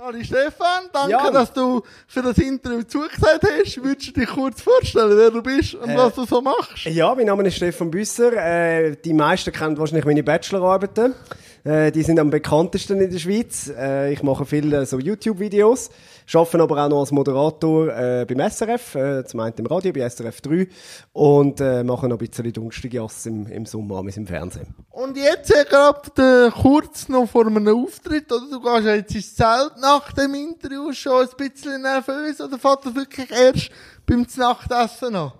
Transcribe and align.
Hallo 0.00 0.18
Stefan, 0.22 0.88
danke, 0.90 1.10
Ja. 1.10 1.30
dass 1.30 1.52
du 1.52 1.82
für 2.08 2.22
das 2.22 2.38
Interview 2.38 2.82
zugesagt 2.82 3.42
hast. 3.42 3.84
Würdest 3.84 4.08
du 4.16 4.20
dich 4.20 4.28
kurz 4.30 4.62
vorstellen, 4.62 5.16
wer 5.18 5.30
du 5.30 5.42
bist 5.42 5.74
und 5.74 5.90
Äh, 5.90 5.96
was 5.98 6.14
du 6.14 6.24
so 6.24 6.40
machst? 6.40 6.86
Ja, 6.86 7.14
mein 7.14 7.26
Name 7.26 7.46
ist 7.46 7.56
Stefan 7.56 7.90
Büsser. 7.90 8.32
Äh, 8.32 8.96
die 8.96 9.12
meisten 9.12 9.52
kennen 9.52 9.76
wahrscheinlich 9.76 10.06
meine 10.06 10.22
Bachelorarbeiten. 10.22 11.14
Äh, 11.64 11.92
die 11.92 12.02
sind 12.02 12.18
am 12.18 12.30
bekanntesten 12.30 13.00
in 13.00 13.10
der 13.10 13.18
Schweiz. 13.18 13.70
Äh, 13.76 14.12
ich 14.12 14.22
mache 14.22 14.44
viele 14.44 14.84
so 14.84 14.98
YouTube-Videos, 14.98 15.90
arbeite 16.34 16.60
aber 16.60 16.84
auch 16.84 16.88
noch 16.88 17.00
als 17.00 17.12
Moderator 17.12 17.88
äh, 17.88 18.26
beim 18.28 18.50
SRF, 18.50 18.94
äh, 18.96 19.24
zum 19.24 19.40
einen 19.40 19.54
im 19.58 19.66
Radio, 19.66 19.92
bei 19.92 20.08
SRF 20.08 20.40
3 20.40 20.66
und 21.12 21.60
äh, 21.60 21.84
mache 21.84 22.08
noch 22.08 22.18
ein 22.18 22.26
bisschen 22.26 22.52
Dunstigas 22.52 23.26
im, 23.26 23.46
im 23.46 23.64
Sommer 23.64 24.02
im 24.04 24.26
Fernsehen. 24.26 24.74
Und 24.90 25.16
jetzt 25.16 25.52
gerade 25.68 26.50
kurz 26.50 27.08
noch 27.08 27.28
vor 27.28 27.46
einem 27.46 27.68
Auftritt, 27.68 28.32
oder? 28.32 28.46
Du 28.50 28.60
gehst 28.60 28.84
ja 28.84 28.94
jetzt 28.96 29.14
ins 29.14 29.34
Zelt 29.36 29.72
nach 29.80 30.12
dem 30.12 30.34
Interview 30.34 30.92
schon 30.92 31.28
ein 31.28 31.36
bisschen 31.36 31.82
nervös, 31.82 32.40
oder 32.40 32.58
fährt 32.58 32.86
das 32.86 32.94
wirklich 32.94 33.30
erst 33.30 33.70
beim 34.04 34.26
Nachtessen 34.36 35.14
an? 35.14 35.32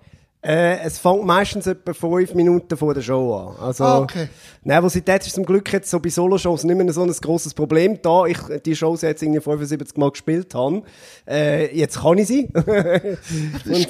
Äh, 0.43 0.79
es 0.79 0.99
fängt 0.99 1.23
meistens 1.23 1.67
etwa 1.67 1.93
fünf 1.93 2.33
Minuten 2.33 2.75
vor 2.75 2.93
der 2.93 3.01
Show 3.01 3.33
an. 3.33 3.65
Also, 3.65 3.83
Ah, 3.85 3.99
okay. 3.99 4.27
Nervosität 4.63 5.25
ist 5.25 5.35
zum 5.35 5.45
Glück 5.45 5.71
jetzt 5.71 5.89
so 5.89 5.99
bei 6.01 6.09
Solo-Shows 6.09 6.65
nicht 6.65 6.75
mehr 6.75 6.91
so 6.91 7.01
ein 7.03 7.11
grosses 7.21 7.53
Problem. 7.53 7.99
Da 8.01 8.25
ich 8.25 8.37
die 8.65 8.75
Shows 8.75 9.03
jetzt 9.03 9.23
irgendwie 9.23 9.39
75 9.39 9.95
Mal 9.97 10.11
gespielt 10.11 10.53
habe, 10.53 10.83
äh, 11.25 11.73
jetzt 11.73 12.01
kann 12.01 12.17
ich 12.17 12.27
sie. 12.27 12.49
Und 12.55 13.87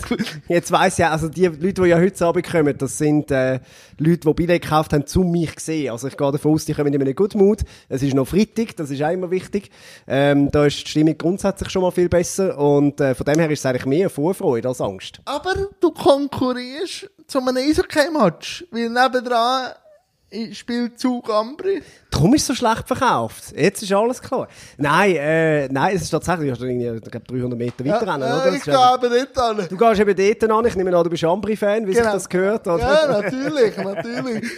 jetzt 0.47 0.71
weiss 0.71 0.99
ich 0.99 1.05
auch, 1.05 1.11
also 1.11 1.27
die 1.27 1.45
Leute, 1.47 1.81
die 1.81 1.88
ja 1.89 1.97
heute 1.97 2.23
Abend 2.25 2.47
kommen, 2.47 2.77
das 2.77 2.99
sind 2.99 3.31
äh, 3.31 3.59
Leute, 3.97 4.27
die 4.27 4.33
Billett 4.33 4.61
gekauft 4.61 4.94
haben, 4.94 5.08
zu 5.08 5.22
mich 5.22 5.55
gesehen. 5.55 5.91
Also 5.91 6.08
ich 6.08 6.17
gehe 6.17 6.31
davon 6.31 6.53
aus, 6.53 6.66
die 6.66 6.73
kommen 6.73 6.94
in 6.94 7.02
einem 7.02 7.16
Good 7.16 7.33
Mood. 7.33 7.61
Es 7.89 8.03
ist 8.03 8.13
noch 8.13 8.27
Freitag, 8.27 8.75
das 8.77 8.91
ist 8.91 9.02
auch 9.02 9.11
immer 9.11 9.31
wichtig. 9.31 9.72
Ähm, 10.08 10.52
da 10.52 10.66
ist 10.67 10.83
die 10.83 10.88
Stimmung 10.89 11.17
grundsätzlich 11.17 11.70
schon 11.72 11.81
mal 11.81 11.91
viel 11.91 12.09
besser 12.09 12.58
und 12.59 13.02
äh, 13.02 13.16
von 13.16 13.25
dem 13.25 13.39
her 13.39 13.49
ist 13.49 13.59
es 13.59 13.66
eigentlich 13.66 13.85
mehr 13.88 14.09
Vorfreude 14.11 14.67
als 14.67 14.81
Angst. 14.81 15.19
Aber 15.25 15.53
du 15.80 15.91
konkurrierst 15.91 16.42
zu 17.27 17.39
einem 17.39 17.58
Eishockey-Match, 17.58 18.66
weil 18.72 18.89
nebendran 18.89 19.73
spielt 20.52 21.00
Zug 21.00 21.30
Ambri. 21.30 21.81
Darum 22.14 22.33
ist 22.36 22.42
es 22.44 22.47
so 22.47 22.53
schlecht 22.56 22.88
verkauft. 22.88 23.53
Jetzt 23.56 23.81
ist 23.81 23.92
alles 23.92 24.22
klar. 24.22 24.47
Nein, 24.78 25.16
äh, 25.16 25.67
nein, 25.67 25.95
es 25.95 26.03
ist 26.03 26.09
tatsächlich, 26.11 26.58
du 26.58 26.66
ich 26.67 27.02
glaube, 27.02 27.25
300 27.28 27.58
Meter 27.59 27.86
weiter 27.86 28.02
rennen, 28.14 28.22
ja, 28.22 28.36
oder? 28.36 28.45
Das 28.45 28.56
ich 28.56 28.64
gehe 28.64 28.73
eben- 28.73 29.28
dort 29.33 29.59
an. 29.59 29.67
Du 29.69 29.78
gehst 29.78 30.00
eben 30.00 30.39
dort 30.39 30.52
an, 30.52 30.66
ich 30.66 30.75
nehme 30.75 30.95
an, 30.95 31.03
du 31.03 31.09
bist 31.09 31.23
Ambri-Fan, 31.23 31.88
wie 31.88 31.91
sich 31.94 32.02
Genau. 32.02 32.14
das 32.14 32.30
gehört, 32.30 32.67
oder? 32.67 32.78
Ja, 32.80 33.08
natürlich, 33.22 33.78
natürlich. 33.78 34.52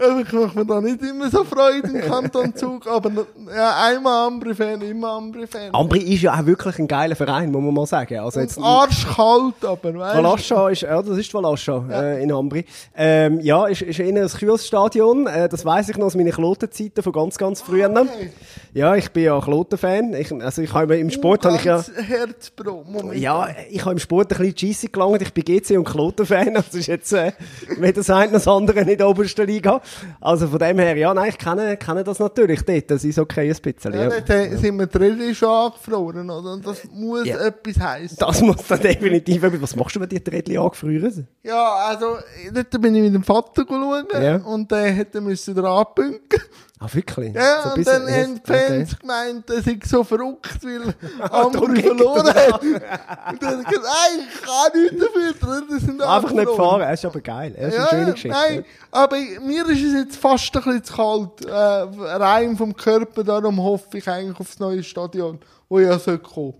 Also 0.00 0.20
ich 0.20 0.32
mache 0.32 0.58
mir 0.58 0.66
da 0.66 0.80
nicht 0.80 1.02
immer 1.02 1.30
so 1.30 1.44
Freude 1.44 1.88
im 1.88 2.00
Kanton 2.00 2.54
Zug, 2.54 2.86
aber 2.86 3.10
ja, 3.54 3.84
einmal 3.86 4.26
Ambri-Fan, 4.28 4.80
immer 4.82 5.10
Ambri-Fan. 5.12 5.74
Ambri 5.74 5.98
ist 6.00 6.22
ja 6.22 6.34
auch 6.38 6.46
wirklich 6.46 6.78
ein 6.78 6.86
geiler 6.88 7.16
Verein, 7.16 7.50
muss 7.50 7.62
man 7.62 7.74
mal 7.74 7.86
sagen. 7.86 8.18
Also 8.18 8.40
jetzt, 8.40 8.58
Arschkalt, 8.60 9.64
aber 9.64 9.94
weißt. 9.94 10.16
Valascha 10.16 10.68
ist, 10.70 10.82
ja, 10.82 11.00
das 11.02 11.16
ist 11.18 11.32
Valascha, 11.34 11.84
äh, 11.90 12.22
in 12.22 12.32
Ambri. 12.32 12.64
Ähm, 12.96 13.40
ja, 13.40 13.66
ist, 13.66 13.82
ist 13.82 13.98
eher 13.98 14.22
ein 14.22 14.28
kühles 14.28 14.66
Stadion, 14.66 15.26
äh, 15.26 15.48
das 15.48 15.64
weiss 15.64 15.88
ich 15.88 15.96
noch 15.96 16.06
aus 16.06 16.14
meinen 16.14 16.32
Klotenzeiten 16.48 17.02
von 17.02 17.12
ganz, 17.12 17.36
ganz 17.36 17.60
früher. 17.60 17.90
Okay. 17.90 18.30
Ja, 18.72 18.96
ich 18.96 19.10
bin 19.10 19.24
ja 19.24 19.38
Kloten-Fan. 19.38 20.14
Ich, 20.14 20.32
also 20.32 20.62
ich 20.62 20.72
habe 20.72 20.96
im 20.96 21.10
Sport 21.10 21.44
habe 21.44 21.56
ich 21.56 21.64
ja... 21.64 21.84
Herzbro, 21.94 22.84
Moment. 22.88 23.18
Ja, 23.18 23.48
ich 23.70 23.82
habe 23.82 23.92
im 23.92 23.98
Sport 23.98 24.32
ein 24.32 24.38
bisschen 24.38 24.54
Cheesy 24.54 24.86
gelangt. 24.88 25.20
Ich 25.20 25.32
bin 25.34 25.44
GC 25.44 25.76
und 25.76 25.84
Kloten-Fan. 25.84 26.54
Das 26.54 26.72
ist 26.74 26.86
jetzt 26.86 27.12
äh, 27.12 27.32
weder 27.76 27.92
das 27.92 28.08
eine 28.10 28.26
noch 28.26 28.32
das 28.32 28.48
andere 28.48 28.80
in 28.80 28.96
der 28.96 29.08
obersten 29.08 29.46
Liga. 29.46 29.82
Also 30.20 30.48
von 30.48 30.58
dem 30.58 30.78
her, 30.78 30.96
ja, 30.96 31.12
nein, 31.12 31.28
ich 31.30 31.38
kenne, 31.38 31.76
kenne 31.76 32.02
das 32.02 32.18
natürlich 32.18 32.62
dort. 32.62 32.90
Das 32.90 33.04
ist 33.04 33.18
okay, 33.18 33.50
ein 33.50 33.56
bisschen. 33.60 33.92
Ja, 33.92 34.02
Ja. 34.04 34.08
dort 34.08 34.30
äh, 34.30 34.56
sind 34.56 34.78
wir 34.78 34.88
Rallye 34.94 35.34
schon 35.34 35.48
angefroren, 35.50 36.30
oder? 36.30 36.52
Und 36.54 36.66
das 36.66 36.82
muss 36.94 37.26
Ja. 37.26 37.38
etwas 37.46 37.78
heißen. 37.78 38.16
Das 38.18 38.40
muss 38.40 38.66
dann 38.68 38.80
definitiv 38.80 39.42
etwas. 39.42 39.60
Was 39.62 39.76
machst 39.76 39.96
du, 39.96 40.00
wenn 40.00 40.08
die 40.08 40.16
Rädchen 40.16 40.58
angefrieren? 40.58 41.28
Ja, 41.42 41.74
also, 41.88 42.16
dort 42.54 42.70
bin 42.80 42.94
ich 42.94 43.02
mit 43.02 43.14
dem 43.14 43.22
Vater 43.22 43.64
schauen 43.68 44.06
Ja. 44.22 44.36
und 44.36 44.70
der 44.70 44.90
hätte 44.92 45.20
müssen 45.20 45.54
dran 45.54 45.66
abpünken. 45.78 46.37
Ah, 46.80 46.86
wirklich? 46.92 47.34
Ja, 47.34 47.62
So 47.62 47.68
ein 47.70 47.70
und 47.70 47.74
bisschen- 47.84 48.06
dann 48.06 48.14
haben 48.14 48.34
die 48.36 48.40
okay. 48.52 48.66
Fans 48.68 48.98
gemeint, 49.00 49.50
er 49.50 49.62
sei 49.62 49.78
so 49.84 50.04
verrückt, 50.04 50.58
weil 50.62 50.94
andere 51.32 51.72
geht 51.74 51.86
verloren 51.86 52.26
er 52.28 52.52
hat. 52.52 52.62
Und 52.62 53.42
dann 53.42 53.58
hat 53.58 53.64
er 53.64 53.64
gesagt, 53.64 53.82
nein, 53.82 54.28
ich 54.32 54.42
kann 54.42 54.80
nichts 54.82 54.98
dafür, 55.40 55.64
das 55.70 55.80
sind 55.82 56.02
Einfach 56.02 56.30
nicht 56.30 56.38
verloren. 56.44 56.56
fahren, 56.56 56.80
das 56.82 57.00
ist 57.00 57.04
aber 57.04 57.20
geil. 57.20 57.54
Das 57.58 57.74
ist 57.74 57.78
eine 57.80 57.88
schöne 57.88 58.12
Geschichte. 58.12 58.36
Nein, 58.48 58.64
aber 58.92 59.16
mir 59.44 59.66
ist 59.68 59.82
es 59.82 59.92
jetzt 59.92 60.16
fast 60.18 60.54
ein 60.56 60.62
bisschen 60.62 60.84
zu 60.84 60.94
kalt, 60.94 61.44
äh, 61.46 61.52
rein 61.52 62.56
vom 62.56 62.76
Körper, 62.76 63.24
darum 63.24 63.60
hoffe 63.60 63.98
ich 63.98 64.08
eigentlich 64.08 64.38
aufs 64.38 64.60
neue 64.60 64.84
Stadion, 64.84 65.40
wo 65.68 65.80
ja 65.80 65.98
soll 65.98 66.18
kommen. 66.18 66.54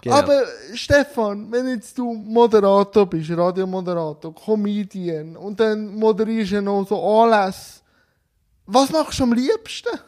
Genau. 0.00 0.16
Aber 0.16 0.42
Stefan, 0.74 1.50
wenn 1.50 1.68
jetzt 1.68 1.96
du 1.98 2.12
Moderator 2.12 3.06
bist, 3.06 3.30
Radiomoderator, 3.30 4.32
Comedian 4.34 5.36
und 5.36 5.58
dann 5.60 5.94
moderierst 5.94 6.52
du 6.52 6.62
noch 6.62 6.86
so 6.88 7.02
Anlässe, 7.22 7.75
was 8.66 8.90
machst 8.90 9.18
du 9.18 9.24
am 9.24 9.32
liebsten? 9.32 9.98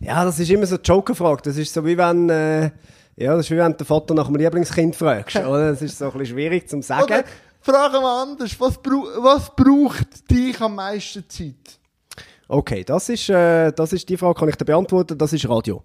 Ja, 0.00 0.24
das 0.24 0.38
ist 0.38 0.50
immer 0.50 0.66
so 0.66 0.76
eine 0.76 0.84
Joker-Frage. 0.84 1.42
Das 1.42 1.56
ist 1.56 1.72
so 1.72 1.84
wie 1.84 1.96
wenn, 1.96 2.28
äh, 2.30 2.70
ja, 3.16 3.36
das 3.36 3.46
ist 3.46 3.50
wie 3.50 3.56
wenn 3.56 3.76
du 3.76 3.84
Vater 3.84 4.14
nach 4.14 4.26
dem 4.26 4.36
Lieblingskind 4.36 4.94
fragst, 4.96 5.36
oder? 5.36 5.70
Das 5.70 5.82
ist 5.82 5.98
so 5.98 6.06
ein 6.06 6.12
bisschen 6.12 6.36
schwierig 6.36 6.68
zum 6.68 6.82
sagen. 6.82 7.04
Oder 7.04 7.24
fragen 7.60 8.02
wir 8.02 8.22
anders, 8.22 8.58
was, 8.58 8.78
brau 8.78 9.06
was 9.18 9.54
braucht 9.54 10.30
dich 10.30 10.60
am 10.60 10.76
meisten 10.76 11.28
Zeit? 11.28 11.78
Okay, 12.46 12.84
das 12.84 13.08
ist, 13.08 13.28
äh, 13.30 13.72
das 13.72 13.92
ist 13.92 14.08
die 14.08 14.16
Frage, 14.16 14.38
kann 14.38 14.48
ich 14.48 14.56
dir 14.56 14.66
beantworten, 14.66 15.16
das 15.16 15.32
ist 15.32 15.48
Radio. 15.48 15.82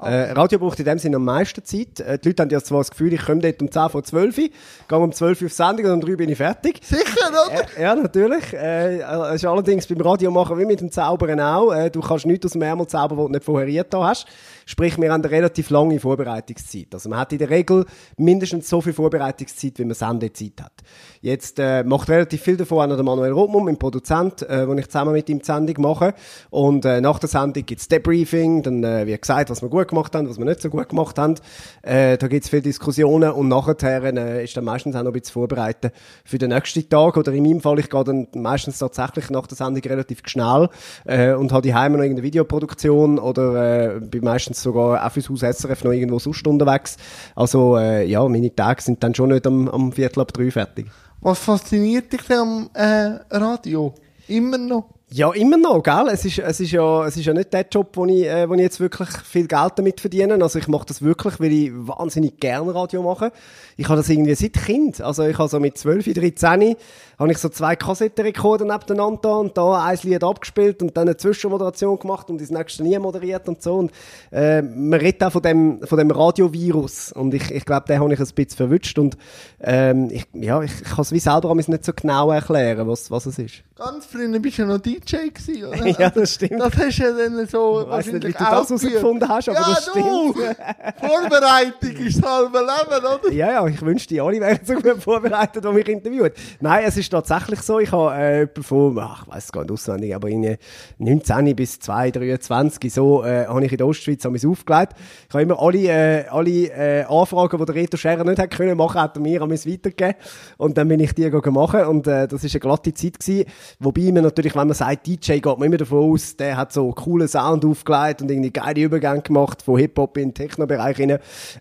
Äh, 0.00 0.32
Radio 0.32 0.58
braucht 0.58 0.78
in 0.78 0.84
dem 0.84 0.98
Sinne 0.98 1.16
am 1.16 1.24
meisten 1.24 1.64
Zeit. 1.64 2.00
Äh, 2.00 2.18
die 2.18 2.28
Leute 2.28 2.42
haben 2.42 2.50
ja 2.50 2.60
zwar 2.60 2.78
das 2.80 2.90
Gefühl, 2.90 3.12
ich 3.12 3.24
komme 3.24 3.40
dort 3.40 3.62
um 3.62 3.70
10 3.70 3.88
vor 3.90 4.02
12 4.02 4.38
Uhr, 4.38 4.48
gehe 4.88 4.98
um 4.98 5.12
12 5.12 5.42
Uhr 5.42 5.46
auf 5.46 5.52
Sendung 5.52 5.86
und 5.86 5.92
um 5.92 6.00
3 6.00 6.16
bin 6.16 6.30
ich 6.30 6.38
fertig. 6.38 6.80
Sicher, 6.82 7.28
oder? 7.28 7.60
Äh, 7.78 7.82
ja, 7.82 7.94
natürlich. 7.94 8.52
Äh, 8.52 9.00
es 9.00 9.34
ist 9.36 9.44
allerdings 9.44 9.86
beim 9.86 10.00
Radio 10.00 10.30
machen 10.30 10.58
wie 10.58 10.64
mit 10.64 10.80
dem 10.80 10.90
Zaubern 10.90 11.40
auch. 11.40 11.72
Äh, 11.72 11.90
du 11.90 12.00
kannst 12.00 12.26
nichts 12.26 12.46
aus 12.46 12.52
dem 12.52 12.62
Ärmel 12.62 12.86
zaubern, 12.86 13.18
was 13.18 13.26
du 13.26 13.32
nicht 13.32 13.44
vorher 13.44 13.84
da 13.84 14.04
hast. 14.08 14.26
Sprich, 14.66 14.98
wir 14.98 15.12
haben 15.12 15.22
eine 15.22 15.30
relativ 15.30 15.70
lange 15.70 15.98
Vorbereitungszeit. 15.98 16.88
Also 16.92 17.08
man 17.08 17.18
hat 17.18 17.32
in 17.32 17.38
der 17.38 17.50
Regel 17.50 17.84
mindestens 18.16 18.68
so 18.68 18.80
viel 18.80 18.92
Vorbereitungszeit, 18.92 19.78
wie 19.78 19.84
man 19.84 19.94
Sendezeit 19.94 20.60
hat. 20.60 20.72
Jetzt 21.20 21.58
äh, 21.58 21.84
macht 21.84 22.08
relativ 22.08 22.42
viel 22.42 22.56
davon 22.56 22.78
auch 22.78 22.86
noch 22.88 22.96
der 22.96 23.04
Manuel 23.04 23.32
Rothmund, 23.32 23.66
mein 23.66 23.78
Produzent, 23.78 24.42
äh, 24.42 24.66
wo 24.66 24.74
ich 24.74 24.86
zusammen 24.86 25.12
mit 25.12 25.28
ihm 25.28 25.38
die 25.38 25.44
Sendung 25.44 25.80
mache. 25.80 26.14
Und 26.50 26.84
äh, 26.84 27.00
nach 27.00 27.18
der 27.18 27.28
Sendung 27.28 27.64
gibt's 27.64 27.88
Debriefing, 27.88 28.62
dann 28.62 28.82
äh, 28.82 29.06
wird 29.06 29.22
gesagt, 29.22 29.50
was 29.50 29.62
wir 29.62 29.68
gut 29.68 29.88
gemacht 29.88 30.14
haben, 30.14 30.28
was 30.28 30.38
wir 30.38 30.44
nicht 30.44 30.60
so 30.60 30.70
gut 30.70 30.88
gemacht 30.88 31.18
haben. 31.18 31.34
Äh, 31.82 32.18
da 32.18 32.28
gibt's 32.28 32.48
viele 32.48 32.62
Diskussionen 32.62 33.30
und 33.32 33.48
nachher 33.48 34.02
äh, 34.02 34.44
ist 34.44 34.56
dann 34.56 34.64
meistens 34.64 34.96
auch 34.96 35.02
noch 35.02 35.10
ein 35.10 35.20
bisschen 35.20 35.34
vorbereiten 35.34 35.90
für 36.24 36.38
den 36.38 36.50
nächsten 36.50 36.88
Tag. 36.88 37.16
Oder 37.16 37.32
in 37.32 37.42
meinem 37.42 37.60
Fall, 37.60 37.78
ich 37.78 37.88
gehe 37.88 38.04
dann 38.04 38.28
meistens 38.34 38.78
tatsächlich 38.78 39.30
nach 39.30 39.46
der 39.46 39.56
Sendung 39.56 39.82
relativ 39.84 40.22
schnell 40.26 40.68
äh, 41.04 41.32
und 41.32 41.52
habe 41.52 41.62
die 41.62 41.72
noch 41.72 41.82
irgendeine 41.84 42.22
Videoproduktion 42.22 43.18
oder 43.18 43.96
äh, 43.96 44.00
bin 44.00 44.24
meistens 44.24 44.51
sogar 44.54 45.04
auch 45.04 45.12
fürs 45.12 45.28
Haus 45.28 45.40
SRF 45.40 45.84
noch 45.84 45.92
irgendwo 45.92 46.18
sonst 46.18 46.46
unterwegs. 46.46 46.96
Also 47.34 47.76
äh, 47.76 48.06
ja, 48.06 48.26
meine 48.28 48.54
Tage 48.54 48.82
sind 48.82 49.02
dann 49.02 49.14
schon 49.14 49.30
nicht 49.30 49.46
am, 49.46 49.68
am 49.68 49.92
Viertel 49.92 50.20
ab 50.20 50.32
drei 50.32 50.50
fertig. 50.50 50.86
Was 51.20 51.38
fasziniert 51.38 52.12
dich 52.12 52.22
denn 52.22 52.38
am 52.38 52.70
äh, 52.74 53.18
Radio? 53.30 53.94
Immer 54.28 54.58
noch? 54.58 54.84
Ja, 55.14 55.30
immer 55.32 55.58
noch, 55.58 55.82
gell? 55.82 56.08
Es 56.10 56.24
ist, 56.24 56.38
es 56.38 56.58
ist 56.58 56.70
ja, 56.70 57.06
es 57.06 57.18
ist 57.18 57.26
ja 57.26 57.34
nicht 57.34 57.52
der 57.52 57.66
Job, 57.70 57.90
wo 57.96 58.06
ich, 58.06 58.24
äh, 58.24 58.48
wo 58.48 58.54
ich 58.54 58.60
jetzt 58.60 58.80
wirklich 58.80 59.10
viel 59.10 59.46
Geld 59.46 59.72
damit 59.76 60.00
verdiene. 60.00 60.42
Also 60.42 60.58
ich 60.58 60.68
mache 60.68 60.86
das 60.86 61.02
wirklich, 61.02 61.38
weil 61.38 61.52
ich 61.52 61.70
wahnsinnig 61.70 62.40
gerne 62.40 62.74
Radio 62.74 63.02
mache. 63.02 63.30
Ich 63.76 63.88
habe 63.88 63.98
das 63.98 64.08
irgendwie 64.08 64.34
seit 64.34 64.54
Kind. 64.54 65.02
Also 65.02 65.24
ich 65.24 65.36
habe 65.36 65.50
so 65.50 65.60
mit 65.60 65.76
12, 65.76 66.14
13 66.14 66.76
habe 67.22 67.32
ich 67.32 67.38
so 67.38 67.48
zwei 67.48 67.76
Kassettenrekorder 67.76 68.64
nebeneinander 68.64 69.38
und 69.38 69.56
da 69.56 69.84
ein 69.84 69.98
Lied 70.02 70.24
abgespielt 70.24 70.82
und 70.82 70.96
dann 70.96 71.08
eine 71.08 71.16
Zwischenmoderation 71.16 71.98
gemacht 71.98 72.28
und 72.30 72.40
das 72.40 72.50
nächste 72.50 72.82
nie 72.82 72.98
moderiert 72.98 73.48
und 73.48 73.62
so. 73.62 73.74
Und 73.74 73.92
äh, 74.30 74.60
man 74.62 74.98
redet 74.98 75.22
auch 75.24 75.32
von 75.32 75.42
dem, 75.42 75.80
von 75.86 75.98
dem 75.98 76.10
Radiovirus. 76.10 77.12
Und 77.12 77.34
ich, 77.34 77.50
ich 77.50 77.64
glaube, 77.64 77.86
den 77.86 78.00
habe 78.00 78.12
ich 78.12 78.20
ein 78.20 78.26
bisschen 78.26 78.56
verwünscht. 78.56 78.98
Und 78.98 79.16
ähm, 79.60 80.08
ich, 80.10 80.26
ja, 80.32 80.62
ich, 80.62 80.82
kann 80.82 81.00
es 81.00 81.12
wie 81.12 81.20
selber 81.20 81.54
nicht 81.54 81.84
so 81.84 81.92
genau 81.92 82.30
erklären, 82.30 82.88
was, 82.88 83.10
was 83.10 83.26
es 83.26 83.38
ist. 83.38 83.62
Ganz 83.76 84.06
früher 84.06 84.38
bist 84.38 84.58
du 84.58 84.62
ja 84.62 84.68
noch 84.68 84.78
DJ 84.78 85.28
gewesen, 85.32 85.64
oder? 85.64 85.86
Ja, 86.02 86.10
das 86.10 86.34
stimmt. 86.34 86.60
Das 86.60 86.76
hast 86.76 86.98
du 86.98 87.02
ja 87.02 87.12
dann 87.12 87.46
so 87.46 87.82
Ich 87.82 87.88
weiss 87.88 88.06
nicht, 88.06 88.26
wie 88.26 88.34
wahrscheinlich 88.34 88.36
du 88.36 88.44
das 88.44 88.68
herausgefunden 88.68 89.28
hast, 89.28 89.48
aber 89.48 89.58
ja, 89.58 89.74
das 89.74 89.92
du! 89.92 90.32
Vorbereitung 91.06 92.06
ist 92.06 92.22
das 92.22 92.30
halbe 92.30 92.58
Leben, 92.58 93.06
oder? 93.06 93.32
Ja, 93.32 93.52
ja, 93.52 93.66
ich 93.66 93.82
wünschte, 93.82 94.22
alle 94.22 94.40
wären 94.40 94.60
so 94.64 94.74
gut 94.74 95.02
vorbereitet, 95.02 95.64
die 95.64 95.68
mich 95.68 95.88
interviewt. 95.88 96.32
Nein, 96.60 96.84
es 96.86 96.96
ist 96.96 97.11
tatsächlich 97.12 97.60
so, 97.62 97.78
ich 97.78 97.92
habe 97.92 98.14
äh, 98.14 98.38
jemanden 98.40 98.62
von, 98.62 98.98
ach, 98.98 99.22
ich 99.26 99.34
weiss 99.34 99.52
gar 99.52 99.62
nicht 99.62 99.72
auswendig, 99.72 100.14
aber 100.14 100.28
in 100.28 100.56
19 100.98 101.54
bis 101.54 101.78
2, 101.78 102.10
23, 102.10 102.92
so, 102.92 103.24
äh, 103.24 103.46
habe 103.46 103.64
ich 103.64 103.72
in 103.72 103.78
der 103.78 103.86
Ostschweiz 103.86 104.24
mich 104.24 104.46
aufgelegt. 104.46 104.94
Ich 105.28 105.34
habe 105.34 105.42
immer 105.42 105.60
alle, 105.60 105.78
äh, 105.78 106.24
alle 106.28 106.50
äh, 106.50 107.04
Anfragen, 107.04 107.58
die 107.58 107.64
der 107.64 107.74
Reto 107.74 107.96
Scherer 107.96 108.24
nicht 108.24 108.38
hätte 108.38 108.56
können 108.56 108.76
machen, 108.76 109.00
hat 109.00 109.16
er 109.16 109.22
mir 109.22 109.42
an 109.42 109.48
mich 109.48 109.66
weitergegeben. 109.66 110.14
Und 110.56 110.76
dann 110.76 110.88
bin 110.88 111.00
ich 111.00 111.14
die 111.14 111.22
gegangen 111.30 111.54
machen 111.54 111.84
und 111.84 112.06
äh, 112.06 112.26
das 112.26 112.44
ist 112.44 112.54
eine 112.54 112.60
glatte 112.60 112.94
Zeit 112.94 113.20
gewesen. 113.20 113.44
Wobei 113.78 114.12
man 114.12 114.24
natürlich, 114.24 114.54
wenn 114.54 114.66
man 114.66 114.74
sagt 114.74 115.06
DJ, 115.06 115.34
geht 115.34 115.46
man 115.46 115.62
immer 115.62 115.76
davon 115.76 116.12
aus, 116.12 116.36
der 116.36 116.56
hat 116.56 116.72
so 116.72 116.90
coolen 116.92 117.28
Sound 117.28 117.64
aufgelegt 117.64 118.22
und 118.22 118.30
irgendwie 118.30 118.50
geile 118.50 118.80
Übergänge 118.80 119.22
gemacht 119.22 119.62
von 119.62 119.78
Hip-Hop 119.78 120.16
in 120.16 120.30
den 120.30 120.34
Techno-Bereich 120.34 120.98
rein. 120.98 121.18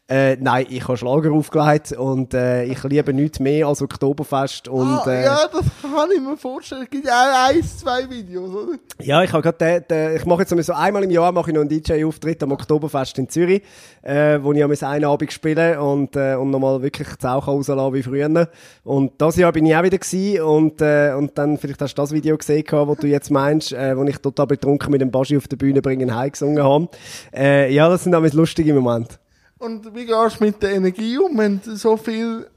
Äh, 0.08 0.38
nein, 0.40 0.66
ich 0.70 0.88
habe 0.88 0.98
Schlager 0.98 1.32
aufgelegt 1.32 1.92
und 1.94 2.34
äh, 2.34 2.64
ich 2.64 2.84
liebe 2.84 3.14
nichts 3.14 3.40
mehr 3.40 3.68
als 3.68 3.82
Oktoberfest 3.82 4.68
und... 4.68 5.02
ah, 5.08 5.12
äh, 5.12 5.26
ja, 5.32 5.48
das 5.48 5.66
kann 5.82 6.10
ich 6.14 6.22
mir 6.22 6.38
vorstellen. 6.38 6.84
Es 6.84 6.90
gibt 6.90 7.06
ja 7.06 7.14
auch 7.14 7.50
eins, 7.50 7.80
zwei 7.80 8.10
Videos, 8.10 8.54
oder? 8.54 8.78
Ja, 9.00 9.24
ich 9.24 9.32
habe 9.32 9.42
gerade 9.42 9.58
den, 9.58 9.88
den, 9.90 10.18
ich 10.18 10.26
mache 10.26 10.42
jetzt 10.42 10.66
so 10.66 10.74
einmal 10.74 11.04
im 11.04 11.10
Jahr 11.10 11.32
mache 11.32 11.50
ich 11.50 11.56
noch 11.56 11.62
einen 11.62 11.70
DJ-Auftritt 11.70 12.44
am 12.44 12.52
Oktoberfest 12.52 13.18
in 13.18 13.30
Zürich, 13.30 13.64
äh, 14.02 14.40
wo 14.42 14.54
ich 14.54 14.64
am 14.64 14.72
einen 14.72 15.06
Abend 15.06 15.32
spiele 15.32 15.82
und, 15.82 16.16
äh, 16.16 16.36
und 16.36 16.52
nochmal 16.52 16.82
wirklich 16.82 17.08
die 17.08 17.22
Sau 17.22 17.40
rauslassen 17.40 17.94
wie 17.94 18.04
früher. 18.04 18.48
Und 18.84 19.14
das 19.20 19.36
Jahr 19.36 19.52
bin 19.52 19.66
ich 19.66 19.76
auch 19.76 19.84
wieder 19.84 19.98
gewesen 19.98 20.42
und, 20.42 20.82
äh, 20.82 21.14
und 21.18 21.38
dann 21.38 21.58
vielleicht 21.58 21.82
hast 21.82 21.96
du 21.96 22.02
das 22.02 22.12
Video 22.12 22.38
gesehen, 22.38 22.66
was 22.70 22.98
du 22.98 23.08
jetzt 23.08 23.32
meinst, 23.32 23.74
äh, 23.74 23.98
wo 23.98 24.04
ich 24.04 24.18
total 24.18 24.48
betrunken 24.48 24.92
mit 24.92 25.02
dem 25.02 25.12
Baschi 25.12 25.38
auf 25.38 25.48
der 25.48 25.58
Bühne 25.58 25.82
bringen 25.82 26.16
heim 26.16 26.32
gesungen 26.32 26.64
habe. 26.64 26.90
Äh, 27.34 27.74
ja, 27.74 27.90
das 27.90 28.04
sind 28.04 28.16
auch 28.16 28.22
lustige 28.34 28.74
Momente. 28.74 29.16
Und 29.62 29.94
wie 29.94 30.06
gehst 30.06 30.40
du 30.40 30.44
mit 30.44 30.64
der 30.64 30.72
Energie 30.72 31.20
um, 31.20 31.38
wenn 31.38 31.62
du 31.64 31.76
so 31.76 31.96
viel 31.96 32.48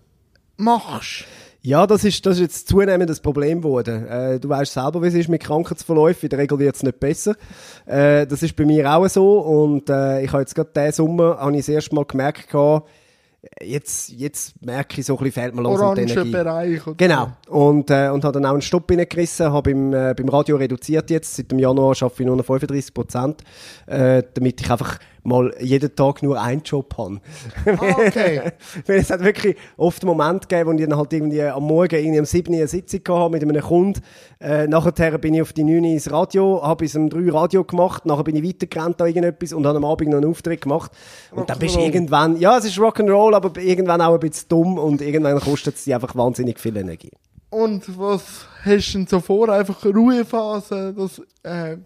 machst? 0.56 1.26
Ja, 1.66 1.86
das 1.86 2.04
ist, 2.04 2.26
das 2.26 2.34
ist 2.36 2.42
jetzt 2.42 2.68
zunehmend 2.68 3.08
das 3.08 3.20
Problem 3.20 3.62
geworden. 3.62 4.06
Äh, 4.06 4.38
du 4.38 4.50
weißt 4.50 4.74
selber, 4.74 5.02
wie 5.02 5.06
es 5.06 5.14
ist 5.14 5.30
mit 5.30 5.42
Krankheitsverläufen. 5.42 6.26
In 6.26 6.28
der 6.28 6.38
Regel 6.40 6.58
wird 6.58 6.76
es 6.76 6.82
nicht 6.82 7.00
besser. 7.00 7.36
Äh, 7.86 8.26
das 8.26 8.42
ist 8.42 8.54
bei 8.54 8.66
mir 8.66 8.92
auch 8.92 9.08
so. 9.08 9.38
Und 9.38 9.88
äh, 9.88 10.22
ich 10.22 10.30
habe 10.30 10.42
jetzt 10.42 10.54
gerade 10.54 10.68
diesen 10.76 10.92
Sommer, 10.92 11.38
habe 11.38 11.52
ich 11.52 11.60
das 11.60 11.70
erste 11.70 11.94
Mal 11.94 12.04
gemerkt, 12.04 12.50
gehabt, 12.50 12.86
jetzt, 13.62 14.10
jetzt 14.10 14.62
merke 14.62 15.00
ich, 15.00 15.06
so 15.06 15.14
ein 15.14 15.24
bisschen 15.24 15.42
fehlt 15.42 15.54
mir 15.54 15.62
langsam 15.62 15.94
die 15.94 16.02
Energie. 16.02 16.30
Bereich. 16.30 16.86
Oder 16.86 16.96
Genau. 16.96 17.32
Und, 17.48 17.90
äh, 17.90 18.10
und 18.10 18.24
habe 18.24 18.34
dann 18.34 18.44
auch 18.44 18.52
einen 18.52 18.60
Stopp 18.60 18.90
reingerissen, 18.90 19.50
habe 19.50 19.72
beim, 19.72 19.94
äh, 19.94 20.14
beim 20.14 20.28
Radio 20.28 20.56
reduziert 20.56 21.08
jetzt. 21.08 21.34
Seit 21.34 21.50
dem 21.50 21.58
Januar 21.58 21.96
arbeite 21.98 22.22
ich 22.22 22.26
nur 22.26 22.36
noch 22.36 22.44
35 22.44 22.92
Prozent, 22.92 23.42
äh, 23.86 24.22
damit 24.34 24.60
ich 24.60 24.70
einfach 24.70 24.98
mal 25.24 25.54
jeden 25.58 25.94
Tag 25.96 26.22
nur 26.22 26.40
einen 26.40 26.62
Job 26.62 26.94
habe. 26.96 27.20
Ah, 27.66 27.96
okay. 28.06 28.52
Weil 28.86 28.98
es 28.98 29.10
hat 29.10 29.24
wirklich 29.24 29.56
oft 29.76 30.04
Momente 30.04 30.46
gegeben, 30.46 30.70
wo 30.70 30.74
ich 30.74 30.86
dann 30.86 30.96
halt 30.96 31.12
irgendwie 31.12 31.42
am 31.42 31.64
Morgen 31.64 31.94
irgendwie 31.96 32.20
um 32.20 32.24
7 32.24 32.52
Uhr 32.52 32.58
eine 32.58 32.68
Sitzung 32.68 33.00
hatte 33.08 33.30
mit 33.30 33.42
einem 33.42 33.62
Kunden. 33.62 34.00
Äh, 34.40 34.66
nachher 34.66 35.18
bin 35.18 35.34
ich 35.34 35.42
auf 35.42 35.52
die 35.52 35.64
9 35.64 35.82
Uhr 35.82 35.90
ins 35.90 36.10
Radio, 36.10 36.62
habe 36.62 36.84
bis 36.84 36.94
um 36.94 37.08
3 37.08 37.18
Uhr 37.18 37.34
Radio 37.34 37.64
gemacht, 37.64 38.06
nachher 38.06 38.24
bin 38.24 38.36
ich 38.36 38.44
weitergerannt 38.44 39.00
an 39.00 39.08
irgendetwas 39.08 39.52
und 39.52 39.66
habe 39.66 39.78
am 39.78 39.84
Abend 39.84 40.10
noch 40.10 40.18
einen 40.18 40.30
Auftritt 40.30 40.60
gemacht. 40.60 40.92
Und 41.32 41.48
dann 41.48 41.58
bist 41.58 41.76
du 41.76 41.80
irgendwann, 41.80 42.36
ja, 42.36 42.58
es 42.58 42.66
ist 42.66 42.78
Rock'n'Roll, 42.78 43.34
aber 43.34 43.60
irgendwann 43.60 44.00
auch 44.00 44.14
ein 44.14 44.20
bisschen 44.20 44.48
dumm 44.48 44.78
und 44.78 45.00
irgendwann 45.00 45.40
kostet 45.40 45.76
es 45.76 45.84
dich 45.84 45.94
einfach 45.94 46.14
wahnsinnig 46.14 46.60
viel 46.60 46.76
Energie. 46.76 47.12
Und 47.54 47.98
was 47.98 48.46
hast 48.64 48.92
du 48.92 48.98
denn 48.98 49.06
so 49.06 49.20
vor? 49.20 49.48
Einfach 49.48 49.82
eine 49.84 49.94
Ruhephase, 49.94 50.92
das 50.92 51.22
äh, 51.44 51.76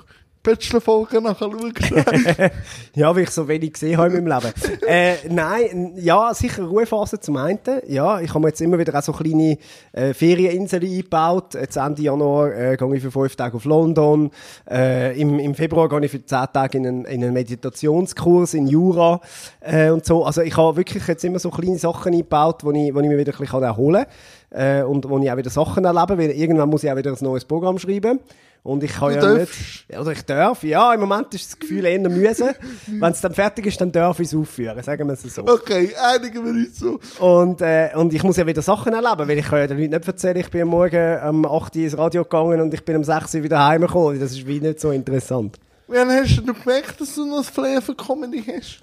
Bachelor-Folgen 0.42 1.24
nachher 1.24 1.50
schaust? 1.50 2.52
Ja, 2.94 3.14
weil 3.14 3.24
ich 3.24 3.30
so 3.30 3.46
wenig 3.46 3.74
gesehen 3.74 3.96
habe 3.96 4.16
in 4.16 4.24
meinem 4.24 4.40
Leben. 4.42 4.54
äh, 4.86 5.14
nein, 5.28 5.92
ja, 5.96 6.32
sicher 6.34 6.64
Ruhephase 6.64 7.20
zum 7.20 7.36
einen. 7.36 7.58
Ja, 7.86 8.20
ich 8.20 8.30
habe 8.30 8.40
mir 8.40 8.48
jetzt 8.48 8.60
immer 8.60 8.78
wieder 8.78 8.96
auch 8.98 9.02
so 9.02 9.12
kleine 9.12 9.58
äh, 9.92 10.14
Ferieninseln 10.14 10.82
eingebaut. 10.84 11.54
Jetzt 11.54 11.76
Ende 11.76 12.02
Januar 12.02 12.52
äh, 12.54 12.76
gehe 12.76 12.96
ich 12.96 13.02
für 13.02 13.10
fünf 13.10 13.36
Tage 13.36 13.56
auf 13.56 13.64
London. 13.64 14.30
Äh, 14.68 15.20
im, 15.20 15.38
Im 15.38 15.54
Februar 15.54 15.88
gehe 15.88 16.04
ich 16.04 16.10
für 16.10 16.24
zehn 16.24 16.46
Tage 16.52 16.78
in 16.78 16.86
einen, 16.86 17.04
in 17.04 17.22
einen 17.22 17.34
Meditationskurs 17.34 18.54
in 18.54 18.66
Jura 18.66 19.20
äh, 19.60 19.90
und 19.90 20.04
so. 20.04 20.24
Also 20.24 20.42
ich 20.42 20.56
habe 20.56 20.76
wirklich 20.76 21.06
jetzt 21.06 21.24
immer 21.24 21.38
so 21.38 21.50
kleine 21.50 21.78
Sachen 21.78 22.12
eingebaut, 22.12 22.64
wo 22.64 22.72
ich, 22.72 22.94
wo 22.94 23.00
ich 23.00 23.08
mir 23.08 23.18
wieder 23.18 23.32
ein 23.32 23.38
bisschen 23.38 23.62
erholen 23.62 24.04
kann. 24.50 24.80
Äh, 24.80 24.82
und 24.82 25.08
wo 25.08 25.18
ich 25.18 25.30
auch 25.30 25.36
wieder 25.36 25.50
Sachen 25.50 25.84
erlebe, 25.84 26.18
weil 26.18 26.30
irgendwann 26.30 26.70
muss 26.70 26.82
ich 26.82 26.90
auch 26.90 26.96
wieder 26.96 27.12
ein 27.12 27.18
neues 27.20 27.44
Programm 27.44 27.78
schreiben. 27.78 28.20
Und 28.62 28.82
ich 28.82 28.92
kann 28.92 29.08
Du 29.10 29.14
ja 29.14 29.20
darfst. 29.20 29.54
nicht... 29.88 29.94
Also 29.96 30.10
ich 30.10 30.22
darf, 30.22 30.62
ja, 30.62 30.92
im 30.92 31.00
Moment 31.00 31.32
ist 31.34 31.52
das 31.52 31.58
Gefühl 31.58 31.84
eher 31.86 32.00
mühsam. 32.08 32.50
Wenn 32.86 33.12
es 33.12 33.20
dann 33.20 33.32
fertig 33.32 33.66
ist, 33.66 33.80
dann 33.80 33.90
darf 33.92 34.20
ich 34.20 34.28
es 34.28 34.34
aufführen, 34.34 34.82
sagen 34.82 35.06
wir 35.06 35.14
es 35.14 35.22
so. 35.22 35.46
okay, 35.46 35.90
einigen 36.12 36.44
wir 36.44 36.50
uns 36.52 36.78
so. 36.78 36.98
Und, 37.24 37.60
äh, 37.62 37.90
und 37.94 38.12
ich 38.12 38.22
muss 38.22 38.36
ja 38.36 38.46
wieder 38.46 38.60
Sachen 38.62 38.92
erleben, 38.92 39.28
weil 39.28 39.38
ich 39.38 39.46
kann 39.46 39.60
ja 39.60 39.66
den 39.66 39.78
Leuten 39.78 39.94
nicht 39.94 40.06
erzählen, 40.06 40.36
ich 40.36 40.50
bin 40.50 40.62
am 40.62 40.68
Morgen 40.68 41.18
um 41.28 41.46
8 41.46 41.76
Uhr 41.76 41.82
ins 41.82 41.96
Radio 41.96 42.24
gegangen 42.24 42.60
und 42.60 42.74
ich 42.74 42.84
bin 42.84 42.96
um 42.96 43.04
6 43.04 43.34
Uhr 43.36 43.42
wieder 43.42 43.64
heimgekommen. 43.66 44.20
Das 44.20 44.32
ist 44.32 44.46
wie 44.46 44.60
nicht 44.60 44.80
so 44.80 44.90
interessant. 44.90 45.58
Wann 45.86 46.10
hast 46.10 46.36
du 46.36 46.52
gemerkt, 46.52 47.00
dass 47.00 47.14
du 47.14 47.24
noch 47.24 47.38
ein 47.38 47.44
Flair 47.44 47.80
für 47.80 47.94
Comedy 47.94 48.42
hast? 48.42 48.82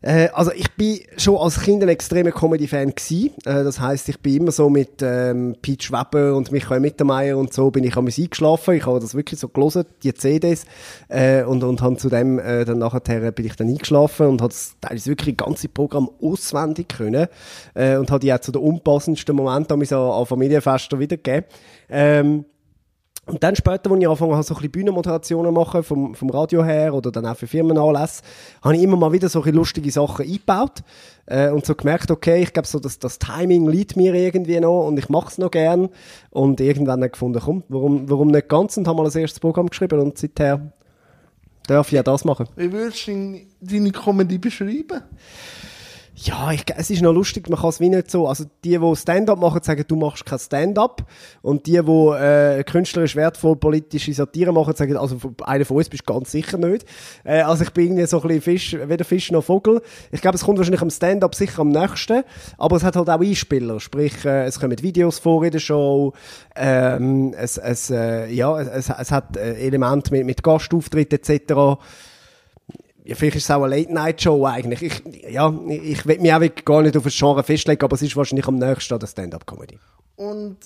Äh, 0.00 0.28
also 0.32 0.52
ich 0.52 0.70
bin 0.72 1.00
schon 1.16 1.36
als 1.36 1.60
Kind 1.60 1.82
ein 1.82 1.88
extremer 1.88 2.30
Comedy-Fan 2.30 2.94
gsi. 2.94 3.32
Äh, 3.44 3.64
das 3.64 3.80
heißt, 3.80 4.08
ich 4.08 4.20
bin 4.20 4.42
immer 4.42 4.52
so 4.52 4.70
mit 4.70 5.02
ähm, 5.02 5.56
Pete 5.60 5.90
Weber 5.90 6.36
und 6.36 6.52
Michael 6.52 6.80
Mittermeier 6.80 7.36
und 7.36 7.52
so 7.52 7.70
bin 7.70 7.84
ich 7.84 7.96
am 7.96 8.04
Musik 8.04 8.30
geschlafen. 8.32 8.74
Ich 8.74 8.86
habe 8.86 9.00
das 9.00 9.14
wirklich 9.14 9.40
so 9.40 9.48
gelesen, 9.48 9.86
die 10.02 10.14
CDs 10.14 10.66
äh, 11.08 11.42
und 11.42 11.64
und 11.64 11.82
habe 11.82 11.96
zu 11.96 12.08
dem 12.08 12.38
äh, 12.38 12.64
dann 12.64 12.78
nachher 12.78 13.32
bin 13.32 13.46
ich 13.46 13.56
dann 13.56 13.68
eingeschlafen 13.68 14.26
und 14.26 14.40
habe 14.40 14.52
das 14.52 14.76
teilweise 14.80 15.10
wirklich 15.10 15.36
das 15.36 15.46
ganze 15.46 15.68
Programm 15.68 16.08
auswendig 16.22 16.88
können 16.88 17.26
äh, 17.74 17.96
und 17.96 18.10
habe 18.10 18.20
die 18.20 18.32
auch 18.32 18.38
zu 18.38 18.52
den 18.52 18.62
unpassendsten 18.62 19.34
Momenten 19.34 19.82
an 19.82 20.26
Familienfesten 20.26 21.00
wiedergegeben. 21.00 21.44
Ähm, 21.90 22.44
und 23.28 23.42
dann 23.42 23.54
später, 23.56 23.90
als 23.90 24.00
ich 24.00 24.06
angefangen 24.06 24.32
habe, 24.32 24.42
so 24.42 24.54
ein 24.54 24.56
bisschen 24.56 24.70
Bühnenmoderationen 24.72 25.52
machen, 25.52 25.82
vom, 25.82 26.14
vom 26.14 26.30
Radio 26.30 26.64
her 26.64 26.94
oder 26.94 27.12
dann 27.12 27.26
auch 27.26 27.36
für 27.36 27.46
Firmenanlässe, 27.46 28.22
habe 28.62 28.76
ich 28.76 28.82
immer 28.82 28.96
mal 28.96 29.12
wieder 29.12 29.28
so 29.28 29.42
ein 29.42 29.54
lustige 29.54 29.90
Sachen 29.90 30.24
eingebaut 30.24 30.82
äh, 31.26 31.50
und 31.50 31.66
so 31.66 31.74
gemerkt, 31.74 32.10
okay, 32.10 32.42
ich 32.42 32.52
glaube 32.52 32.66
so, 32.66 32.78
dass 32.78 32.98
das 32.98 33.18
Timing 33.18 33.68
liegt 33.68 33.96
mir 33.96 34.14
irgendwie 34.14 34.58
noch 34.60 34.86
und 34.86 34.98
ich 34.98 35.08
mache 35.08 35.28
es 35.28 35.38
noch 35.38 35.50
gern 35.50 35.90
und 36.30 36.60
irgendwann 36.60 37.00
dann 37.00 37.10
gefunden, 37.10 37.40
komm, 37.44 37.64
warum, 37.68 38.08
warum 38.08 38.28
nicht 38.28 38.48
ganz 38.48 38.76
und 38.76 38.88
habe 38.88 38.96
mal 38.96 39.04
das 39.04 39.16
erste 39.16 39.40
Programm 39.40 39.68
geschrieben 39.68 40.00
und 40.00 40.16
seither 40.16 40.72
darf 41.66 41.88
ich 41.88 41.94
ja 41.94 42.02
das 42.02 42.24
machen. 42.24 42.48
Wie 42.56 42.72
würdest 42.72 43.06
du 43.06 43.40
deine 43.60 43.92
Comedy 43.92 44.38
beschreiben? 44.38 45.02
Ja, 46.20 46.50
ich, 46.50 46.64
es 46.76 46.90
ist 46.90 47.00
noch 47.00 47.12
lustig, 47.12 47.48
man 47.48 47.60
kann 47.60 47.68
es 47.68 47.78
wie 47.78 47.88
nicht 47.88 48.10
so, 48.10 48.26
also 48.26 48.44
die, 48.64 48.76
die 48.76 48.96
Stand-up 48.96 49.38
machen, 49.38 49.62
sagen, 49.62 49.84
du 49.86 49.94
machst 49.94 50.26
kein 50.26 50.40
Stand-up 50.40 51.06
und 51.42 51.66
die, 51.66 51.80
die 51.80 52.10
äh, 52.18 52.64
künstlerisch 52.64 53.14
wertvoll 53.14 53.54
politische 53.54 54.12
Satire 54.12 54.52
machen, 54.52 54.74
sagen, 54.74 54.96
also 54.96 55.16
einer 55.44 55.64
von 55.64 55.76
uns 55.76 55.88
bist 55.88 56.02
du 56.08 56.12
ganz 56.12 56.32
sicher 56.32 56.58
nicht. 56.58 56.86
Äh, 57.22 57.42
also 57.42 57.62
ich 57.62 57.70
bin 57.70 57.84
irgendwie 57.84 58.06
so 58.06 58.20
ein 58.20 58.26
bisschen 58.26 58.42
Fisch, 58.42 58.76
weder 58.88 59.04
Fisch 59.04 59.30
noch 59.30 59.44
Vogel. 59.44 59.80
Ich 60.10 60.20
glaube, 60.20 60.34
es 60.34 60.42
kommt 60.42 60.58
wahrscheinlich 60.58 60.82
am 60.82 60.90
Stand-up 60.90 61.36
sicher 61.36 61.60
am 61.60 61.68
nächsten, 61.68 62.24
aber 62.56 62.76
es 62.76 62.82
hat 62.82 62.96
halt 62.96 63.08
auch 63.08 63.20
Einspieler, 63.20 63.78
sprich, 63.78 64.24
äh, 64.24 64.46
es 64.46 64.58
kommen 64.58 64.82
Videos 64.82 65.20
vor 65.20 65.44
in 65.44 65.52
der 65.52 65.60
Show, 65.60 66.14
ähm, 66.56 67.32
es, 67.38 67.58
es, 67.58 67.90
äh, 67.90 68.28
ja, 68.32 68.60
es, 68.60 68.90
es 68.90 69.12
hat 69.12 69.36
äh, 69.36 69.54
Elemente 69.54 70.12
mit, 70.12 70.26
mit 70.26 70.42
Gastauftritt 70.42 71.12
etc., 71.12 71.78
ja, 73.08 73.14
vielleicht 73.14 73.36
ist 73.36 73.44
es 73.44 73.50
auch 73.50 73.62
eine 73.62 73.74
Late-Night-Show 73.74 74.44
eigentlich. 74.44 74.82
Ich, 74.82 75.02
ja, 75.32 75.50
ich, 75.66 75.82
ich 75.82 76.06
will 76.06 76.18
mich 76.20 76.30
auch 76.30 76.64
gar 76.66 76.82
nicht 76.82 76.94
auf 76.94 77.06
ein 77.06 77.10
Genre 77.10 77.42
festlegen, 77.42 77.82
aber 77.82 77.94
es 77.94 78.02
ist 78.02 78.14
wahrscheinlich 78.16 78.46
am 78.46 78.56
nächsten 78.56 78.92
an 78.92 79.00
der 79.00 79.06
Stand-Up-Comedy. 79.06 79.78
Und 80.16 80.58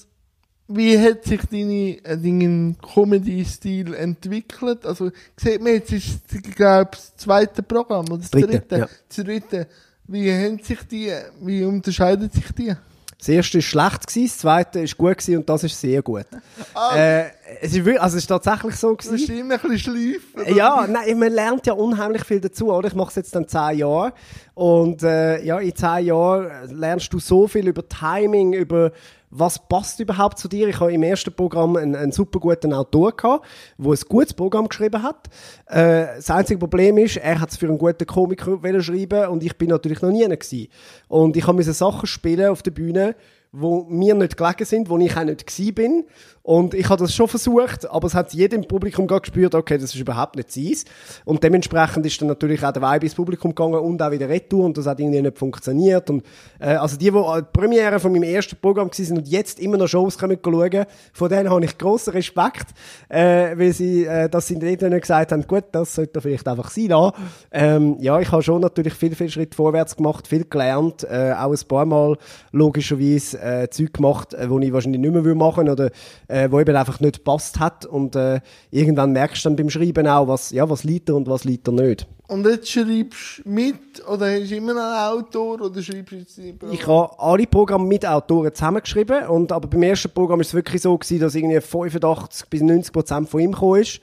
wie 0.67 0.99
hat 0.99 1.23
sich 1.23 1.41
deine, 1.49 2.05
äh, 2.05 2.19
dein 2.19 2.77
Comedy-Stil 2.83 3.95
entwickelt? 3.95 4.85
Also, 4.85 5.13
sieht 5.37 5.63
man 5.63 5.75
jetzt, 5.75 5.93
ist 5.93 6.19
ich 6.33 6.43
glaube 6.57 6.91
das 6.91 7.15
zweite 7.15 7.63
Programm 7.63 8.07
oder 8.07 8.19
das 8.19 8.31
Dritte, 8.33 8.59
dritte. 8.59 8.77
ja. 8.77 8.89
Das 9.09 9.25
dritte. 9.25 9.69
Wie 10.09 10.33
haben 10.33 10.59
sich 10.59 10.81
die, 10.91 11.13
wie 11.43 11.63
unterscheiden 11.63 12.29
sich 12.29 12.51
die? 12.59 12.75
Das 13.19 13.29
erste 13.29 13.59
war 13.59 13.63
schlecht, 13.63 14.17
das 14.17 14.39
zweite 14.39 14.81
war 14.81 15.15
gut 15.15 15.29
und 15.29 15.49
das 15.49 15.63
ist 15.63 15.81
sehr 15.81 16.03
gut. 16.03 16.27
Ah, 16.75 16.97
Äh, 16.97 17.31
es, 17.61 17.75
ist, 17.75 17.87
also 17.87 18.17
es 18.17 18.23
ist 18.23 18.27
tatsächlich 18.27 18.77
so 18.77 18.89
du 18.89 18.95
musst 18.95 19.09
gewesen. 19.09 19.39
immer 19.39 19.55
ein 19.55 19.61
bisschen 19.61 19.79
schleifen. 19.79 20.57
Ja, 20.57 20.87
nein, 20.89 21.19
man 21.19 21.33
lernt 21.33 21.67
ja 21.67 21.73
unheimlich 21.73 22.25
viel 22.25 22.41
dazu, 22.41 22.73
oder? 22.73 22.89
Ich 22.89 22.95
mache 22.95 23.11
es 23.11 23.17
jetzt 23.17 23.35
dann 23.35 23.49
zehn 23.49 23.79
Jahre 23.79 24.13
und 24.55 25.03
äh, 25.03 25.43
ja, 25.45 25.59
in 25.59 25.75
zehn 25.75 26.07
Jahren 26.07 26.51
lernst 26.71 27.13
du 27.13 27.19
so 27.19 27.47
viel 27.47 27.69
über 27.69 27.87
Timing, 27.89 28.53
über 28.53 28.93
was 29.33 29.67
passt 29.67 29.99
überhaupt 29.99 30.39
zu 30.39 30.47
dir. 30.47 30.69
Ich 30.69 30.79
habe 30.79 30.93
im 30.93 31.03
ersten 31.03 31.33
Programm 31.33 31.77
einen, 31.77 31.97
einen 31.97 32.13
super 32.13 32.39
guten 32.39 32.75
Autor 32.75 33.17
gehabt, 33.17 33.47
der 33.79 33.93
ein 33.93 33.99
gutes 34.09 34.35
Programm 34.35 34.69
geschrieben 34.69 35.03
hat. 35.03 35.29
Äh, 35.67 36.17
das 36.17 36.31
einzige 36.31 36.59
Problem 36.59 36.99
ist, 36.99 37.17
er 37.17 37.41
hat 37.41 37.51
es 37.51 37.57
für 37.57 37.67
einen 37.67 37.79
guten 37.79 38.07
Komiker 38.07 38.59
schreiben 38.83 39.29
und 39.29 39.43
ich 39.43 39.57
bin 39.57 39.71
natürlich 39.71 40.03
noch 40.03 40.11
nie 40.11 40.25
einer 40.25 40.37
gewesen. 40.37 40.69
Und 41.09 41.37
ich 41.37 41.47
musste 41.47 41.73
Sachen 41.73 42.07
spielen 42.07 42.51
auf 42.51 42.63
der 42.63 42.73
Bühne, 42.73 43.17
wo 43.53 43.85
mir 43.85 44.15
nicht 44.15 44.37
gelegen 44.37 44.65
sind, 44.65 44.91
wo 44.91 44.99
ich 44.99 45.17
auch 45.17 45.25
nicht 45.25 45.47
gsi 45.47 45.73
bin. 45.73 46.05
Und 46.43 46.75
ich 46.75 46.89
habe 46.89 47.03
das 47.03 47.15
schon 47.15 47.29
versucht, 47.29 47.89
aber 47.89 48.07
es 48.07 48.15
hat 48.15 48.33
jedem 48.33 48.63
im 48.63 48.69
Publikum 48.69 49.07
gespürt, 49.07 49.55
okay, 49.55 49.79
das 49.79 49.95
ist 49.95 50.01
überhaupt 50.01 50.37
nicht 50.37 50.51
seins. 50.51 50.85
Und 51.25 51.43
dementsprechend 51.43 52.05
ist 52.05 52.21
dann 52.21 52.29
natürlich 52.29 52.65
auch 52.65 52.73
der 52.73 52.83
Vibe 52.83 53.07
ins 53.07 53.15
Publikum 53.15 53.55
gegangen 53.55 53.75
und 53.75 54.03
auch 54.03 54.11
wieder 54.11 54.29
retour 54.29 54.65
und 54.65 54.77
das 54.77 54.87
hat 54.87 54.99
irgendwie 54.99 55.23
nicht 55.23 55.39
funktioniert. 55.39 56.11
Und, 56.11 56.25
äh, 56.59 56.75
also 56.75 56.97
die, 56.97 57.11
die 57.11 57.17
an 57.17 57.41
die 57.45 57.59
Premiere 57.59 58.01
von 58.01 58.13
meinem 58.13 58.25
ersten 58.25 58.57
Programm 58.57 58.91
sind 58.93 59.19
und 59.19 59.29
jetzt 59.29 59.61
immer 59.61 59.77
noch 59.77 59.87
Shows 59.87 60.19
kommen 60.19 60.39
schauen, 60.45 60.85
von 61.13 61.29
denen 61.29 61.49
habe 61.49 61.65
ich 61.65 61.79
grossen 61.79 62.13
Respekt, 62.13 62.69
äh, 63.09 63.57
weil 63.57 63.73
sie, 63.73 64.05
äh, 64.05 64.29
dass 64.29 64.49
sie 64.49 64.59
dann 64.59 65.01
gesagt 65.01 65.33
haben, 65.33 65.47
gut, 65.47 65.65
das 65.73 65.95
sollte 65.95 66.21
vielleicht 66.21 66.49
einfach 66.49 66.71
sein. 66.71 67.13
Ähm, 67.53 67.97
ja, 68.01 68.19
ich 68.19 68.33
habe 68.33 68.43
schon 68.43 68.61
natürlich 68.61 68.95
viel, 68.95 69.15
viel 69.15 69.31
Schritt 69.31 69.55
vorwärts 69.55 69.97
gemacht, 69.97 70.27
viel 70.27 70.45
gelernt, 70.45 71.05
äh, 71.05 71.35
auch 71.39 71.53
ein 71.53 71.69
paar 71.69 71.87
Mal 71.87 72.17
logischerweise 72.51 73.41
äh, 73.41 73.71
Zeug 73.71 73.95
gemacht, 73.95 74.35
äh, 74.35 74.51
wo 74.51 74.59
ich 74.59 74.73
wahrscheinlich 74.73 75.01
nicht 75.01 75.13
mehr 75.13 75.25
will 75.25 75.35
machen 75.35 75.69
oder 75.69 75.91
äh, 76.33 76.51
wo 76.51 76.61
eben 76.61 76.75
einfach 76.75 76.99
nicht 77.01 77.19
gepasst 77.19 77.61
hat. 77.61 77.85
Und 77.85 78.17
äh, 78.17 78.41
irgendwann 78.71 79.13
merkst 79.13 79.45
du 79.45 79.51
dann 79.51 79.57
beim 79.57 79.71
Schreiben 79.71 80.07
auch, 80.07 80.29
was, 80.29 80.51
ja, 80.51 80.69
was 80.69 80.85
liegt 80.85 81.11
er 81.11 81.17
und 81.17 81.29
was 81.29 81.45
liegt 81.45 81.69
er 81.69 81.73
nicht. 81.73 82.07
Und 82.29 82.47
jetzt 82.47 82.71
schreibst 82.71 83.43
du 83.45 83.51
mit 83.51 84.09
oder 84.09 84.33
hast 84.33 84.51
du 84.51 84.57
immer 84.57 84.73
einen 84.73 85.19
Autor 85.19 85.61
oder 85.61 85.83
schreibst 85.83 86.13
du 86.13 86.17
jetzt 86.17 86.39
lieber? 86.39 86.69
Ich 86.71 86.87
habe 86.87 87.19
alle 87.19 87.47
Programme 87.47 87.85
mit 87.85 88.07
Autoren 88.07 88.55
zusammengeschrieben 88.55 89.27
und 89.27 89.53
aber 89.53 89.69
beim 89.69 89.83
ersten 89.83 90.11
Programm 90.11 90.41
ist 90.41 90.49
es 90.49 90.55
wirklich 90.55 90.81
so 90.81 90.97
gewesen, 90.97 91.21
dass 91.21 91.35
irgendwie 91.35 91.61
85 91.61 92.49
bis 92.49 92.63
90 92.63 92.93
Prozent 92.93 93.29
von 93.29 93.41
ihm 93.41 93.53
gekommen 93.53 93.83
ist 93.83 94.01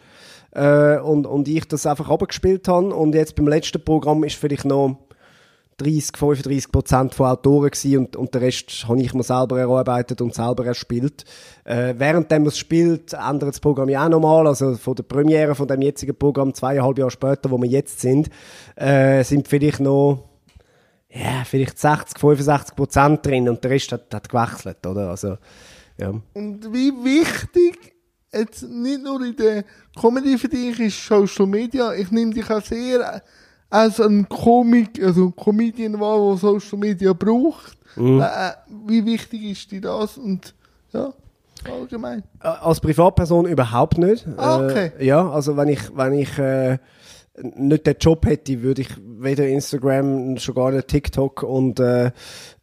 äh, 0.51 0.99
und, 0.99 1.25
und 1.25 1.47
ich 1.47 1.67
das 1.67 1.87
einfach 1.87 2.07
abgespielt 2.09 2.67
habe 2.67 2.93
und 2.93 3.15
jetzt 3.15 3.35
beim 3.35 3.47
letzten 3.47 3.83
Programm 3.83 4.23
ist 4.23 4.35
vielleicht 4.35 4.65
noch 4.65 4.97
30, 5.79 6.17
35 6.17 6.71
Prozent 6.71 7.15
von 7.15 7.27
Autoren 7.27 7.71
gewesen 7.71 7.97
und, 7.97 8.15
und 8.15 8.33
den 8.33 8.41
Rest 8.41 8.85
habe 8.87 9.01
ich 9.01 9.13
mir 9.13 9.23
selber 9.23 9.59
erarbeitet 9.59 10.21
und 10.21 10.33
selber 10.33 10.65
erspielt. 10.65 11.25
Äh, 11.63 11.95
währenddem 11.97 12.45
es 12.47 12.57
spielt, 12.57 13.13
ändert 13.13 13.49
das 13.49 13.59
Programm 13.59 13.89
ja 13.89 14.05
auch 14.05 14.09
nochmal. 14.09 14.47
Also 14.47 14.75
von 14.75 14.95
der 14.95 15.03
Premiere 15.03 15.55
von 15.55 15.67
dem 15.67 15.81
jetzigen 15.81 16.15
Programm, 16.15 16.53
zweieinhalb 16.53 16.97
Jahre 16.97 17.11
später, 17.11 17.49
wo 17.49 17.57
wir 17.57 17.69
jetzt 17.69 17.99
sind, 17.99 18.29
äh, 18.75 19.23
sind 19.23 19.47
vielleicht 19.47 19.79
noch 19.79 20.29
ja, 21.11 21.43
vielleicht 21.43 21.79
60, 21.79 22.19
65 22.19 22.75
Prozent 22.75 23.25
drin 23.25 23.49
und 23.49 23.63
der 23.63 23.71
Rest 23.71 23.91
hat, 23.91 24.13
hat 24.13 24.29
gewechselt, 24.29 24.85
oder? 24.85 25.09
Also, 25.09 25.37
ja. 25.97 26.13
Und 26.33 26.71
wie 26.71 26.91
wichtig, 27.03 27.95
jetzt 28.31 28.63
nicht 28.63 29.03
nur 29.03 29.25
in 29.25 29.35
der 29.35 29.65
Comedy 29.99 30.37
für 30.37 30.49
dich 30.49 30.79
ist 30.79 31.05
Social 31.05 31.47
Media, 31.47 31.93
ich 31.93 32.11
nehme 32.11 32.33
dich 32.33 32.49
auch 32.49 32.61
sehr 32.61 33.23
als 33.69 33.99
ein 33.99 34.27
Komik, 34.27 35.01
also 35.03 35.25
ein 35.25 35.35
Comedian 35.35 35.99
wahr, 35.99 36.17
der 36.29 36.37
Social 36.37 36.79
Media 36.79 37.13
braucht. 37.13 37.77
Mhm. 37.95 38.21
Äh, 38.21 38.51
wie 38.87 39.05
wichtig 39.05 39.43
ist 39.43 39.71
dir 39.71 39.81
das? 39.81 40.17
Und 40.17 40.53
ja, 40.91 41.13
allgemein. 41.69 42.23
Äh, 42.41 42.47
Als 42.47 42.79
Privatperson 42.79 43.45
überhaupt 43.45 43.97
nicht. 43.97 44.25
Ah, 44.37 44.63
okay. 44.63 44.91
Äh, 44.99 45.05
ja, 45.05 45.29
also 45.29 45.57
wenn 45.57 45.67
ich, 45.67 45.95
wenn 45.95 46.13
ich 46.13 46.37
äh, 46.37 46.77
nicht 47.41 47.87
den 47.87 47.95
Job 47.99 48.25
hätte, 48.25 48.61
würde 48.61 48.81
ich 48.81 48.89
weder 49.21 49.47
Instagram, 49.47 50.37
schon 50.37 50.55
gar 50.55 50.71
nicht 50.71 50.87
TikTok 50.87 51.43
und 51.43 51.79
äh, 51.79 52.11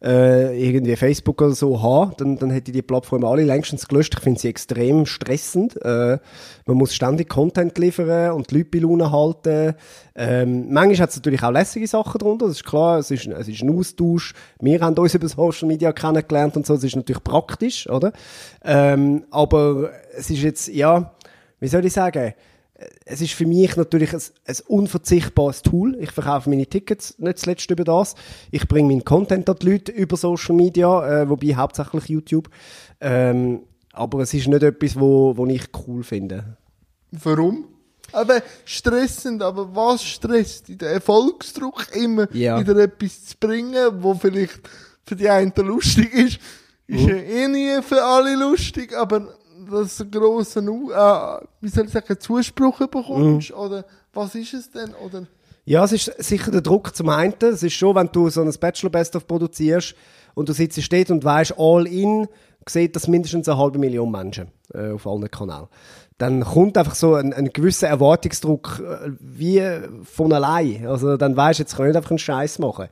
äh, 0.03 0.67
irgendwie 0.67 0.95
Facebook 0.95 1.41
oder 1.41 1.53
so 1.53 1.81
haben, 1.81 2.13
dann, 2.17 2.37
dann 2.37 2.49
hätte 2.49 2.71
ich 2.71 2.75
die 2.75 2.81
Plattform 2.81 3.23
alle 3.25 3.43
längstens 3.43 3.87
gelöscht. 3.87 4.15
Ich 4.15 4.23
finde 4.23 4.39
sie 4.39 4.49
extrem 4.49 5.05
stressend. 5.05 5.75
Äh, 5.83 6.17
man 6.65 6.77
muss 6.77 6.93
ständig 6.93 7.29
Content 7.29 7.77
liefern 7.77 8.31
und 8.31 8.51
die 8.51 8.57
Leute 8.57 8.69
bei 8.71 8.79
Laune 8.79 9.11
halten. 9.11 9.75
Ähm, 10.15 10.71
manchmal 10.71 11.03
hat 11.03 11.09
es 11.11 11.17
natürlich 11.17 11.43
auch 11.43 11.51
lässige 11.51 11.87
Sachen 11.87 12.17
drunter, 12.17 12.47
das 12.47 12.57
ist 12.57 12.65
klar, 12.65 12.99
es 12.99 13.11
ist, 13.11 13.27
es 13.27 13.47
ist 13.47 13.61
ein 13.61 13.77
Austausch. 13.77 14.33
Wir 14.59 14.79
haben 14.79 14.97
uns 14.97 15.13
über 15.13 15.27
Social 15.27 15.67
Media 15.67 15.91
kennengelernt 15.91 16.57
und 16.57 16.65
so, 16.65 16.73
das 16.73 16.83
ist 16.83 16.95
natürlich 16.95 17.23
praktisch, 17.23 17.87
oder? 17.89 18.11
Ähm, 18.63 19.25
aber 19.29 19.91
es 20.15 20.29
ist 20.29 20.41
jetzt, 20.41 20.67
ja, 20.69 21.13
wie 21.59 21.67
soll 21.67 21.85
ich 21.85 21.93
sagen, 21.93 22.33
es 23.05 23.21
ist 23.21 23.33
für 23.33 23.45
mich 23.47 23.75
natürlich 23.75 24.13
ein, 24.13 24.21
ein 24.45 24.55
unverzichtbares 24.67 25.61
Tool. 25.63 25.95
Ich 25.99 26.11
verkaufe 26.11 26.49
meine 26.49 26.67
Tickets 26.67 27.15
nicht 27.17 27.39
zuletzt 27.39 27.69
über 27.71 27.83
das. 27.83 28.15
Ich 28.51 28.67
bringe 28.67 28.89
meinen 28.89 29.03
Content 29.05 29.49
an 29.49 29.55
die 29.61 29.71
Leute 29.71 29.91
über 29.91 30.15
Social 30.15 30.55
Media, 30.55 31.21
äh, 31.23 31.29
wobei 31.29 31.55
hauptsächlich 31.55 32.05
YouTube. 32.05 32.49
Ähm, 33.01 33.61
aber 33.93 34.19
es 34.19 34.33
ist 34.33 34.47
nicht 34.47 34.61
etwas, 34.61 34.99
wo, 34.99 35.35
wo 35.35 35.45
ich 35.47 35.63
cool 35.87 36.03
finde. 36.03 36.57
Warum? 37.11 37.65
Aber 38.13 38.41
stressend, 38.63 39.41
aber 39.41 39.75
was 39.75 40.03
stresst? 40.03 40.65
Der 40.79 40.91
Erfolgsdruck, 40.91 41.87
immer 41.95 42.27
Ja. 42.33 42.59
wieder 42.59 42.77
etwas 42.77 43.25
zu 43.25 43.35
bringen, 43.39 43.87
wo 44.03 44.13
vielleicht 44.13 44.61
für 45.03 45.15
die 45.15 45.29
einen 45.29 45.51
lustig 45.57 46.13
ist, 46.13 46.39
ist 46.87 47.01
Mhm. 47.01 47.07
ja 47.09 47.15
eh 47.15 47.47
nie 47.47 47.81
für 47.81 48.01
alle 48.03 48.35
lustig, 48.35 48.95
aber 48.95 49.36
dass 49.71 49.97
du 49.97 50.03
einen 50.03 50.11
grossen, 50.11 50.67
äh, 50.67 51.45
wie 51.61 51.69
soll 51.69 51.85
ich 51.85 51.91
sagen, 51.91 52.19
Zuspruch 52.19 52.79
bekommst, 52.79 53.51
Mhm. 53.51 53.57
oder 53.57 53.85
was 54.13 54.35
ist 54.35 54.53
es 54.53 54.71
denn, 54.71 54.93
oder? 55.05 55.27
Ja, 55.65 55.83
es 55.83 55.91
ist 55.91 56.13
sicher 56.23 56.49
der 56.51 56.61
Druck 56.61 56.95
zum 56.95 57.09
einen. 57.09 57.33
Es 57.41 57.61
ist 57.61 57.73
schon, 57.73 57.95
wenn 57.95 58.09
du 58.11 58.29
so 58.29 58.41
ein 58.41 58.53
Bachelor 58.59 58.89
Best 58.89 59.15
of 59.15 59.27
produzierst 59.27 59.95
und 60.33 60.47
du 60.47 60.53
sitzt 60.53 60.79
dort 60.91 61.11
und 61.11 61.23
weißt, 61.25 61.55
all 61.57 61.85
in, 61.87 62.27
sieht 62.69 62.95
das 62.95 63.07
mindestens 63.07 63.47
eine 63.49 63.57
halbe 63.57 63.77
Million 63.79 64.11
Menschen 64.11 64.47
äh, 64.73 64.91
auf 64.91 65.05
allen 65.07 65.29
Kanälen. 65.29 65.67
Dann 66.17 66.43
kommt 66.43 66.77
einfach 66.77 66.95
so 66.95 67.13
ein, 67.15 67.31
ein 67.31 67.49
gewisser 67.53 67.87
Erwartungsdruck 67.87 68.81
äh, 68.81 69.11
wie 69.19 69.61
von 70.03 70.33
allein. 70.33 70.87
Also 70.87 71.15
dann 71.15 71.37
weißt 71.37 71.59
du, 71.59 71.63
jetzt 71.63 71.75
kann 71.75 71.85
ich 71.85 71.89
nicht 71.89 71.97
einfach 71.97 72.11
einen 72.11 72.19
Scheiß 72.19 72.59
machen. 72.59 72.87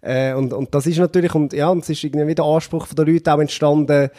Äh, 0.00 0.32
und, 0.34 0.52
und 0.52 0.74
das 0.74 0.86
ist 0.86 0.98
natürlich, 0.98 1.34
und 1.34 1.52
ja, 1.52 1.68
und 1.68 1.82
es 1.82 1.90
ist 1.90 2.02
irgendwie 2.02 2.26
wieder 2.26 2.42
der 2.42 2.52
Anspruch 2.52 2.86
der 2.88 3.04
Leute 3.04 3.34
auch 3.34 3.38
entstanden, 3.40 4.10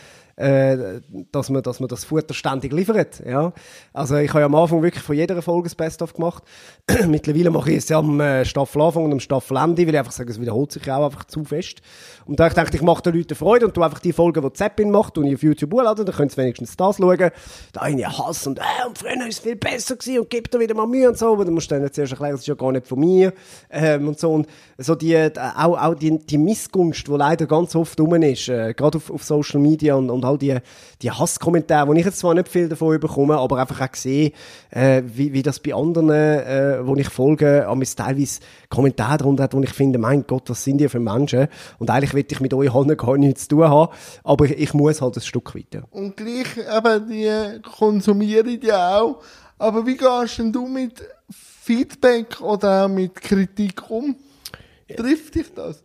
äh, 0.41 1.01
dass, 1.31 1.49
man, 1.49 1.61
dass 1.61 1.79
man 1.79 1.87
das 1.87 2.05
Futter 2.05 2.33
ständig 2.33 2.73
liefert. 2.73 3.21
Ja? 3.25 3.53
Also 3.93 4.15
ich 4.15 4.29
habe 4.29 4.39
ja 4.39 4.45
am 4.47 4.55
Anfang 4.55 4.81
wirklich 4.81 5.03
von 5.03 5.15
jeder 5.15 5.41
Folge 5.41 5.69
das 5.69 5.75
Best-of 5.75 6.13
gemacht. 6.13 6.43
Mittlerweile 7.07 7.51
mache 7.51 7.71
ich 7.71 7.77
es 7.77 7.89
ja 7.89 7.99
am 7.99 8.19
äh, 8.19 8.43
Staffelanfang 8.43 9.05
und 9.05 9.11
am 9.11 9.19
Staffelende, 9.19 9.85
weil 9.85 9.93
ich 9.93 9.99
einfach 9.99 10.11
sage, 10.11 10.31
es 10.31 10.41
wiederholt 10.41 10.71
sich 10.71 10.91
auch 10.91 11.05
einfach 11.05 11.25
zu 11.25 11.43
fest. 11.43 11.81
Und 12.25 12.39
da 12.39 12.47
ich 12.47 12.53
gedacht, 12.53 12.73
ich 12.73 12.81
mache 12.81 13.03
den 13.03 13.15
Leuten 13.15 13.35
Freude 13.35 13.67
und 13.67 13.73
tu 13.73 13.83
einfach 13.83 13.99
die 13.99 14.13
Folgen, 14.13 14.41
die 14.41 14.53
Zeppin 14.53 14.91
macht, 14.91 15.17
und 15.17 15.27
ich 15.27 15.35
auf 15.35 15.43
YouTube 15.43 15.73
hochladen, 15.73 16.05
dann 16.05 16.15
können 16.15 16.29
sie 16.29 16.37
wenigstens 16.37 16.75
das 16.75 16.97
schauen. 16.97 17.31
Da 17.73 17.81
habe 17.81 17.91
ich 17.91 18.07
Hass 18.07 18.47
und, 18.47 18.59
äh, 18.59 18.87
und 18.87 18.97
früher 18.97 19.27
ist 19.27 19.37
es 19.37 19.39
viel 19.39 19.55
besser 19.55 19.95
gewesen 19.95 20.19
und 20.19 20.29
gibt 20.29 20.53
da 20.53 20.59
wieder 20.59 20.75
mal 20.75 20.87
Mühe 20.87 21.07
und 21.07 21.17
so, 21.17 21.33
aber 21.33 21.45
dann 21.45 21.53
musst 21.53 21.69
du 21.71 21.79
dann 21.79 21.91
zuerst 21.91 22.11
erklären, 22.11 22.31
das 22.31 22.41
ist 22.41 22.47
ja 22.47 22.55
gar 22.55 22.71
nicht 22.71 22.87
von 22.87 22.99
mir, 22.99 23.33
ähm, 23.69 24.07
und 24.07 24.19
so. 24.19 24.31
Und 24.31 24.47
so 24.77 24.95
die, 24.95 25.13
äh, 25.13 25.31
auch, 25.37 25.77
auch 25.77 25.95
die, 25.95 26.17
die 26.17 26.37
Missgunst, 26.37 27.07
die 27.07 27.11
leider 27.11 27.45
ganz 27.45 27.75
oft 27.75 27.99
rum 27.99 28.15
ist, 28.15 28.49
äh, 28.49 28.73
gerade 28.73 28.97
auf, 28.97 29.11
auf 29.11 29.23
Social 29.23 29.59
Media 29.59 29.95
und, 29.95 30.09
und 30.09 30.25
all 30.31 30.37
die, 30.37 30.57
die 31.01 31.11
Hasskommentare, 31.11 31.87
wo 31.87 31.93
ich 31.93 32.05
jetzt 32.05 32.19
zwar 32.19 32.33
nicht 32.33 32.49
viel 32.49 32.69
davon 32.69 32.99
bekomme, 32.99 33.37
aber 33.37 33.57
einfach 33.57 33.81
auch 33.81 33.95
sehe, 33.95 34.31
äh, 34.69 35.03
wie, 35.05 35.33
wie 35.33 35.43
das 35.43 35.59
bei 35.59 35.73
anderen, 35.73 36.09
äh, 36.09 36.85
wo 36.85 36.95
ich 36.95 37.09
folge, 37.09 37.67
am 37.67 37.81
teilweise 37.81 38.39
Kommentare 38.69 39.17
darunter 39.17 39.43
hat, 39.43 39.53
wo 39.53 39.61
ich 39.61 39.73
finde, 39.73 39.99
mein 39.99 40.25
Gott, 40.25 40.49
was 40.49 40.63
sind 40.63 40.79
die 40.79 40.89
für 40.89 40.99
Menschen? 40.99 41.47
Und 41.79 41.89
eigentlich 41.89 42.13
will 42.13 42.25
ich 42.29 42.39
mit 42.39 42.53
euch 42.53 42.73
allen 42.73 42.95
gar 42.97 43.17
nichts 43.17 43.47
zu 43.47 43.55
tun 43.55 43.69
haben, 43.69 43.93
aber 44.23 44.45
ich, 44.45 44.57
ich 44.57 44.73
muss 44.73 45.01
halt 45.01 45.15
ein 45.15 45.21
Stück 45.21 45.55
weiter. 45.55 45.83
Und 45.91 46.17
gleich 46.17 46.57
eben, 46.57 47.09
die 47.09 47.61
konsumieren 47.61 48.59
die 48.59 48.71
auch. 48.71 49.21
Aber 49.57 49.85
wie 49.85 49.95
gehst 49.95 50.39
denn 50.39 50.51
du 50.51 50.67
mit 50.67 51.03
Feedback 51.29 52.41
oder 52.41 52.85
auch 52.85 52.89
mit 52.89 53.15
Kritik 53.15 53.89
um? 53.89 54.15
Trifft 54.95 55.35
dich 55.35 55.53
das? 55.53 55.83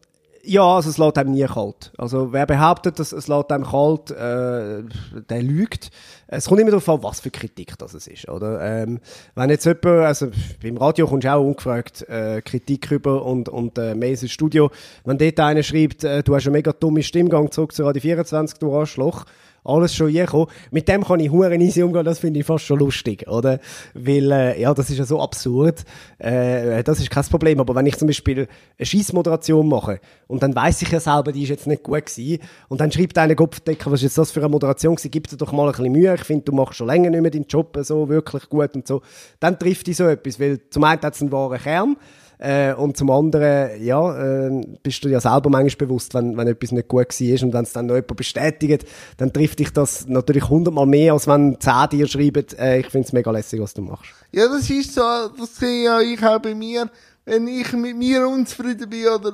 Ja, 0.48 0.62
also 0.62 0.90
es 0.90 0.98
lässt 0.98 1.18
einem 1.18 1.32
nie 1.32 1.44
kalt. 1.44 1.92
Also 1.98 2.32
wer 2.32 2.46
behauptet, 2.46 3.00
dass 3.00 3.10
es 3.10 3.26
lässt 3.26 3.50
einem 3.50 3.64
kalt, 3.64 4.12
äh, 4.12 4.84
der 5.28 5.42
lügt. 5.42 5.90
Es 6.28 6.46
kommt 6.46 6.60
immer 6.60 6.70
darauf 6.70 6.88
an, 6.88 7.02
was 7.02 7.18
für 7.18 7.30
Kritik 7.30 7.76
das 7.78 7.94
ist, 7.94 8.28
oder? 8.28 8.60
Ähm, 8.60 9.00
wenn 9.34 9.50
jetzt 9.50 9.64
jemand, 9.64 9.86
also 9.86 10.28
beim 10.62 10.76
Radio 10.76 11.08
kommst 11.08 11.24
du 11.24 11.34
auch 11.34 11.44
ungefragt 11.44 12.08
äh, 12.08 12.42
Kritik 12.42 12.88
rüber 12.92 13.24
und, 13.24 13.48
und 13.48 13.76
äh, 13.78 13.96
mehr 13.96 14.16
Studio. 14.16 14.70
Wenn 15.04 15.18
dort 15.18 15.40
einer 15.40 15.64
schreibt, 15.64 16.04
äh, 16.04 16.22
du 16.22 16.36
hast 16.36 16.46
eine 16.46 16.52
mega 16.52 16.72
dumme 16.72 17.02
Stimmgang 17.02 17.50
zurück 17.50 17.72
zu 17.72 17.84
Radio 17.84 18.02
24, 18.02 18.58
du 18.58 18.72
Arschloch, 18.72 19.24
alles 19.66 19.94
schon 19.94 20.08
hier 20.08 20.24
gekommen. 20.24 20.46
Mit 20.70 20.88
dem 20.88 21.04
kann 21.04 21.20
ich 21.20 21.30
hure 21.30 21.54
easy 21.56 21.82
umgehen, 21.82 22.04
das 22.04 22.18
finde 22.18 22.40
ich 22.40 22.46
fast 22.46 22.64
schon 22.64 22.78
lustig, 22.78 23.26
oder? 23.28 23.58
Weil, 23.94 24.30
äh, 24.30 24.60
ja, 24.60 24.72
das 24.74 24.90
ist 24.90 24.98
ja 24.98 25.04
so 25.04 25.20
absurd. 25.20 25.84
Äh, 26.18 26.82
das 26.82 27.00
ist 27.00 27.10
kein 27.10 27.24
Problem. 27.24 27.60
Aber 27.60 27.74
wenn 27.74 27.86
ich 27.86 27.96
zum 27.96 28.06
Beispiel 28.06 28.48
eine 28.78 28.86
Scheissmoderation 28.86 29.68
mache 29.68 30.00
und 30.26 30.42
dann 30.42 30.54
weiß 30.54 30.82
ich 30.82 30.90
ja 30.90 31.00
selber, 31.00 31.32
die 31.32 31.42
ist 31.42 31.50
jetzt 31.50 31.66
nicht 31.66 31.82
gut 31.82 32.06
gewesen 32.06 32.42
und 32.68 32.80
dann 32.80 32.90
schreibt 32.92 33.18
einer 33.18 33.34
Kopfdecker, 33.34 33.90
was 33.90 34.00
ist 34.00 34.04
jetzt 34.04 34.18
das 34.18 34.30
für 34.30 34.40
eine 34.40 34.48
Moderation 34.48 34.94
gewesen, 34.94 35.10
gib 35.10 35.28
dir 35.28 35.36
doch 35.36 35.52
mal 35.52 35.66
ein 35.66 35.72
bisschen 35.72 35.92
Mühe, 35.92 36.14
ich 36.14 36.24
finde, 36.24 36.44
du 36.44 36.52
machst 36.52 36.76
schon 36.76 36.86
länger 36.86 37.10
nicht 37.10 37.22
mehr 37.22 37.30
deinen 37.30 37.46
Job 37.46 37.76
so 37.82 38.08
wirklich 38.08 38.48
gut 38.48 38.74
und 38.74 38.86
so. 38.86 39.02
Dann 39.40 39.58
trifft 39.58 39.86
dich 39.86 39.96
so 39.96 40.04
etwas, 40.04 40.40
weil 40.40 40.60
zum 40.70 40.84
einen 40.84 41.00
hat 41.02 41.14
es 41.14 41.20
einen 41.20 41.32
wahren 41.32 41.58
Kern, 41.58 41.96
äh, 42.38 42.74
und 42.74 42.96
zum 42.96 43.10
anderen, 43.10 43.82
ja, 43.82 44.46
äh, 44.46 44.66
bist 44.82 45.04
du 45.04 45.08
ja 45.08 45.20
selber 45.20 45.48
manchmal 45.48 45.86
bewusst, 45.86 46.14
wenn, 46.14 46.36
wenn 46.36 46.48
etwas 46.48 46.72
nicht 46.72 46.88
gut 46.88 47.08
war 47.08 47.42
und 47.42 47.52
wenn 47.52 47.64
es 47.64 47.72
dann 47.72 47.86
noch 47.86 47.94
jemand 47.94 48.16
bestätigt, 48.16 48.84
dann 49.16 49.32
trifft 49.32 49.58
dich 49.58 49.72
das 49.72 50.06
natürlich 50.06 50.48
hundertmal 50.48 50.86
mehr, 50.86 51.14
als 51.14 51.26
wenn 51.26 51.56
zehn 51.60 51.88
dir 51.90 52.06
schreiben, 52.06 52.44
äh, 52.58 52.80
ich 52.80 52.86
finde 52.86 53.06
es 53.06 53.12
mega 53.12 53.30
lässig, 53.30 53.60
was 53.60 53.74
du 53.74 53.82
machst. 53.82 54.10
Ja, 54.32 54.48
das 54.48 54.68
ist 54.68 54.94
so, 54.94 55.00
das 55.00 55.56
sehe 55.56 55.84
ja 55.84 56.00
ich 56.00 56.22
auch 56.22 56.40
bei 56.40 56.54
mir. 56.54 56.90
Wenn 57.24 57.48
ich 57.48 57.72
mit 57.72 57.96
mir 57.96 58.28
unzufrieden 58.28 58.88
bin 58.88 59.08
oder 59.08 59.32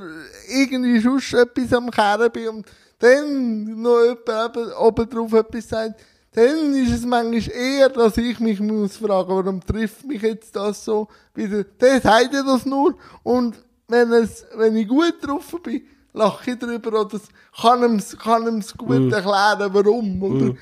irgendwie 0.49 0.99
sonst 1.01 1.35
etwas 1.35 1.75
am 1.75 1.91
Kehren 1.91 2.33
bin 2.33 2.49
und 2.49 2.67
dann 3.01 3.83
noch 3.83 4.01
jemand 4.01 4.57
eben 4.57 4.73
oben 4.73 5.11
drauf 5.11 5.33
etwas 5.35 5.69
sagt, 5.69 6.01
dann 6.35 6.75
ist 6.75 6.93
es 6.93 7.05
manchmal 7.05 7.57
eher, 7.57 7.89
dass 7.91 8.17
ich 8.17 8.41
mich 8.41 8.59
muss 8.61 8.97
fragen, 8.97 9.29
warum 9.29 9.61
trifft 9.65 10.05
mich 10.07 10.23
jetzt 10.23 10.57
das 10.57 10.85
so 10.85 11.09
wieder. 11.35 11.65
Der 11.65 12.01
sagt 12.01 12.33
ja 12.33 12.43
das 12.43 12.65
nur 12.65 12.95
und 13.23 13.57
wenn, 13.89 14.13
es, 14.13 14.47
wenn 14.57 14.77
ich 14.77 14.89
gut 14.89 15.15
drauf 15.21 15.55
bin, 15.63 15.83
lache 16.15 16.53
ich 16.53 16.59
drüber 16.59 17.01
oder 17.01 17.21
kann 17.61 17.83
ihm's, 17.83 18.17
kann 18.17 18.47
ihm's 18.47 18.75
gut 18.77 19.13
erklären, 19.13 19.71
warum. 19.73 20.23
Oder? 20.23 20.55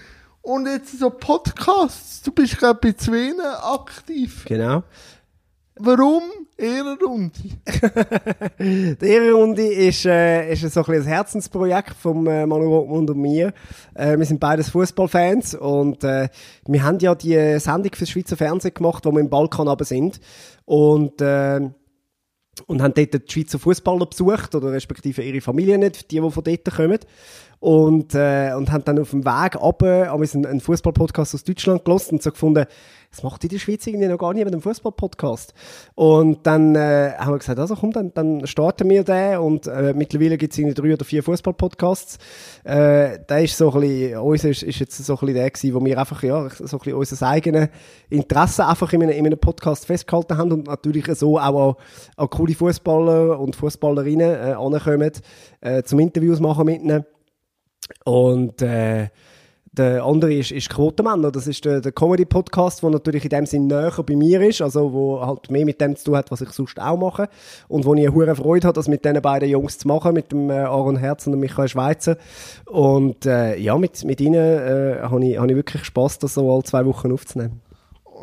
Und 0.42 0.66
jetzt 0.66 0.98
so 0.98 1.10
Podcasts, 1.10 2.22
du 2.22 2.32
bist 2.32 2.58
glaube 2.58 2.80
bei 2.82 2.92
zwei 2.92 3.32
aktiv. 3.62 4.44
Genau. 4.46 4.82
Warum 5.82 6.22
Ehrenrunde? 6.58 7.32
Die 9.00 9.06
Ehrenrunde 9.06 9.62
ist, 9.62 10.04
äh, 10.04 10.52
ist 10.52 10.70
so 10.72 10.84
ein, 10.84 10.94
ein 10.94 11.04
Herzensprojekt 11.04 11.94
von 11.94 12.26
äh, 12.26 12.44
Manu 12.44 12.68
Rottmund 12.68 13.08
und 13.08 13.18
mir. 13.18 13.54
Äh, 13.94 14.18
wir 14.18 14.26
sind 14.26 14.40
beides 14.40 14.68
Fußballfans 14.68 15.54
und 15.54 16.04
äh, 16.04 16.28
wir 16.66 16.82
haben 16.82 16.98
ja 16.98 17.14
die 17.14 17.58
Sendung 17.58 17.92
fürs 17.94 18.10
Schweizer 18.10 18.36
Fernsehen 18.36 18.74
gemacht, 18.74 19.06
wo 19.06 19.12
wir 19.12 19.20
im 19.20 19.30
Balkan 19.30 19.68
aber 19.68 19.86
sind. 19.86 20.20
Und 20.66 21.22
äh, 21.22 21.70
und 22.66 22.82
haben 22.82 22.92
dort 22.94 23.14
die 23.14 23.32
Schweizer 23.32 23.58
Fußballer 23.58 24.04
besucht, 24.04 24.54
oder 24.54 24.72
respektive 24.72 25.22
ihre 25.22 25.40
Familie 25.40 25.78
nicht, 25.78 26.10
die, 26.10 26.20
die 26.20 26.30
von 26.30 26.44
dort 26.44 26.64
kommen. 26.74 26.98
Und, 27.60 28.14
äh, 28.14 28.54
und 28.56 28.72
haben 28.72 28.84
dann 28.84 28.98
auf 28.98 29.10
dem 29.10 29.24
Weg 29.24 29.60
runter, 29.60 30.08
haben 30.08 30.22
wir 30.22 30.34
einen, 30.34 30.46
einen 30.46 30.60
Fußball-Podcast 30.60 31.34
aus 31.34 31.44
Deutschland 31.44 31.84
gelost 31.84 32.10
und 32.10 32.22
so 32.22 32.30
gefunden, 32.30 32.64
das 33.10 33.22
macht 33.22 33.42
in 33.42 33.50
der 33.50 33.58
Schweiz 33.58 33.86
irgendwie 33.86 34.06
noch 34.06 34.18
gar 34.18 34.32
mit 34.32 34.46
einem 34.46 34.62
Fußball-Podcast. 34.62 35.52
Und 35.94 36.46
dann 36.46 36.74
äh, 36.76 37.12
haben 37.18 37.32
wir 37.32 37.38
gesagt, 37.38 37.58
also 37.58 37.74
komm, 37.74 37.92
dann, 37.92 38.14
dann 38.14 38.46
starten 38.46 38.88
wir 38.88 39.02
den 39.02 39.38
und 39.38 39.66
äh, 39.66 39.92
mittlerweile 39.94 40.38
gibt 40.38 40.52
es 40.52 40.58
irgendwie 40.58 40.80
drei 40.80 40.94
oder 40.94 41.04
vier 41.04 41.22
Fußball-Podcasts. 41.22 42.18
Äh, 42.64 43.18
der 43.28 43.42
ist 43.42 43.56
so 43.56 43.72
ein 43.72 43.80
bisschen, 43.80 44.18
uns 44.18 44.44
ist, 44.44 44.62
ist 44.62 44.78
jetzt 44.78 44.96
so 44.96 45.14
ein 45.14 45.18
bisschen 45.18 45.34
der 45.34 45.50
gewesen, 45.50 45.74
wo 45.74 45.84
wir 45.84 45.98
einfach, 45.98 46.22
ja, 46.22 46.48
so 46.48 46.64
ein 46.64 46.78
bisschen 46.78 46.94
unser 46.94 47.26
eigenes 47.26 47.68
Interesse 48.08 48.66
einfach 48.66 48.92
in 48.92 49.02
einem, 49.02 49.12
in 49.12 49.26
einem 49.26 49.38
Podcast 49.38 49.86
festgehalten 49.86 50.38
haben 50.38 50.52
und 50.52 50.66
natürlich 50.68 51.06
so 51.16 51.38
auch 51.38 51.70
an, 51.70 51.74
an 52.16 52.30
coole 52.30 52.54
Fußballer 52.54 53.38
und 53.40 53.56
Fußballerinnen 53.56 54.30
äh, 54.30 54.52
ankommen, 54.52 55.10
äh, 55.60 55.82
zum 55.82 55.98
Interviews 55.98 56.38
machen 56.38 56.64
mit 56.64 56.80
ihnen. 56.80 57.04
Und 58.04 58.62
äh, 58.62 59.08
der 59.72 60.04
andere 60.04 60.34
ist, 60.34 60.50
ist 60.50 60.68
Quotenmänner. 60.68 61.30
Das 61.30 61.46
ist 61.46 61.64
der, 61.64 61.80
der 61.80 61.92
Comedy-Podcast, 61.92 62.82
der 62.82 62.90
natürlich 62.90 63.24
in 63.24 63.30
dem 63.30 63.46
Sinn 63.46 63.66
näher 63.68 63.92
bei 64.04 64.16
mir 64.16 64.40
ist, 64.42 64.60
also 64.62 64.92
wo 64.92 65.24
halt 65.24 65.50
mehr 65.50 65.64
mit 65.64 65.80
dem 65.80 65.94
zu 65.94 66.06
tun 66.06 66.16
hat, 66.16 66.30
was 66.30 66.40
ich 66.40 66.50
sonst 66.50 66.80
auch 66.80 66.96
mache. 66.96 67.28
Und 67.68 67.84
wo 67.84 67.94
ich 67.94 68.06
eine 68.06 68.14
hohe 68.14 68.34
Freude 68.34 68.66
habe, 68.66 68.74
das 68.74 68.88
mit 68.88 69.04
diesen 69.04 69.22
beiden 69.22 69.48
Jungs 69.48 69.78
zu 69.78 69.86
machen, 69.86 70.12
mit 70.14 70.32
dem 70.32 70.50
äh, 70.50 70.54
Aaron 70.54 70.96
Herz 70.96 71.26
und 71.26 71.32
dem 71.32 71.40
Michael 71.40 71.68
Schweizer. 71.68 72.16
Und 72.66 73.26
äh, 73.26 73.56
ja, 73.58 73.78
mit, 73.78 74.04
mit 74.04 74.20
ihnen 74.20 74.34
äh, 74.34 74.98
habe 75.02 75.24
ich, 75.24 75.38
hab 75.38 75.48
ich 75.48 75.56
wirklich 75.56 75.84
Spass, 75.84 76.18
das 76.18 76.34
so 76.34 76.52
alle 76.52 76.64
zwei 76.64 76.84
Wochen 76.84 77.12
aufzunehmen. 77.12 77.60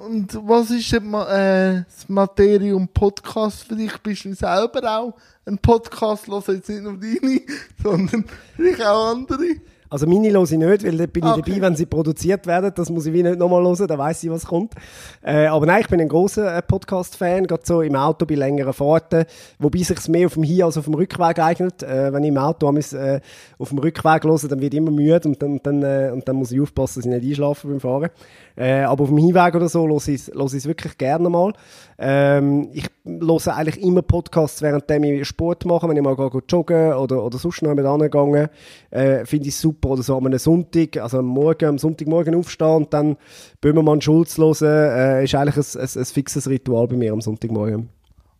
Und 0.05 0.39
was 0.47 0.69
ist 0.69 0.93
äh, 0.93 0.99
das 1.01 2.07
Materium 2.07 2.87
Podcast 2.87 3.63
für 3.63 3.75
dich? 3.75 3.97
Bist 3.97 4.25
du 4.25 4.33
selber 4.35 4.99
auch 4.99 5.13
ein 5.45 5.57
Podcast? 5.57 6.27
Los 6.27 6.47
jetzt 6.47 6.69
nicht 6.69 6.83
nur 6.83 6.97
deine, 6.97 7.41
sondern 7.83 8.25
vielleicht 8.55 8.85
auch 8.85 9.11
andere? 9.11 9.55
Also 9.89 10.05
meine 10.05 10.29
höre 10.29 10.43
ich 10.43 10.51
nicht, 10.51 10.83
weil 10.83 10.97
da 10.97 11.05
bin 11.05 11.23
ich 11.23 11.31
okay. 11.31 11.41
dabei, 11.45 11.61
wenn 11.61 11.75
sie 11.75 11.85
produziert 11.85 12.45
werden. 12.45 12.71
Das 12.75 12.89
muss 12.89 13.05
ich 13.05 13.13
wie 13.13 13.23
nicht 13.23 13.39
nochmal 13.39 13.63
hören, 13.63 13.87
dann 13.87 13.97
weiss 13.97 14.21
ich, 14.21 14.29
was 14.29 14.45
kommt. 14.45 14.73
Äh, 15.21 15.45
aber 15.47 15.65
nein, 15.65 15.81
ich 15.81 15.87
bin 15.87 16.01
ein 16.01 16.09
großer 16.09 16.57
äh, 16.57 16.61
Podcast-Fan, 16.61 17.47
gerade 17.47 17.63
so 17.65 17.81
im 17.81 17.95
Auto 17.95 18.25
bei 18.25 18.35
längeren 18.35 18.73
Fahrten, 18.73 19.25
wobei 19.59 19.79
sich 19.79 19.97
es 19.97 20.09
mehr 20.09 20.25
auf 20.27 20.33
dem 20.33 20.43
Hin- 20.43 20.63
als 20.63 20.77
auf 20.77 20.85
dem 20.85 20.93
Rückweg 20.95 21.39
eignet. 21.39 21.83
Äh, 21.83 22.11
wenn 22.11 22.23
ich 22.23 22.29
im 22.29 22.37
Auto 22.37 22.69
äh, 22.69 23.21
auf 23.57 23.69
dem 23.69 23.79
Rückweg 23.79 24.25
höre, 24.25 24.47
dann 24.49 24.59
wird 24.59 24.73
ich 24.73 24.77
immer 24.77 24.91
müde 24.91 25.21
und 25.23 25.41
dann, 25.41 25.61
dann, 25.63 25.81
äh, 25.83 26.11
und 26.13 26.27
dann 26.27 26.35
muss 26.35 26.51
ich 26.51 26.59
aufpassen, 26.59 26.99
dass 26.99 27.05
ich 27.05 27.11
nicht 27.11 27.29
einschlafe 27.29 27.67
beim 27.67 27.79
Fahren. 27.79 28.09
Äh, 28.57 28.81
aber 28.81 29.03
auf 29.03 29.09
dem 29.09 29.19
Hinweg 29.19 29.53
oder 29.53 29.69
so 29.69 29.87
höre 29.87 30.07
ich 30.07 30.29
es 30.29 30.67
wirklich 30.67 30.97
gerne 30.97 31.29
mal. 31.29 31.53
Ähm, 31.99 32.69
ich 32.73 32.85
höre 33.05 33.55
eigentlich 33.55 33.81
immer 33.83 34.01
Podcasts, 34.01 34.63
während 34.63 34.89
ich 34.89 35.27
Sport 35.27 35.65
mache, 35.65 35.87
wenn 35.87 35.95
ich 35.95 36.01
mal 36.01 36.15
gehe, 36.15 36.41
joggen 36.49 36.93
oder, 36.93 37.23
oder 37.23 37.37
sonst 37.37 37.61
noch 37.61 37.75
mit 37.75 37.85
angegangen. 37.85 38.49
Äh, 38.89 39.25
Finde 39.25 39.49
ich 39.49 39.55
super. 39.55 39.89
Oder 39.89 40.01
so 40.01 40.17
am 40.17 40.37
Sonntag, 40.39 40.97
also 40.97 41.19
am 41.19 41.25
Morgen, 41.25 41.65
am 41.65 41.77
Sonntagmorgen 41.77 42.33
aufstehen 42.33 42.75
und 42.75 42.93
dann 42.93 43.17
Böhmermann 43.61 44.01
Schulz 44.01 44.39
hören, 44.39 44.55
äh, 44.63 45.23
ist 45.23 45.35
eigentlich 45.35 45.57
ein, 45.57 45.81
ein, 45.81 46.01
ein 46.01 46.05
fixes 46.05 46.49
Ritual 46.49 46.87
bei 46.87 46.95
mir 46.95 47.13
am 47.13 47.21
Sonntagmorgen. 47.21 47.89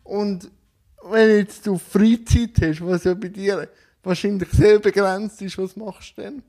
Und 0.04 0.50
wenn 1.12 1.30
jetzt 1.30 1.68
du 1.68 1.78
Freizeit 1.78 2.56
hast, 2.62 2.86
was 2.86 3.04
ja 3.04 3.14
bei 3.14 3.28
dir 3.28 3.68
wahrscheinlich 4.04 4.50
sehr 4.50 4.80
begrenzt 4.80 5.42
ist, 5.44 5.58
was 5.60 5.76
machst 5.76 6.18
du 6.18 6.22
denn? 6.24 6.44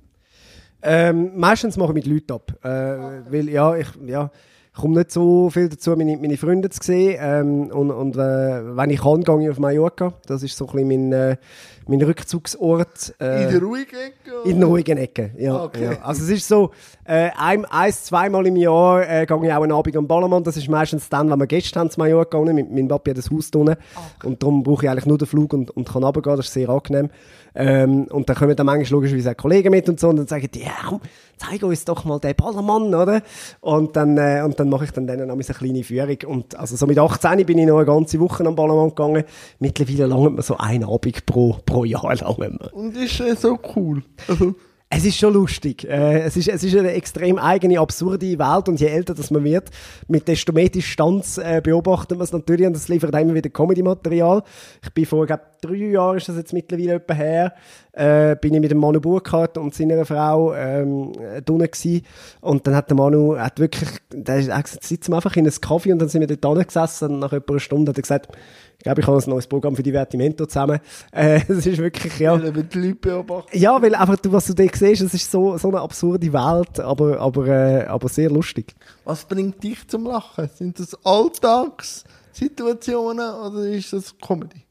Ähm, 0.83 1.33
meistens 1.37 1.77
mache 1.77 1.91
ich 1.91 1.95
mit 1.95 2.07
Leuten 2.07 2.33
ab. 2.33 2.53
Äh. 2.63 3.33
Weil, 3.33 3.49
ja, 3.49 3.77
ich, 3.77 3.89
ja, 4.07 4.31
komme 4.79 4.99
nicht 4.99 5.11
so 5.11 5.51
viel 5.51 5.69
dazu, 5.69 5.95
meine, 5.97 6.17
meine 6.17 6.37
Freunde 6.37 6.71
zu 6.71 6.81
sehen. 6.83 7.19
Ähm, 7.21 7.71
und 7.71 7.91
und 7.91 8.17
äh, 8.17 8.77
wenn 8.77 8.91
ich 8.91 9.01
kann, 9.01 9.23
gehe 9.23 9.43
ich 9.43 9.51
auf 9.51 9.59
Mallorca. 9.59 10.15
Das 10.27 10.43
ist 10.43 10.57
so 10.57 10.67
ein 10.69 10.89
bisschen 10.89 11.11
mein, 11.11 11.13
äh, 11.13 11.37
mein 11.89 12.03
Rückzugsort. 12.03 13.15
Äh, 13.21 13.45
in 13.45 13.51
der 13.51 13.63
ruhigen 13.63 13.97
Ecke? 13.97 14.49
In 14.49 14.61
der 14.61 14.69
ruhigen 14.69 14.99
Ecke, 14.99 15.31
ja. 15.37 15.65
Okay. 15.65 15.85
ja. 15.85 16.03
Also 16.03 16.23
es 16.25 16.31
ist 16.31 16.49
so, 16.49 16.71
äh, 17.05 17.31
ein, 17.37 17.65
eins, 17.65 18.05
zweimal 18.05 18.47
im 18.47 18.57
Jahr 18.57 19.03
äh, 19.03 19.27
gehe 19.27 19.37
ich 19.43 19.53
auch 19.53 19.63
einen 19.63 19.73
Abend 19.73 19.97
am 19.97 20.07
Ballermann. 20.07 20.45
Das 20.45 20.57
ist 20.57 20.69
meistens 20.69 21.09
dann, 21.09 21.31
wenn 21.31 21.39
wir 21.39 21.47
Gäste 21.47 21.81
haben 21.81 21.91
zu 21.91 21.99
Mallorca. 21.99 22.39
Mein, 22.39 22.69
mein 22.71 22.89
Papi 22.89 23.11
hat 23.11 23.19
ein 23.19 23.37
Haus 23.37 23.51
drinnen. 23.51 23.77
Okay. 24.17 24.27
Und 24.27 24.43
darum 24.43 24.63
brauche 24.63 24.85
ich 24.85 24.91
eigentlich 24.91 25.07
nur 25.07 25.19
den 25.19 25.27
Flug 25.27 25.53
und, 25.53 25.71
und 25.71 25.89
kann 25.89 26.05
runtergehen. 26.05 26.37
Das 26.37 26.47
ist 26.47 26.53
sehr 26.53 26.69
angenehm. 26.69 27.11
Ähm, 27.55 28.05
und 28.11 28.29
dann 28.29 28.37
kommen 28.37 28.55
dann 28.55 28.67
manchmal 28.67 29.01
logischerweise 29.01 29.33
auch 29.33 29.37
Kollegen 29.37 29.71
mit 29.71 29.89
und 29.89 29.99
so 29.99 30.09
und 30.09 30.17
dann 30.17 30.27
sagen 30.27 30.49
die, 30.53 30.61
ja 30.61 30.71
komm, 30.87 31.01
zeig 31.39 31.63
uns 31.63 31.85
doch 31.85 32.05
mal 32.05 32.19
den 32.21 32.35
Ballermann, 32.37 32.95
oder? 32.95 33.23
Und 33.61 33.97
dann, 33.97 34.17
äh, 34.17 34.43
und 34.45 34.61
dann 34.61 34.69
mache 34.69 34.85
ich 34.85 34.91
dann 34.93 35.07
denen 35.07 35.27
noch 35.27 35.35
eine 35.35 35.43
kleine 35.43 35.83
Führung. 35.83 36.19
Und 36.27 36.55
also 36.57 36.77
so 36.77 36.87
mit 36.87 36.99
18 36.99 37.45
bin 37.47 37.59
ich 37.59 37.67
noch 37.67 37.79
eine 37.79 37.87
ganze 37.87 38.21
Woche 38.21 38.45
am 38.45 38.55
Ballermann 38.55 38.91
gegangen. 38.91 39.25
Mittlerweile 39.59 40.07
langt 40.07 40.35
man 40.35 40.43
so 40.43 40.57
einen 40.57 40.85
Abend 40.85 41.27
pro, 41.27 41.57
pro 41.65 41.78
Jahr 41.85 42.15
lang. 42.15 42.59
Und 42.73 42.97
ist 42.97 43.21
äh, 43.21 43.35
so 43.37 43.59
cool. 43.75 44.03
Also 44.27 44.55
es 44.91 45.05
ist 45.05 45.19
schon 45.19 45.35
lustig. 45.35 45.85
Äh, 45.85 46.21
es, 46.21 46.37
ist, 46.37 46.49
es 46.49 46.65
ist 46.65 46.75
eine 46.75 46.93
extrem 46.93 47.39
eigene, 47.39 47.79
absurde 47.79 48.39
Welt 48.39 48.69
und 48.69 48.81
je 48.81 48.87
älter 48.87 49.13
das 49.15 49.31
man 49.31 49.45
wird, 49.45 49.71
mit 50.07 50.27
desto 50.27 50.53
mehr 50.53 50.71
Distanz 50.71 51.37
äh, 51.37 51.61
beobachtet 51.63 52.17
man 52.17 52.25
es 52.25 52.33
natürlich 52.33 52.67
und 52.67 52.73
das 52.73 52.89
liefert 52.89 53.15
immer 53.15 53.35
wieder 53.35 53.51
Comedy-Material. 53.51 54.43
Ich 54.83 54.91
bin 54.95 55.05
vor, 55.05 55.27
glaube 55.27 55.43
drei 55.61 55.75
Jahren 55.75 56.17
ist 56.17 56.29
das 56.29 56.37
jetzt 56.37 56.53
mittlerweile 56.53 56.95
etwa 56.95 57.15
her, 57.15 57.55
äh, 57.93 58.37
bin 58.37 58.55
ich 58.55 58.61
mit 58.61 58.71
dem 58.71 58.79
Manu 58.79 59.01
Burkhardt 59.01 59.59
und 59.59 59.75
seiner 59.75 60.07
Frau 60.07 60.55
ähm, 60.55 61.13
drinnen 61.45 61.71
gewesen. 61.71 62.07
und 62.41 62.67
dann 62.67 62.75
hat 62.75 62.89
der 62.89 62.97
Manu 62.97 63.37
hat 63.37 63.59
wirklich, 63.59 63.91
der 64.11 64.55
hat 64.55 64.65
gesagt, 64.65 64.85
sitzen 64.85 65.13
wir 65.13 65.17
einfach 65.17 65.37
in 65.37 65.47
einem 65.47 65.61
Kaffee 65.61 65.93
und 65.93 65.99
dann 65.99 66.09
sind 66.09 66.27
wir 66.27 66.35
dort 66.35 66.67
gesessen 66.67 67.15
und 67.15 67.19
nach 67.19 67.33
etwa 67.33 67.53
einer 67.53 67.61
Stunde 67.61 67.91
hat 67.91 67.99
er 67.99 68.03
gesagt, 68.03 68.29
ich 68.79 68.85
glaube, 68.85 69.01
ich 69.01 69.07
habe 69.09 69.19
ein 69.19 69.31
neues 69.31 69.49
Programm 69.49 69.75
für 69.75 69.83
Divertimento 69.83 70.47
zusammen. 70.47 70.79
Äh, 71.11 71.41
das 71.49 71.67
ist 71.67 71.79
wirklich, 71.79 72.17
ja. 72.19 72.41
Weil 72.41 72.53
die 72.53 72.79
Leute 72.79 72.95
beobachten. 72.95 73.59
Ja, 73.59 73.83
weil 73.83 73.93
einfach, 73.95 74.19
was 74.25 74.47
du 74.47 74.55
da 74.55 74.65
siehst, 74.73 75.03
es 75.03 75.15
ist 75.15 75.31
so, 75.31 75.59
so 75.59 75.69
eine 75.69 75.81
absurde 75.81 76.33
Welt, 76.33 76.79
aber, 76.79 77.19
aber, 77.19 77.47
äh, 77.49 77.87
aber 77.87 78.09
sehr 78.09 78.31
lustig. 78.31 78.77
Was 79.05 79.25
bringt 79.25 79.63
dich 79.65 79.89
zum 79.89 80.05
Lachen? 80.05 80.49
Sind 80.55 80.79
das 80.79 80.97
Alltagssituationen 81.05 83.35
oder 83.35 83.69
ist 83.69 83.93
das 83.93 84.17
Comedy? 84.19 84.68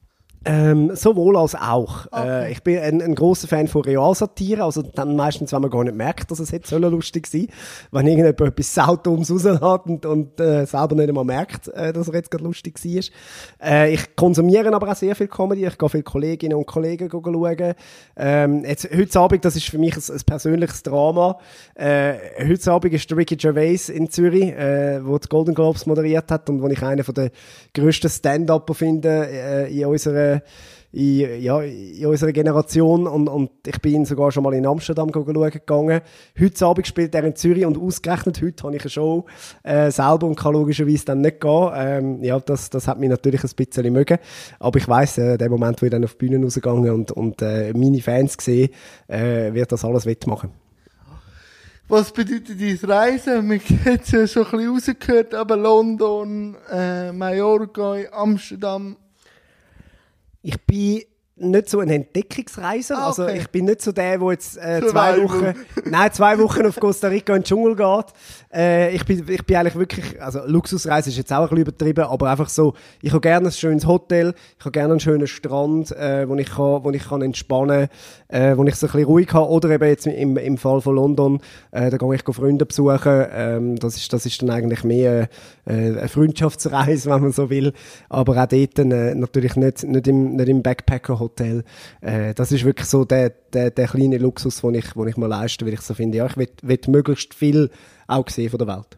Ähm, 0.48 0.96
sowohl 0.96 1.36
als 1.38 1.56
auch. 1.56 2.06
Okay. 2.06 2.46
Äh, 2.46 2.52
ich 2.52 2.64
bin 2.64 2.80
ein, 2.80 3.02
ein 3.02 3.16
großer 3.16 3.48
Fan 3.48 3.68
von 3.68 3.82
Realsatire, 3.82 4.64
also 4.64 4.82
dann 4.82 5.16
meistens, 5.16 5.52
wenn 5.52 5.62
man 5.62 5.70
gar 5.70 5.84
nicht 5.84 5.96
merkt, 5.96 6.32
dass 6.32 6.40
es 6.40 6.52
hätte 6.52 6.68
sollen 6.68 6.90
lustig 6.90 7.28
sein, 7.28 7.48
wenn 7.92 8.08
irgendjemand 8.08 8.40
etwas 8.40 8.74
saudums 8.74 9.30
raushat 9.30 9.86
und, 9.88 10.06
und 10.06 10.40
äh, 10.40 10.66
selber 10.66 10.96
nicht 10.96 11.10
einmal 11.10 11.26
merkt, 11.26 11.68
äh, 11.70 11.92
dass 11.92 12.08
er 12.08 12.16
jetzt 12.16 12.32
gerade 12.32 12.46
lustig 12.46 12.80
war. 12.84 13.04
Äh, 13.62 13.94
ich 13.94 14.16
konsumiere 14.16 14.74
aber 14.74 14.90
auch 14.90 14.96
sehr 14.96 15.16
viel 15.16 15.28
Comedy, 15.28 15.66
ich 15.66 15.78
gehe 15.78 15.90
viele 15.90 16.04
Kolleginnen 16.04 16.58
und 16.58 16.66
Kollegen 16.66 17.10
schauen. 17.12 17.74
Ähm, 18.16 18.64
jetzt, 18.64 18.90
heute 18.96 19.20
Abend, 19.20 19.44
das 19.44 19.56
ist 19.56 19.70
für 19.70 19.78
mich 19.78 19.96
ein, 19.98 20.16
ein 20.16 20.22
persönliches 20.26 20.82
Drama, 20.84 21.40
äh, 21.76 22.14
heute 22.48 22.72
Abend 22.72 22.94
ist 22.94 23.12
Ricky 23.12 23.36
Gervais 23.36 23.90
in 23.90 24.10
Zürich, 24.10 24.54
äh, 24.54 25.06
wo 25.06 25.18
die 25.18 25.28
Golden 25.28 25.54
Globes 25.54 25.86
moderiert 25.86 26.32
hat 26.32 26.50
und 26.50 26.62
wo 26.62 26.68
ich 26.68 26.82
einen 26.82 27.04
von 27.04 27.16
der 27.16 27.32
grössten 27.74 28.10
Stand-Upper 28.10 28.74
finde 28.74 29.28
äh, 29.30 29.78
in 29.78 29.86
unserer 29.86 30.37
in, 30.92 31.42
ja, 31.42 31.62
in 31.62 32.06
unserer 32.06 32.32
Generation 32.32 33.08
und, 33.08 33.28
und 33.28 33.52
ich 33.66 33.80
bin 33.82 34.06
sogar 34.06 34.32
schon 34.32 34.44
mal 34.44 34.54
in 34.54 34.66
Amsterdam 34.66 35.12
schauen 35.14 35.50
gegangen. 35.52 36.02
Heute 36.40 36.66
Abend 36.66 36.88
spielt 36.88 37.14
er 37.14 37.24
in 37.24 37.36
Zürich 37.36 37.66
und 37.66 37.78
ausgerechnet 37.78 38.42
heute 38.42 38.64
habe 38.64 38.76
ich 38.76 38.82
eine 38.82 38.90
Show 38.90 39.26
äh, 39.64 39.92
selber 39.92 40.28
und 40.28 40.36
kann 40.36 40.54
logischerweise 40.54 41.06
dann 41.06 41.22
nicht 41.22 41.42
gehen. 41.42 41.72
Ähm, 41.76 42.24
ja, 42.24 42.40
das, 42.40 42.70
das 42.70 42.88
hat 42.88 43.00
mich 43.00 43.10
natürlich 43.10 43.44
ein 43.44 43.52
bisschen 43.56 43.94
mögen. 43.94 44.18
Aber 44.60 44.78
ich 44.78 44.88
weiss, 44.88 45.18
äh, 45.18 45.38
der 45.38 45.50
Moment, 45.50 45.82
wo 45.82 45.86
ich 45.86 45.92
dann 45.92 46.04
auf 46.04 46.16
die 46.16 46.28
Bühne 46.28 46.44
rausgegangen 46.44 46.92
und, 46.92 47.12
und 47.12 47.42
äh, 47.42 47.74
meine 47.74 48.02
Fans 48.02 48.38
gesehen, 48.38 48.70
äh, 49.08 49.54
wird 49.54 49.72
das 49.72 49.84
alles 49.84 50.06
wettmachen. 50.06 50.52
Was 51.90 52.12
bedeutet 52.12 52.60
diese 52.60 52.88
Reise? 52.90 53.42
Man 53.42 53.60
hat 53.60 54.02
es 54.04 54.12
ja 54.12 54.28
schon 54.28 54.46
ein 54.46 54.52
bisschen 54.52 54.96
rausgehört, 54.96 55.34
aber 55.34 55.56
London, 55.56 56.56
äh, 56.70 57.14
Mallorca, 57.14 57.96
Amsterdam, 58.12 58.98
ich 60.48 60.62
bin 60.62 61.04
nicht 61.52 61.70
so 61.70 61.80
ein 61.80 61.90
Entdeckungsreiser. 61.90 62.98
Ah, 62.98 63.08
Also 63.08 63.24
okay. 63.24 63.40
ich 63.40 63.50
bin 63.50 63.66
nicht 63.66 63.82
so 63.82 63.92
der, 63.92 64.18
der 64.18 64.32
jetzt 64.32 64.58
äh, 64.58 64.82
zwei 64.88 65.22
Wochen, 65.22 65.54
nein, 65.86 66.12
zwei 66.14 66.40
Wochen 66.40 66.66
auf 66.66 66.80
Costa 66.80 67.08
Rica 67.08 67.36
in 67.36 67.42
den 67.42 67.46
Dschungel 67.46 67.76
geht. 67.76 68.06
Äh, 68.54 68.96
ich, 68.96 69.06
bin, 69.06 69.26
ich 69.28 69.46
bin 69.46 69.58
eigentlich 69.58 69.76
wirklich, 69.76 70.22
also 70.22 70.40
Luxusreise 70.46 71.10
ist 71.10 71.18
jetzt 71.18 71.34
auch 71.34 71.44
ein 71.44 71.50
bisschen 71.50 71.62
übertrieben, 71.62 72.06
aber 72.06 72.30
einfach 72.30 72.50
so, 72.50 72.74
ich 73.02 73.12
habe 73.12 73.22
gerne 73.22 73.48
ein 73.48 73.52
schönes 73.52 73.86
Hotel, 73.86 74.34
ich 74.58 74.66
habe 74.66 74.72
gerne 74.72 74.94
einen 74.94 75.00
schönen 75.00 75.28
Strand, 75.28 75.92
äh, 75.92 76.28
wo 76.28 76.36
ich 76.36 76.50
kann, 76.50 76.84
wo 76.84 76.92
ich 76.92 77.08
kann 77.08 77.22
entspannen, 77.22 77.88
äh, 78.30 78.56
wo 78.56 78.64
ich 78.64 78.76
so 78.76 78.88
ein 78.88 78.92
bisschen 78.92 79.06
ruhig 79.06 79.34
habe. 79.34 79.50
Oder 79.50 79.70
eben 79.72 79.88
jetzt 79.88 80.08
im, 80.08 80.38
im 80.38 80.58
Fall 80.58 80.82
von 80.82 80.96
London, 80.96 81.40
äh, 81.72 81.90
da 81.90 81.98
gehe 81.98 82.16
ich 82.16 82.24
Freunde 82.38 82.66
besuchen. 82.66 83.26
Ähm, 83.32 83.76
das 83.78 83.98
ist, 83.98 84.14
das 84.14 84.26
ist 84.26 84.42
dann 84.42 84.50
eigentlich 84.50 84.84
mehr 84.84 85.30
äh, 85.66 85.74
eine 85.74 86.08
Freundschaftsreise, 86.08 87.10
wenn 87.12 87.22
man 87.22 87.32
so 87.32 87.50
will. 87.50 87.74
Aber 88.10 88.42
auch 88.42 88.48
dort 88.48 88.80
äh, 88.80 89.16
natürlich 89.16 89.56
nicht, 89.56 89.84
nicht 89.84 90.08
im, 90.08 90.36
nicht 90.36 90.50
im 90.50 90.62
Backpacker-Hotel. 90.62 91.37
Äh, 91.40 92.34
das 92.34 92.52
ist 92.52 92.66
wirklich 92.66 92.88
so 92.88 93.06
der, 93.06 93.30
der, 93.30 93.72
der 93.72 93.88
kleine 93.88 94.18
Luxus, 94.18 94.62
den 94.62 94.76
ich, 94.76 94.92
den 94.92 95.08
ich 95.08 95.18
mir 95.18 95.28
leiste, 95.28 95.66
weil 95.66 95.74
ich 95.74 95.82
so 95.82 95.94
finde, 95.94 96.18
ja, 96.18 96.26
ich 96.26 96.38
will 96.38 96.80
möglichst 96.88 97.34
viel 97.34 97.70
auch 98.08 98.28
sehen 98.30 98.50
von 98.50 98.60
der 98.60 98.68
Welt. 98.68 98.98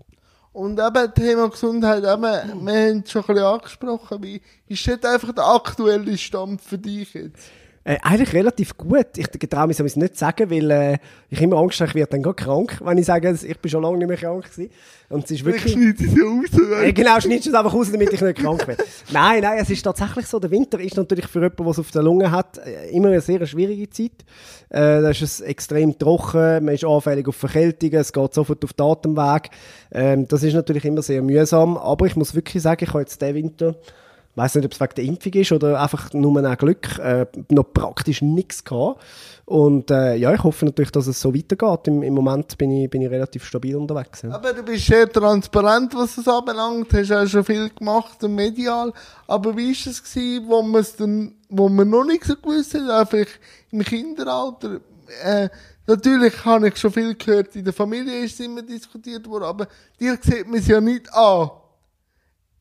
Und 0.52 0.80
eben 0.80 1.14
Thema 1.14 1.50
Gesundheit, 1.50 2.04
eben, 2.04 2.22
wir 2.22 2.44
haben 2.44 3.04
es 3.04 3.12
schon 3.12 3.22
ein 3.22 3.28
bisschen 3.28 3.44
angesprochen, 3.44 4.24
wie 4.24 4.42
ist 4.68 4.88
das 4.88 5.04
einfach 5.04 5.34
der 5.34 5.46
aktuelle 5.46 6.18
Stand 6.18 6.62
für 6.62 6.78
dich 6.78 7.14
jetzt? 7.14 7.50
Äh, 7.90 7.98
eigentlich 8.04 8.34
relativ 8.34 8.78
gut. 8.78 9.18
Ich 9.18 9.30
traue 9.30 9.66
mich 9.66 9.80
es 9.80 9.96
nicht 9.96 10.14
zu 10.14 10.20
sagen, 10.20 10.52
weil 10.52 10.70
äh, 10.70 10.98
ich 11.32 11.42
immer 11.42 11.58
Angst 11.58 11.80
habe, 11.80 11.90
ich 11.90 11.96
werde 11.96 12.12
dann 12.12 12.22
gar 12.22 12.36
krank, 12.36 12.80
wenn 12.84 13.00
ich 13.00 13.08
sage, 13.08 13.36
ich 13.42 13.60
bin 13.60 13.72
schon 13.72 13.82
lange 13.82 13.98
nicht 13.98 14.08
mehr 14.08 14.18
krank 14.18 14.44
gewesen. 14.44 14.70
Und 15.10 15.26
es 15.26 15.32
ist 15.32 15.38
Ich 15.40 15.46
wirklich... 15.46 15.74
schneide 15.74 16.04
es 16.04 16.16
ja 16.16 16.24
raus. 16.24 16.84
Äh, 16.84 16.94
genau, 16.94 17.20
schneidest 17.20 17.48
du 17.48 17.50
es 17.50 17.56
einfach 17.56 17.74
raus, 17.74 17.92
damit 17.92 18.14
ich 18.14 18.22
nicht 18.22 18.38
krank 18.38 18.68
werde. 18.68 18.84
nein, 19.12 19.42
nein, 19.42 19.58
es 19.60 19.72
ist 19.72 19.82
tatsächlich 19.82 20.28
so, 20.28 20.38
der 20.38 20.52
Winter 20.52 20.80
ist 20.80 20.98
natürlich 20.98 21.26
für 21.26 21.40
jemanden, 21.40 21.64
der 21.64 21.72
es 21.72 21.80
auf 21.80 21.90
der 21.90 22.04
Lunge 22.04 22.30
hat, 22.30 22.60
äh, 22.60 22.92
immer 22.92 23.08
eine 23.08 23.22
sehr 23.22 23.44
schwierige 23.48 23.90
Zeit. 23.90 24.24
Äh, 24.70 25.02
da 25.02 25.10
ist 25.10 25.24
es 25.24 25.42
extrem 25.42 25.98
trocken, 25.98 26.66
man 26.66 26.76
ist 26.76 26.86
anfällig 26.86 27.28
auf 27.28 27.38
Verkältungen, 27.38 27.96
es 27.96 28.14
geht 28.14 28.34
sofort 28.36 28.64
auf 28.64 28.74
den 28.74 28.86
Atemweg. 28.86 29.50
Ähm, 29.92 30.28
das 30.28 30.44
ist 30.44 30.54
natürlich 30.54 30.86
immer 30.86 31.02
sehr 31.02 31.24
mühsam, 31.24 31.76
aber 31.76 32.06
ich 32.06 32.16
muss 32.16 32.36
wirklich 32.36 32.62
sagen, 32.62 32.84
ich 32.84 32.90
habe 32.90 33.00
jetzt 33.00 33.20
den 33.20 33.34
Winter 33.34 33.74
ich 33.74 34.09
weiß 34.40 34.56
nicht, 34.56 34.66
ob 34.66 34.72
es 34.72 34.80
wegen 34.80 34.96
der 34.96 35.04
Impfung 35.04 35.34
ist 35.34 35.52
oder 35.52 35.82
einfach 35.82 36.14
nur 36.14 36.44
ein 36.44 36.58
Glück, 36.58 36.98
äh, 37.00 37.26
noch 37.50 37.74
praktisch 37.74 38.22
nichts 38.22 38.64
gehabt. 38.64 39.02
Und 39.46 39.90
äh, 39.90 40.16
ja, 40.16 40.34
ich 40.34 40.44
hoffe 40.44 40.66
natürlich, 40.66 40.92
dass 40.92 41.08
es 41.08 41.20
so 41.20 41.34
weitergeht. 41.36 41.88
Im, 41.88 42.04
im 42.04 42.14
Moment 42.14 42.58
bin 42.58 42.72
ich, 42.72 42.90
bin 42.90 43.02
ich 43.02 43.10
relativ 43.10 43.44
stabil 43.44 43.76
unterwegs. 43.76 44.22
Ja. 44.22 44.32
Aber 44.32 44.54
du 44.54 44.64
bist 44.64 44.86
sehr 44.86 45.12
transparent, 45.12 45.96
was 45.96 46.16
das 46.16 46.28
anbelangt, 46.28 46.94
hast 46.94 47.12
auch 47.12 47.26
schon 47.26 47.44
viel 47.44 47.70
gemacht 47.70 48.24
und 48.24 48.36
medial. 48.36 48.94
Aber 49.28 49.58
wie 49.58 49.70
war 49.70 49.92
es 49.92 50.04
gewesen, 50.04 50.46
wo 50.48 50.82
dann, 50.98 51.36
wo 51.50 51.68
man 51.68 51.90
noch 51.90 52.06
nicht 52.06 52.26
so 52.26 52.36
gewusst 52.36 52.76
hat, 52.76 52.90
einfach 52.90 53.32
im 53.72 53.84
Kinderalter? 53.84 54.82
Äh, 55.24 55.50
natürlich 55.88 56.46
habe 56.46 56.68
ich 56.68 56.78
schon 56.78 56.94
viel 56.94 57.16
gehört, 57.16 57.56
in 57.56 57.66
der 57.66 57.74
Familie 57.74 58.24
ist 58.24 58.40
es 58.40 58.46
immer 58.46 58.62
diskutiert 58.62 59.28
worden, 59.28 59.46
aber 59.46 59.68
dir 60.00 60.18
sieht 60.22 60.48
man 60.48 60.60
es 60.60 60.68
ja 60.68 60.80
nicht 60.80 61.12
an. 61.14 61.50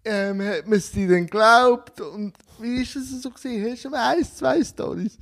Ähm, 0.04 0.42
hat 0.42 0.66
man 0.66 0.78
es 0.78 0.92
denn 0.92 1.08
geglaubt? 1.08 2.00
Und 2.00 2.34
wie 2.60 2.82
ist 2.82 2.96
es 2.96 3.22
so 3.22 3.30
gewesen? 3.30 3.72
Hast 3.72 3.84
du 3.84 3.92
eins, 3.92 4.36
zwei 4.36 4.62
Stories? 4.62 5.18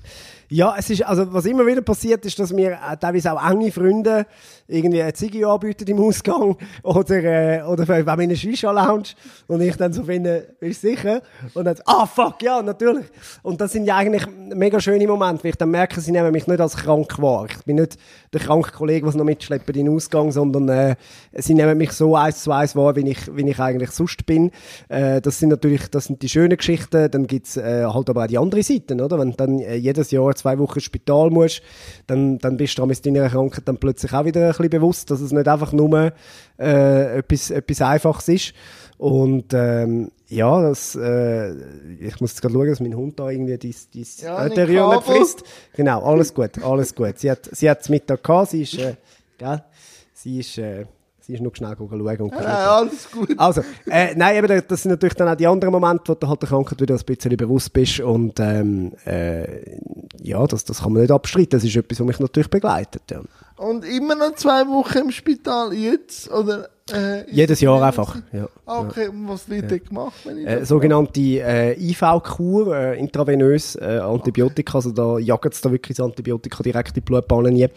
Ja, 0.48 0.76
es 0.78 0.88
ist, 0.90 1.02
also, 1.02 1.32
was 1.32 1.44
immer 1.44 1.66
wieder 1.66 1.82
passiert, 1.82 2.24
ist, 2.24 2.38
dass 2.38 2.52
mir 2.52 2.72
äh, 2.72 2.96
teilweise 2.96 3.32
auch 3.32 3.50
enge 3.50 3.72
Freunde 3.72 4.26
irgendwie 4.68 5.02
eine 5.02 5.12
Ziege 5.12 5.46
anbieten 5.48 5.88
im 5.88 5.98
Ausgang 6.00 6.56
oder, 6.84 7.16
äh, 7.16 7.62
oder 7.62 7.86
wenn 7.88 8.08
einer 8.08 8.36
Shisha-Lounge 8.36 9.08
und 9.48 9.60
ich 9.60 9.76
dann 9.76 9.92
so 9.92 10.04
finde, 10.04 10.54
bist 10.60 10.84
du 10.84 10.88
sicher? 10.88 11.22
Und 11.54 11.64
dann, 11.64 11.76
ah, 11.84 12.06
fuck, 12.06 12.42
ja, 12.42 12.62
natürlich. 12.62 13.06
Und 13.42 13.60
das 13.60 13.72
sind 13.72 13.86
ja 13.86 13.96
eigentlich 13.96 14.24
mega 14.54 14.78
schöne 14.80 15.06
Momente, 15.08 15.42
weil 15.42 15.50
ich 15.50 15.56
dann 15.56 15.70
merke, 15.70 16.00
sie 16.00 16.12
nehmen 16.12 16.30
mich 16.30 16.46
nicht 16.46 16.60
als 16.60 16.76
krank 16.76 17.20
wahr. 17.20 17.46
Ich 17.50 17.64
bin 17.64 17.76
nicht 17.76 17.96
der 18.32 18.40
kranke 18.40 18.70
Kollege, 18.70 19.06
der 19.06 19.16
noch 19.16 19.24
mitschleppt 19.24 19.68
in 19.70 19.86
den 19.86 19.94
Ausgang, 19.94 20.30
sondern 20.30 20.68
äh, 20.68 20.96
sie 21.32 21.54
nehmen 21.54 21.76
mich 21.76 21.90
so 21.90 22.14
eins 22.14 22.42
zu 22.42 22.52
eins 22.52 22.76
wahr, 22.76 22.94
wie 22.94 23.08
ich, 23.10 23.34
wie 23.34 23.48
ich 23.48 23.58
eigentlich 23.58 23.90
sonst 23.90 24.26
bin. 24.26 24.52
Äh, 24.88 25.20
das 25.20 25.40
sind 25.40 25.48
natürlich, 25.48 25.88
das 25.88 26.04
sind 26.04 26.22
die 26.22 26.28
schönen 26.28 26.56
Geschichten, 26.56 27.10
dann 27.26 27.36
gibt's 27.38 27.56
äh, 27.56 27.84
halt 27.84 28.08
aber 28.08 28.24
auch 28.24 28.26
die 28.26 28.38
andere 28.38 28.62
Seite, 28.62 28.94
oder? 28.94 29.18
Wenn 29.18 29.30
du 29.32 29.36
dann 29.36 29.58
äh, 29.58 29.74
jedes 29.74 30.10
Jahr 30.10 30.34
zwei 30.34 30.58
Wochen 30.58 30.74
ins 30.74 30.84
Spital 30.84 31.30
musst, 31.30 31.60
dann, 32.06 32.38
dann 32.38 32.56
bist 32.56 32.78
du 32.78 32.86
mit 32.86 33.04
deiner 33.04 33.28
Krankheit 33.28 33.66
dann 33.66 33.78
plötzlich 33.78 34.12
auch 34.12 34.24
wieder 34.24 34.42
ein 34.42 34.48
bisschen 34.48 34.70
bewusst, 34.70 35.10
dass 35.10 35.20
es 35.20 35.32
nicht 35.32 35.48
einfach 35.48 35.72
nur 35.72 36.12
äh, 36.58 37.18
etwas, 37.18 37.50
etwas 37.50 37.82
Einfaches 37.82 38.28
ist. 38.28 38.54
Und 38.98 39.52
ähm, 39.52 40.10
ja, 40.28 40.62
das, 40.62 40.94
äh, 40.96 41.52
ich 42.00 42.20
muss 42.20 42.32
jetzt 42.32 42.42
gerade 42.42 42.54
schauen, 42.54 42.68
dass 42.68 42.80
mein 42.80 42.96
Hund 42.96 43.18
da 43.18 43.28
irgendwie 43.28 43.58
dies, 43.58 43.90
dies 43.90 44.20
Ja, 44.22 44.46
äh, 44.46 44.66
nicht 44.66 45.02
frisst. 45.02 45.42
Genau, 45.74 46.02
alles 46.02 46.32
gut, 46.32 46.62
alles 46.62 46.94
gut. 46.94 47.18
Sie 47.18 47.30
hat, 47.30 47.48
sie 47.52 47.68
hat 47.68 47.82
es 47.82 47.88
Mittag 47.88 48.22
gehabt, 48.22 48.50
sie 48.50 48.62
ist, 48.62 48.78
äh, 48.78 48.94
gell? 49.38 49.62
Sie 50.14 50.40
ist, 50.40 50.56
äh, 50.58 50.86
sie 51.26 51.34
ist 51.34 51.42
nur 51.42 51.54
schnell 51.54 51.74
schauen 51.76 52.00
und 52.00 52.30
gucken. 52.30 52.46
alles 52.46 53.10
gut. 53.10 53.34
Also, 53.36 53.62
äh, 53.86 54.14
nein, 54.14 54.36
eben, 54.36 54.62
das 54.68 54.82
sind 54.82 54.90
natürlich 54.90 55.14
dann 55.14 55.28
auch 55.28 55.34
die 55.34 55.46
anderen 55.46 55.72
Momente, 55.72 56.12
wo 56.12 56.14
du 56.14 56.28
halt 56.28 56.42
der 56.42 56.48
Krankheit 56.48 56.80
wieder 56.80 56.94
ein 56.94 57.04
bisschen 57.04 57.36
bewusst 57.36 57.72
bist 57.72 58.00
und 58.00 58.38
ähm, 58.38 58.92
äh, 59.04 59.78
ja, 60.22 60.46
das, 60.46 60.64
das 60.64 60.82
kann 60.82 60.92
man 60.92 61.02
nicht 61.02 61.10
abstreiten. 61.10 61.50
Das 61.50 61.64
ist 61.64 61.74
etwas, 61.74 61.98
was 62.00 62.06
mich 62.06 62.20
natürlich 62.20 62.50
begleitet. 62.50 63.02
Ja. 63.10 63.22
Und 63.56 63.84
immer 63.84 64.14
noch 64.14 64.34
zwei 64.36 64.66
Wochen 64.68 64.98
im 64.98 65.10
Spital 65.10 65.72
jetzt? 65.72 66.30
Oder, 66.30 66.68
äh, 66.92 67.28
Jedes 67.30 67.60
Jahr 67.60 67.82
einfach. 67.82 68.16
Ja. 68.32 68.48
Okay, 68.64 69.08
und 69.08 69.28
was 69.28 69.48
wird 69.48 69.70
denn 69.70 69.82
gemacht, 69.82 70.14
wenn 70.24 70.38
ich 70.38 70.46
Äh, 70.46 70.64
sogenannte 70.64 71.20
äh, 71.20 71.72
IV-Kur, 71.72 72.76
äh, 72.76 72.98
intravenös 72.98 73.74
äh, 73.76 73.98
Antibiotika, 73.98 74.78
also 74.78 74.92
da 74.92 75.18
jagt 75.18 75.52
es 75.52 75.60
da 75.60 75.72
wirklich 75.72 75.96
das 75.96 76.04
Antibiotika 76.04 76.62
direkt 76.62 76.88
in 76.90 76.94
die 76.94 77.00
Blutbahn 77.00 77.46
rein. 77.46 77.68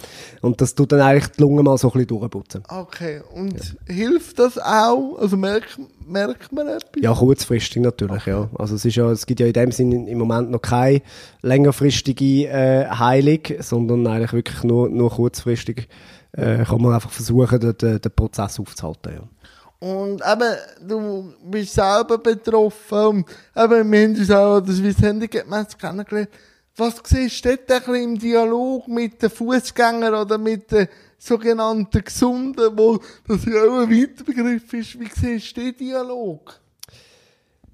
Und 0.42 0.62
das 0.62 0.76
tut 0.76 0.92
dann 0.92 1.02
eigentlich 1.02 1.28
die 1.30 1.42
Lunge 1.42 1.64
mal 1.64 1.78
so 1.78 1.88
ein 1.88 1.94
bisschen 1.94 2.08
durchputzen. 2.08 2.64
Okay, 2.68 3.22
und 3.34 3.78
hilft 3.88 4.38
das 4.38 4.60
auch? 4.60 5.18
Also 5.20 5.38
merkt, 5.38 5.80
merkt 6.08 6.52
man 6.52 6.68
etwas? 6.68 7.02
Ja, 7.02 7.14
kurzfristig 7.14 7.82
natürlich, 7.82 8.28
ja. 8.28 8.48
Also 8.60 8.76
es 8.76 8.86
ist 8.86 8.96
ja, 8.96 9.10
es 9.12 9.26
gibt 9.26 9.40
ja 9.40 9.48
in 9.48 9.54
dem 9.54 9.72
Sinne 9.72 10.08
im 10.08 10.20
Moment 10.20 10.52
noch 10.52 10.62
keine 10.62 11.02
längerfristige 11.42 12.48
äh, 12.48 12.88
Heilung, 12.90 13.40
sondern 13.60 14.06
eigentlich 14.06 14.34
wirklich 14.34 14.64
nur, 14.64 14.88
nur 14.90 15.10
kurzfristig 15.10 15.88
äh, 16.32 16.64
kann 16.64 16.82
man 16.82 16.94
einfach 16.94 17.12
versuchen, 17.12 17.60
den, 17.60 18.00
den, 18.00 18.12
Prozess 18.16 18.60
aufzuhalten, 18.60 19.14
ja. 19.14 19.24
Und 19.80 20.22
eben, 20.22 20.56
du 20.88 21.34
bist 21.46 21.74
selber 21.74 22.18
betroffen 22.18 22.98
und 22.98 23.26
eben, 23.56 23.92
wir 23.92 24.04
haben 24.04 24.16
uns 24.16 24.32
auch 24.32 24.58
an 24.58 24.66
der 24.66 24.76
Swiss 24.76 25.02
Handicap 25.02 25.48
Match 25.48 25.78
kennengelernt. 25.78 26.30
Was 26.76 26.96
siehst 27.06 27.44
du 27.46 27.58
dort 27.58 27.88
im 27.88 28.18
Dialog 28.20 28.88
mit 28.88 29.22
den 29.22 29.30
Fußgängern 29.30 30.14
oder 30.14 30.38
mit 30.38 30.72
den 30.72 30.88
sogenannten 31.18 32.04
Gesunden, 32.04 32.78
wo 32.78 33.00
das 33.28 33.46
ja 33.46 33.64
auch 33.64 33.82
ein 33.82 33.90
weiter 33.90 34.24
Begriff 34.24 34.74
ist? 34.74 35.00
Wie 35.00 35.10
siehst 35.14 35.56
du 35.56 35.62
den 35.62 35.78
Dialog? 35.78 36.60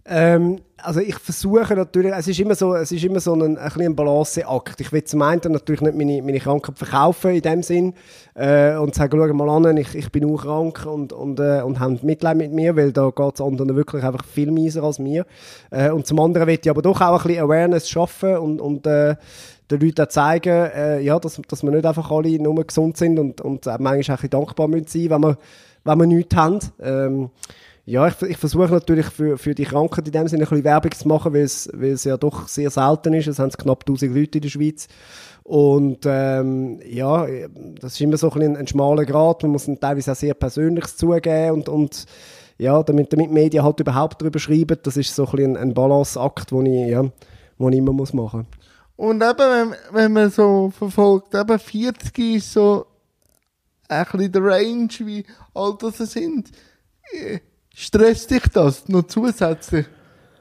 Ähm, 0.07 0.59
also 0.77 0.99
ich 0.99 1.15
versuche 1.15 1.75
natürlich, 1.75 2.11
es 2.13 2.27
ist 2.27 2.39
immer 2.39 2.53
so, 2.53 2.75
es 2.75 2.91
ist 2.91 3.03
immer 3.03 3.19
so 3.19 3.33
ein, 3.33 3.57
ein, 3.57 3.81
ein 3.81 3.95
Balanceakt. 3.95 4.79
Ich 4.79 4.91
will 4.91 5.03
zum 5.03 5.23
einen 5.23 5.41
natürlich 5.51 5.81
nicht 5.81 5.97
meine, 5.97 6.21
meine 6.21 6.39
Krankheit 6.39 6.77
verkaufen 6.77 7.31
in 7.31 7.41
dem 7.41 7.63
Sinn 7.63 7.93
äh, 8.35 8.75
und 8.75 8.93
sagen, 8.93 9.17
schau 9.19 9.33
mal 9.33 9.49
an, 9.49 9.77
ich, 9.77 9.95
ich 9.95 10.11
bin 10.11 10.25
auch 10.25 10.43
krank 10.43 10.85
und, 10.85 11.11
und, 11.11 11.39
äh, 11.39 11.61
und 11.63 11.79
haben 11.79 11.99
Mitleid 12.03 12.37
mit 12.37 12.51
mir, 12.51 12.75
weil 12.75 12.91
da 12.91 13.09
geht 13.09 13.33
es 13.33 13.41
anderen 13.41 13.75
wirklich 13.75 14.03
einfach 14.03 14.23
viel 14.25 14.51
mieser 14.51 14.83
als 14.83 14.99
mir. 14.99 15.25
Äh, 15.71 15.89
und 15.89 16.05
zum 16.05 16.19
anderen 16.19 16.45
will 16.45 16.59
ich 16.61 16.69
aber 16.69 16.83
doch 16.83 17.01
auch 17.01 17.21
ein 17.21 17.27
bisschen 17.27 17.43
Awareness 17.43 17.89
schaffen 17.89 18.37
und, 18.37 18.61
und 18.61 18.85
äh, 18.85 19.15
den 19.71 19.79
Leuten 19.79 20.01
auch 20.03 20.09
zeigen, 20.09 20.69
äh, 20.71 20.99
ja, 21.01 21.19
dass, 21.19 21.41
dass 21.47 21.63
wir 21.63 21.71
nicht 21.71 21.85
einfach 21.85 22.11
alle 22.11 22.39
nur 22.39 22.63
gesund 22.63 22.97
sind 22.97 23.17
und, 23.17 23.41
und 23.41 23.65
manchmal 23.65 23.91
auch 23.91 23.97
ein 23.97 24.15
bisschen 24.15 24.29
dankbar 24.29 24.67
müssen 24.67 24.87
sein, 24.87 25.09
wenn 25.09 25.21
wir, 25.21 25.37
wenn 25.83 25.97
wir 25.97 26.05
nichts 26.05 26.35
haben. 26.35 26.59
Ähm, 26.79 27.31
ja, 27.87 28.07
ich, 28.07 28.19
ich 28.23 28.37
versuche 28.37 28.71
natürlich 28.71 29.05
für, 29.07 29.37
für 29.37 29.53
die 29.53 29.65
Krankheit 29.65 30.07
in 30.07 30.11
dem 30.11 30.27
Sinne 30.27 30.43
ein 30.43 30.49
bisschen 30.49 30.63
Werbung 30.63 30.91
zu 30.91 31.07
machen, 31.07 31.33
weil 31.33 31.43
es, 31.43 31.69
weil 31.71 31.91
es 31.91 32.03
ja 32.03 32.17
doch 32.17 32.47
sehr 32.47 32.71
selten 32.71 33.13
ist. 33.13 33.27
Es 33.27 33.37
haben 33.37 33.51
knapp 33.51 33.83
1000 33.87 34.15
Leute 34.15 34.39
in 34.39 34.41
der 34.41 34.49
Schweiz. 34.49 34.87
Und 35.43 35.99
ähm, 36.05 36.79
ja, 36.83 37.27
das 37.79 37.93
ist 37.93 38.01
immer 38.01 38.17
so 38.17 38.31
ein, 38.31 38.57
ein, 38.57 38.65
schmaler 38.65 39.05
Grad. 39.05 39.43
Man 39.43 39.51
muss 39.51 39.69
teilweise 39.79 40.13
auch 40.13 40.15
sehr 40.15 40.33
Persönliches 40.33 40.97
zugeben 40.97 41.51
und, 41.51 41.69
und 41.69 42.05
ja, 42.57 42.81
damit, 42.81 43.13
damit 43.13 43.29
die 43.29 43.33
Medien 43.33 43.63
halt 43.63 43.79
überhaupt 43.79 44.19
darüber 44.19 44.39
schreiben. 44.39 44.79
Das 44.81 44.97
ist 44.97 45.13
so 45.13 45.27
ein, 45.27 45.55
ein, 45.55 45.75
Balanceakt, 45.75 46.49
den 46.49 46.65
ich, 46.65 46.89
ja, 46.89 47.03
ich 47.03 47.59
immer 47.59 47.93
muss 47.93 48.13
machen 48.13 48.47
muss. 48.47 49.07
Und 49.07 49.21
eben, 49.21 49.37
wenn, 49.37 49.75
wenn 49.91 50.13
man 50.13 50.31
so 50.31 50.71
verfolgt, 50.75 51.35
eben 51.35 51.59
40 51.59 52.17
ist 52.17 52.53
so 52.53 52.87
ein 53.87 54.05
bisschen 54.05 54.31
der 54.31 54.43
Range, 54.43 54.89
wie 55.01 55.23
alt 55.53 55.83
das 55.83 55.97
sind. 55.97 56.49
Stresst 57.77 58.31
dich 58.31 58.43
das 58.53 58.87
noch 58.87 59.03
zusätzlich 59.03 59.85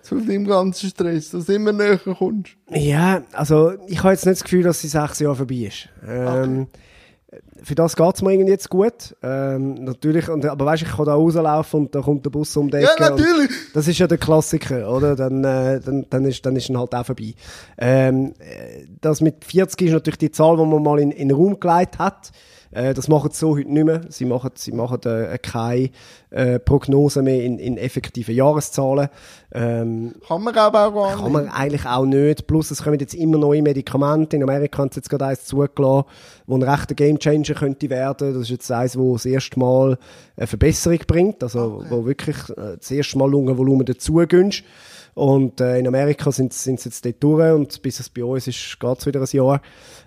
zu 0.02 0.20
dem 0.20 0.46
ganzen 0.46 0.88
Stress, 0.88 1.30
dass 1.30 1.46
du 1.46 1.54
immer 1.54 1.72
näher 1.72 1.98
kommst? 1.98 2.52
Ja, 2.70 3.22
also 3.32 3.72
ich 3.88 3.98
habe 3.98 4.10
jetzt 4.10 4.24
nicht 4.24 4.36
das 4.36 4.44
Gefühl, 4.44 4.62
dass 4.62 4.80
die 4.82 4.86
sechs 4.86 5.18
Jahre 5.18 5.34
vorbei 5.34 5.66
ist. 5.66 5.88
Ähm, 6.06 6.68
für 7.60 7.74
das 7.74 7.96
geht 7.96 8.14
es 8.14 8.22
mir 8.22 8.34
irgendwie 8.34 8.52
jetzt 8.52 8.70
gut. 8.70 9.16
Ähm, 9.20 9.74
natürlich, 9.74 10.28
und, 10.28 10.46
aber 10.46 10.64
weißt 10.64 10.82
du, 10.82 10.86
ich 10.86 10.92
kann 10.92 11.06
da 11.06 11.14
rauslaufen 11.14 11.80
und 11.80 11.94
da 11.94 12.02
kommt 12.02 12.24
der 12.24 12.30
Bus 12.30 12.56
um 12.56 12.70
die 12.70 12.76
Ecke. 12.76 12.88
Ja, 13.00 13.10
natürlich. 13.10 13.50
Das 13.72 13.88
ist 13.88 13.98
ja 13.98 14.06
der 14.06 14.18
Klassiker, 14.18 14.88
oder? 14.88 15.16
Dann, 15.16 15.42
äh, 15.42 15.80
dann, 15.80 16.06
dann, 16.08 16.24
ist, 16.26 16.46
dann 16.46 16.54
ist 16.54 16.68
dann 16.68 16.78
halt 16.78 16.94
auch 16.94 17.06
vorbei. 17.06 17.34
Ähm, 17.78 18.34
äh, 18.38 18.86
das 19.00 19.20
mit 19.20 19.44
40 19.44 19.88
ist 19.88 19.92
natürlich 19.92 20.18
die 20.18 20.30
Zahl, 20.30 20.56
die 20.56 20.64
man 20.64 20.84
mal 20.84 21.00
in, 21.00 21.10
in 21.10 21.30
den 21.30 21.36
Raum 21.36 21.58
gelegt 21.58 21.98
hat. 21.98 22.30
Äh, 22.74 22.92
das 22.92 23.08
machen 23.08 23.30
sie 23.30 23.38
so 23.38 23.56
heute 23.56 23.70
nicht 23.72 23.84
mehr. 23.84 24.02
Sie 24.08 24.24
machen, 24.24 24.50
sie 24.54 24.72
machen 24.72 25.00
äh, 25.04 25.38
keine 25.38 25.90
äh, 26.30 26.58
Prognose 26.58 27.22
mehr 27.22 27.42
in, 27.44 27.58
in 27.58 27.78
effektiven 27.78 28.34
Jahreszahlen. 28.34 29.08
Ähm, 29.52 30.14
Kann 30.26 30.42
man 30.42 30.54
aber 30.56 30.88
auch 30.88 30.94
gar 30.94 31.16
kann 31.22 31.32
man 31.32 31.48
eigentlich 31.48 31.86
auch 31.86 32.04
nicht. 32.04 32.46
Plus, 32.46 32.70
es 32.70 32.82
kommen 32.82 32.98
jetzt 32.98 33.14
immer 33.14 33.38
neue 33.38 33.62
Medikamente. 33.62 34.36
In 34.36 34.42
Amerika 34.42 34.78
haben 34.82 34.90
sie 34.92 34.98
jetzt 34.98 35.08
gerade 35.10 35.26
eins 35.26 35.44
zugelassen, 35.44 36.04
wo 36.46 36.56
ein 36.56 36.62
rechter 36.62 36.94
Gamechanger 36.94 37.54
könnte 37.54 37.88
werden. 37.90 38.34
Das 38.34 38.42
ist 38.42 38.50
jetzt 38.50 38.70
eins, 38.72 38.98
wo 38.98 39.12
das 39.12 39.26
erste 39.26 39.58
Mal 39.58 39.96
eine 40.36 40.46
Verbesserung 40.46 41.00
bringt. 41.06 41.42
Also, 41.42 41.64
Okay. 41.64 41.86
wo 41.90 42.04
wirklich 42.06 42.36
äh, 42.50 42.76
das 42.78 42.90
erste 42.90 43.18
Mal 43.18 43.30
Lungenvolumen 43.30 43.86
dazu 43.86 44.14
gönnst. 44.28 44.64
Und 45.14 45.60
äh, 45.60 45.78
in 45.78 45.86
Amerika 45.86 46.32
sind 46.32 46.52
sie 46.52 46.72
jetzt 46.72 47.04
dort 47.04 47.22
durch 47.22 47.52
und 47.52 47.82
bis 47.82 48.00
es 48.00 48.08
bei 48.08 48.24
uns 48.24 48.48
ist, 48.48 48.80
geht 48.80 48.98
es 48.98 49.06
wieder 49.06 49.20
ein 49.20 49.28
Jahr. 49.30 49.60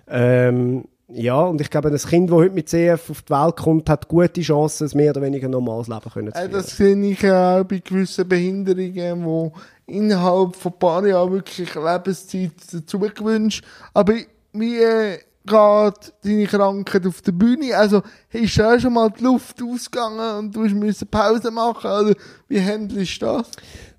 Ähm, 0.06 0.84
ja, 1.10 1.40
und 1.40 1.60
ich 1.60 1.70
glaube, 1.70 1.88
ein 1.88 1.96
Kind, 1.96 2.28
das 2.30 2.36
heute 2.36 2.54
mit 2.54 2.68
CF 2.68 3.10
auf 3.10 3.22
die 3.22 3.30
Welt 3.30 3.56
kommt, 3.56 3.88
hat 3.88 4.08
gute 4.08 4.40
Chancen, 4.42 4.88
ein 4.88 4.96
mehr 4.96 5.10
oder 5.12 5.22
weniger 5.22 5.48
normales 5.48 5.88
Leben 5.88 6.10
können 6.12 6.32
zu 6.32 6.38
Äh, 6.38 6.42
führen. 6.42 6.52
das 6.52 6.76
sehe 6.76 6.96
ich 7.10 7.30
auch 7.30 7.64
bei 7.64 7.78
gewissen 7.78 8.28
Behinderungen, 8.28 9.24
wo 9.24 9.52
innerhalb 9.86 10.54
von 10.54 10.72
ein 10.72 10.78
paar 10.78 11.06
Jahren 11.06 11.32
wirklich 11.32 11.74
Lebenszeit 11.74 12.52
dazu 12.72 12.98
gewünscht. 12.98 13.64
Aber 13.94 14.14
wie 14.52 14.76
äh, 14.78 15.18
geht 15.46 16.12
deine 16.24 16.46
Krankheit 16.46 17.06
auf 17.06 17.22
der 17.22 17.32
Bühne? 17.32 17.74
Also, 17.74 18.02
ist 18.30 18.60
auch 18.60 18.78
schon 18.78 18.92
mal 18.92 19.10
die 19.10 19.24
Luft 19.24 19.62
ausgegangen 19.62 20.38
und 20.38 20.54
du 20.56 20.60
musst 20.74 21.10
Pause 21.10 21.50
machen? 21.50 21.90
Oder 21.90 22.14
wie 22.48 22.60
handelst 22.60 23.22
du 23.22 23.26
das? 23.26 23.50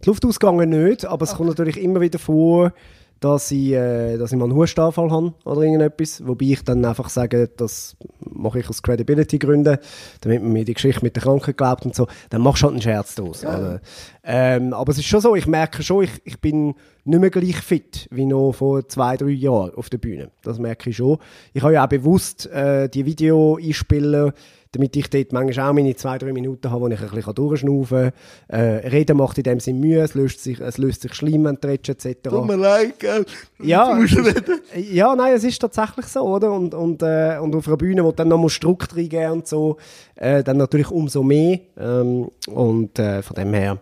Die 0.04 0.10
Luftausgänge 0.10 0.68
nicht, 0.68 1.06
aber 1.06 1.24
es 1.24 1.34
kommt 1.34 1.50
natürlich 1.50 1.82
immer 1.82 2.02
wieder 2.02 2.20
vor, 2.20 2.72
dass 3.20 3.52
ich, 3.52 3.72
äh, 3.72 4.18
dass 4.18 4.32
ich 4.32 4.38
mal 4.38 4.46
einen 4.46 4.56
Hustanfall 4.56 5.12
habe 5.12 5.34
oder 5.46 5.62
irgendetwas. 5.62 6.26
Wobei 6.26 6.46
ich 6.46 6.64
dann 6.64 6.84
einfach 6.86 7.10
sage, 7.10 7.50
das 7.56 7.98
mache 8.20 8.60
ich 8.60 8.70
aus 8.70 8.82
Credibility-Gründen, 8.82 9.78
damit 10.22 10.42
man 10.42 10.54
mir 10.54 10.66
die 10.66 10.74
Geschichte 10.74 11.04
mit 11.04 11.16
der 11.16 11.24
Krankheit 11.24 11.58
glaubt 11.58 11.86
und 11.86 11.96
so. 11.96 12.08
Dann 12.30 12.42
machst 12.42 12.62
du 12.62 12.66
halt 12.66 12.74
einen 12.74 12.82
Scherz 12.82 13.16
daraus. 13.16 13.44
oder? 13.44 13.82
Ähm, 14.24 14.74
aber 14.74 14.92
es 14.92 15.00
ist 15.00 15.06
schon 15.06 15.22
so, 15.22 15.36
ich 15.36 15.48
merke 15.48 15.84
schon, 15.84 16.04
ich, 16.04 16.12
ich 16.24 16.40
bin 16.40 16.76
nicht 17.04 17.20
mehr 17.20 17.30
gleich 17.30 17.58
fit 17.58 18.08
wie 18.12 18.26
noch 18.26 18.54
vor 18.54 18.88
zwei, 18.88 19.18
drei 19.18 19.30
Jahren 19.30 19.74
auf 19.76 19.90
der 19.90 19.98
Bühne. 19.98 20.32
Das 20.44 20.60
merke 20.60 20.90
ich 20.90 20.98
schon. 20.98 21.18
Ich 21.54 21.64
habe 21.64 21.74
ja 21.74 21.84
auch 21.84 21.90
bewusst 21.90 22.46
äh, 22.48 22.88
die 22.90 23.06
Video 23.06 23.58
einspielen, 23.62 24.32
damit 24.72 24.96
ich 24.96 25.10
dort 25.10 25.34
manchmal 25.34 25.70
auch 25.70 25.74
meine 25.74 25.96
zwei, 25.96 26.18
drei 26.18 26.32
Minuten 26.32 26.70
habe, 26.70 26.82
wo 26.82 26.88
ich 26.88 27.02
ein 27.02 27.10
bisschen 27.10 27.34
durchschnaufen 27.36 28.12
kann. 28.48 28.60
Äh, 28.60 28.88
Reden 28.88 29.18
macht 29.18 29.38
in 29.38 29.44
dem 29.44 29.60
Sinn 29.60 29.80
Mühe, 29.80 30.02
es 30.02 30.14
löst 30.14 30.44
sich, 30.44 30.60
es 30.60 30.78
löst 30.78 31.02
sich 31.02 31.14
Schleim, 31.16 31.46
wenn 31.46 31.58
du 31.60 31.68
etc. 31.70 32.06
Tut 32.24 32.46
mir 32.46 32.56
leid, 32.56 33.00
gell? 33.00 33.26
Ja, 33.62 33.94
Du 33.96 34.02
musst 34.02 34.18
reden. 34.18 34.62
ja, 34.92 35.16
nein, 35.16 35.34
es 35.34 35.44
ist 35.44 35.60
tatsächlich 35.60 36.06
so, 36.06 36.22
oder? 36.22 36.52
Und, 36.52 36.74
und, 36.76 37.02
äh, 37.02 37.38
und 37.42 37.56
auf 37.56 37.68
einer 37.68 37.78
Bühne, 37.78 38.04
wo 38.04 38.10
du 38.12 38.16
dann 38.18 38.28
noch 38.28 38.38
mal 38.38 38.50
Druck 38.62 38.88
reingeben 38.96 39.32
und 39.32 39.48
so, 39.48 39.78
äh, 40.16 40.44
dann 40.44 40.58
natürlich 40.58 40.92
umso 40.92 41.24
mehr. 41.24 41.60
Ähm, 41.78 42.30
und 42.48 43.00
äh, 43.00 43.22
von 43.24 43.36
dem 43.36 43.54
her, 43.54 43.80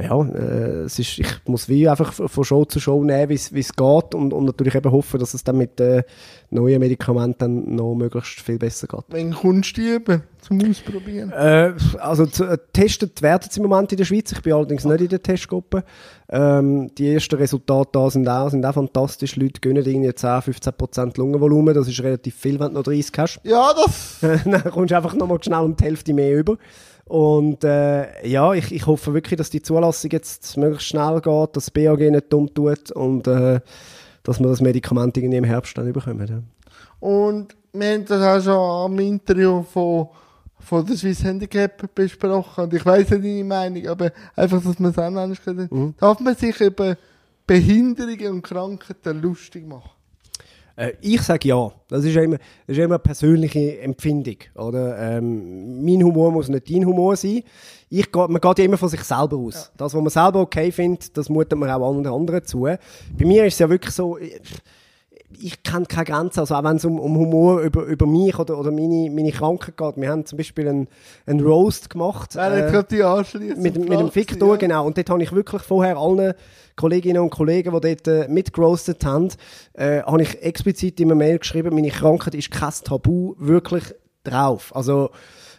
ja, 0.00 0.22
äh, 0.22 0.82
es 0.84 0.98
ist, 0.98 1.18
ich 1.18 1.28
muss 1.46 1.68
wie 1.68 1.88
einfach 1.88 2.12
von 2.12 2.44
Show 2.44 2.64
zu 2.64 2.80
Show 2.80 3.02
nehmen, 3.04 3.28
wie 3.28 3.34
es 3.34 3.72
geht 3.74 4.14
und, 4.14 4.32
und 4.32 4.44
natürlich 4.44 4.74
eben 4.74 4.90
hoffen, 4.92 5.20
dass 5.20 5.34
es 5.34 5.44
dann 5.44 5.58
mit 5.58 5.80
äh, 5.80 6.02
neuen 6.50 6.80
Medikamenten 6.80 7.38
dann 7.38 7.74
noch 7.74 7.94
möglichst 7.94 8.40
viel 8.40 8.58
besser 8.58 8.86
geht. 8.86 9.04
Wenn 9.08 9.32
kommst 9.32 9.76
du 9.76 9.96
üben, 9.96 10.22
zum 10.40 10.60
Ausprobieren? 10.68 11.32
Äh, 11.32 11.72
also 11.98 12.24
äh, 12.24 12.56
getestet 12.56 13.22
werden 13.22 13.48
sie 13.50 13.60
im 13.60 13.68
Moment 13.68 13.92
in 13.92 13.98
der 13.98 14.04
Schweiz. 14.04 14.32
Ich 14.32 14.42
bin 14.42 14.52
allerdings 14.52 14.84
nicht 14.84 15.00
in 15.00 15.08
der 15.08 15.22
Testgruppe. 15.22 15.84
Ähm, 16.30 16.90
die 16.96 17.14
ersten 17.14 17.36
Resultate 17.36 17.90
da 17.92 18.10
sind 18.10 18.28
auch, 18.28 18.50
sind 18.50 18.64
auch 18.64 18.74
fantastisch. 18.74 19.36
Leute 19.36 19.60
gönnen 19.60 19.84
irgendwie 19.84 20.14
10, 20.14 20.42
15 20.42 20.72
Prozent 20.74 21.16
Lungenvolumen. 21.18 21.74
Das 21.74 21.88
ist 21.88 22.02
relativ 22.02 22.34
viel, 22.34 22.58
wenn 22.60 22.68
du 22.68 22.74
noch 22.74 22.82
30 22.82 23.12
hast. 23.18 23.40
Ja, 23.44 23.72
das. 23.74 24.18
dann 24.44 24.70
kommst 24.70 24.90
du 24.90 24.96
einfach 24.96 25.14
nochmal 25.14 25.42
schnell 25.42 25.60
um 25.60 25.76
die 25.76 25.84
Hälfte 25.84 26.12
mehr 26.12 26.36
über. 26.36 26.56
Und 27.08 27.64
äh, 27.64 28.26
ja, 28.26 28.52
ich, 28.52 28.70
ich 28.70 28.86
hoffe 28.86 29.14
wirklich, 29.14 29.38
dass 29.38 29.48
die 29.48 29.62
Zulassung 29.62 30.10
jetzt 30.10 30.56
möglichst 30.58 30.88
schnell 30.88 31.20
geht, 31.22 31.56
dass 31.56 31.64
das 31.64 31.70
BAG 31.70 32.00
nicht 32.00 32.30
dumm 32.30 32.52
tut 32.52 32.90
und 32.92 33.26
äh, 33.26 33.60
dass 34.22 34.38
wir 34.38 34.48
das 34.48 34.60
Medikament 34.60 35.16
irgendwie 35.16 35.38
im 35.38 35.44
Herbst 35.44 35.76
dann 35.78 35.90
bekommen. 35.90 36.26
Ja. 36.28 36.42
Und 37.00 37.56
wir 37.72 37.94
haben 37.94 38.04
das 38.04 38.22
auch 38.22 38.44
schon 38.44 38.92
am 38.92 38.98
Interview 38.98 39.62
von, 39.62 40.08
von 40.60 40.84
der 40.84 40.96
Swiss 40.96 41.24
Handicap 41.24 41.94
besprochen. 41.94 42.64
Und 42.64 42.74
ich 42.74 42.84
weiss 42.84 43.08
ja 43.08 43.16
deine 43.16 43.44
Meinung, 43.44 43.86
aber 43.86 44.12
einfach, 44.36 44.62
dass 44.62 44.78
man 44.78 44.90
es 44.90 44.98
auch 44.98 45.44
können. 45.44 45.68
Mhm. 45.70 45.94
Darf 45.98 46.20
man 46.20 46.36
sich 46.36 46.60
über 46.60 46.96
Behinderungen 47.46 48.32
und 48.32 48.42
Krankheiten 48.42 49.22
lustig 49.22 49.66
machen? 49.66 49.90
Äh, 50.78 50.92
ich 51.00 51.20
sage 51.22 51.48
ja. 51.48 51.72
Das 51.88 52.04
ist 52.04 52.14
ja 52.14 52.22
immer, 52.22 52.36
das 52.36 52.46
ist 52.68 52.76
ja 52.76 52.84
immer 52.84 52.94
eine 52.94 53.02
persönliche 53.02 53.80
Empfindung. 53.80 54.36
Oder? 54.54 54.96
Ähm, 54.98 55.84
mein 55.84 56.02
Humor 56.04 56.30
muss 56.30 56.48
nicht 56.48 56.70
dein 56.70 56.86
Humor 56.86 57.16
sein. 57.16 57.42
Ich, 57.90 58.06
man 58.14 58.40
geht 58.40 58.58
ja 58.58 58.64
immer 58.64 58.76
von 58.76 58.88
sich 58.88 59.02
selber 59.02 59.36
aus. 59.36 59.72
Das, 59.76 59.92
was 59.92 60.00
man 60.00 60.10
selber 60.10 60.40
okay 60.40 60.70
findet, 60.70 61.16
das 61.16 61.28
mutet 61.28 61.58
man 61.58 61.70
auch 61.70 61.88
anderen 61.88 62.14
anderen 62.14 62.44
zu. 62.44 62.60
Bei 62.60 62.78
mir 63.18 63.46
ist 63.46 63.54
es 63.54 63.58
ja 63.58 63.68
wirklich 63.68 63.94
so, 63.94 64.18
ich, 64.18 64.40
ich 65.38 65.62
kenne 65.62 65.86
keine 65.86 66.04
Grenzen. 66.06 66.40
Also 66.40 66.54
auch 66.54 66.64
wenn 66.64 66.76
es 66.76 66.84
um, 66.84 66.98
um 66.98 67.16
Humor 67.16 67.60
über, 67.60 67.84
über 67.84 68.06
mich 68.06 68.38
oder, 68.38 68.58
oder 68.58 68.70
meine, 68.70 69.10
meine 69.10 69.32
Krankheit 69.32 69.76
geht. 69.76 69.96
Wir 69.96 70.10
haben 70.10 70.24
zum 70.24 70.36
Beispiel 70.36 70.68
einen, 70.68 70.88
einen 71.26 71.40
Roast 71.40 71.90
gemacht. 71.90 72.34
Hat 72.36 72.52
äh, 72.52 72.84
die 72.90 73.02
anschließend 73.02 73.62
mit, 73.62 73.76
mit 73.76 74.00
dem 74.00 74.14
Victor, 74.14 74.56
genau. 74.56 74.86
Und 74.86 74.96
dort 74.96 75.10
habe 75.10 75.22
ich 75.22 75.32
wirklich 75.32 75.62
vorher 75.62 75.96
allen 75.96 76.34
Kolleginnen 76.76 77.22
und 77.22 77.30
Kollegen, 77.30 77.78
die 77.78 77.80
dort 77.80 78.08
äh, 78.08 78.28
mitgerostet 78.28 79.04
haben, 79.04 79.28
äh, 79.74 80.02
habe 80.02 80.22
ich 80.22 80.42
explizit 80.42 81.00
in 81.00 81.08
einer 81.08 81.16
Mail 81.16 81.38
geschrieben, 81.38 81.74
meine 81.74 81.90
Krankheit 81.90 82.34
ist 82.34 82.50
kein 82.50 82.72
Tabu, 82.84 83.34
wirklich 83.38 83.84
drauf. 84.22 84.74
Also, 84.74 85.10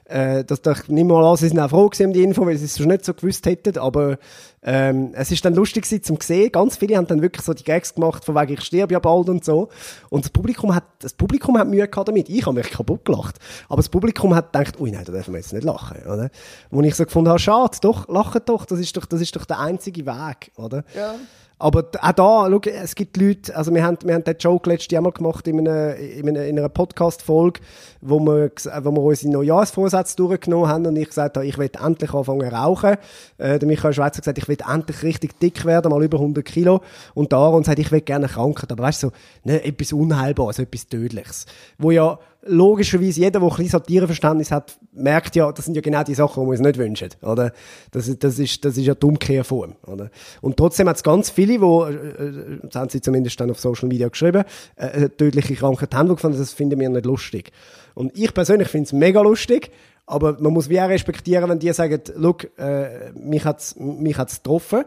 äh, 0.06 0.44
das, 0.44 0.62
das, 0.62 0.88
nicht 0.88 1.08
mal 1.08 1.24
an, 1.24 1.38
sie 1.38 1.50
sind 1.50 1.60
auch 1.60 1.70
froh 1.70 1.90
gewesen 1.90 2.08
um 2.08 2.14
die 2.14 2.24
Info, 2.24 2.46
weil 2.46 2.58
sie 2.58 2.66
es 2.66 2.76
sonst 2.76 2.88
nicht 2.88 3.06
so 3.06 3.14
gewusst 3.14 3.46
hätten, 3.46 3.78
aber 3.78 4.18
ähm, 4.62 5.12
es 5.14 5.32
ist 5.32 5.44
dann 5.46 5.54
lustig 5.56 5.84
gewesen 5.84 6.04
zum 6.04 6.18
sehen. 6.22 6.52
Ganz 6.52 6.78
viele 6.78 6.98
haben 6.98 7.08
dann 7.08 7.22
wirklich 7.22 7.46
so 7.46 7.54
die 7.54 7.64
Gags 7.64 7.96
gemacht, 7.96 8.26
von 8.26 8.36
wegen 8.36 8.54
ich 8.54 8.62
sterbe 8.62 8.94
ja 8.94 9.00
bald 9.00 9.30
und 9.30 9.46
so. 9.46 9.70
Und 10.10 10.26
das 10.26 10.32
Publikum 10.32 10.76
hat, 10.76 10.84
das 11.00 11.14
Publikum 11.14 11.58
hat 11.58 11.68
Mühe 11.68 11.88
gehabt 11.88 12.08
damit. 12.08 12.28
Ich 12.30 12.46
habe 12.46 12.56
mich 12.58 12.70
kaputt 12.70 13.06
gelacht. 13.06 13.38
Aber 13.68 13.78
das 13.78 13.90
Publikum 13.90 14.36
hat 14.36 14.52
gedacht, 14.52 14.80
ui 14.80 14.92
nein, 14.92 15.04
da 15.06 15.12
dürfen 15.12 15.34
wir 15.34 15.40
jetzt 15.40 15.54
nicht 15.54 15.64
lachen, 15.64 15.98
oder? 16.06 16.30
Wo 16.72 16.82
ich 16.82 16.96
so 16.96 17.06
gefunden 17.06 17.30
habe, 17.30 17.40
schade, 17.40 17.78
doch, 17.82 18.08
lacht 18.10 18.50
doch, 18.50 18.66
das 18.66 18.80
ist 18.80 18.96
doch, 18.98 19.06
das 19.06 19.22
ist 19.22 19.36
doch 19.36 19.46
der 19.46 19.60
einzige 19.60 20.06
Weg, 20.06 20.52
oder? 20.58 20.84
Ja. 20.96 21.16
Aber 21.62 21.90
auch 22.02 22.12
da, 22.14 22.48
schau, 22.50 22.62
es 22.72 22.96
gibt 22.96 23.18
Leute, 23.18 23.54
also 23.54 23.74
wir 23.76 23.84
haben, 23.84 23.98
wir 24.06 24.14
haben 24.14 24.24
den 24.24 24.38
Joke 24.38 24.70
letztes 24.70 24.94
Jahr 24.94 25.02
mal 25.02 25.12
gemacht 25.12 25.46
in 25.46 25.60
einer, 25.60 25.94
in 25.96 26.30
einer, 26.30 26.46
in 26.46 26.58
einer 26.58 26.70
Podcast-Folge, 26.70 27.60
wo 28.00 28.18
wir, 28.22 28.54
ges- 28.54 28.70
wo 28.86 28.92
wir 28.94 29.02
unsere 29.02 29.34
Neujahrsvorsätze 29.34 30.16
durchgenommen 30.16 30.70
haben 30.70 30.86
und 30.86 30.96
ich 30.96 31.10
gesagt 31.10 31.36
habe, 31.36 31.46
ich 31.46 31.58
will 31.58 31.70
endlich 31.84 32.14
anfangen 32.14 32.50
zu 32.50 32.56
rauchen. 32.56 32.96
Äh, 33.40 33.60
der 33.60 33.68
Michael 33.68 33.94
Schweizer 33.94 34.18
hat 34.20 34.24
gesagt, 34.24 34.38
ich 34.38 34.48
will 34.50 34.58
endlich 34.70 35.04
richtig 35.04 35.40
dick 35.40 35.64
werden, 35.66 35.90
mal 35.92 36.04
über 36.04 36.18
100 36.18 36.44
Kilo. 36.44 36.82
Und 37.14 37.32
der 37.32 37.40
Aaron 37.40 37.64
sagt, 37.64 37.80
ich 37.80 37.92
will 37.92 38.02
gerne 38.02 38.28
Krankheit. 38.28 38.72
Aber 38.72 38.84
weißt 38.84 39.04
du, 39.04 39.08
so, 39.08 39.14
ne, 39.46 39.64
etwas 39.64 39.94
Unheilbares, 39.94 40.60
etwas 40.60 40.88
Tödliches. 40.88 41.46
Wo 41.78 41.92
ja 41.92 42.20
logischerweise 42.42 43.20
jeder, 43.20 43.40
der 43.40 43.42
ein 43.44 43.50
bisschen 43.50 43.68
Satireverständnis 43.70 44.52
hat, 44.52 44.78
merkt 44.94 45.36
ja, 45.36 45.52
das 45.52 45.66
sind 45.66 45.76
ja 45.76 45.82
genau 45.82 46.04
die 46.04 46.14
Sachen, 46.16 46.42
die 46.44 46.48
wir 46.48 46.52
uns 46.52 46.60
nicht 46.62 46.78
wünschen, 46.78 47.10
oder? 47.22 47.52
Das, 47.92 48.08
ist- 48.08 48.24
das, 48.24 48.40
ist, 48.40 48.64
das 48.64 48.78
ist 48.78 48.86
ja 48.86 48.96
die 48.96 49.06
Umkehrform, 49.06 49.76
oder? 49.86 50.10
Und 50.42 50.56
trotzdem 50.58 50.88
hat 50.88 50.96
es 50.96 51.04
ganz 51.04 51.30
viele, 51.30 51.60
die, 51.60 51.66
äh, 51.66 52.28
äh, 52.28 52.60
das 52.64 52.76
haben 52.76 52.90
sie 52.90 53.02
zumindest 53.02 53.40
dann 53.42 53.52
auf 53.52 53.60
Social 53.60 53.90
Media 53.90 54.08
geschrieben, 54.08 54.44
äh, 54.78 54.86
äh, 55.06 55.10
tödliche 55.10 55.54
Krankheit 55.56 55.94
haben, 55.94 56.08
die 56.08 56.16
gefunden, 56.16 56.38
das 56.38 56.54
finden 56.54 56.80
wir 56.80 56.90
nicht 56.90 57.06
lustig. 57.06 57.52
Und 57.94 58.18
ich 58.18 58.34
persönlich 58.34 58.70
finde 58.70 58.86
es 58.86 58.94
mega 58.94 59.20
lustig, 59.22 59.72
aber 60.10 60.38
man 60.40 60.54
muss 60.54 60.70
wie 60.70 60.82
auch 60.82 60.90
respektieren, 60.90 61.48
wenn 61.50 61.60
die 61.60 61.72
sagen, 61.72 62.02
look, 62.16 62.50
äh, 62.58 63.12
mich 63.12 63.46
hat's 63.46 63.76
mich 63.78 64.18
hat's 64.18 64.38
getroffen. 64.38 64.84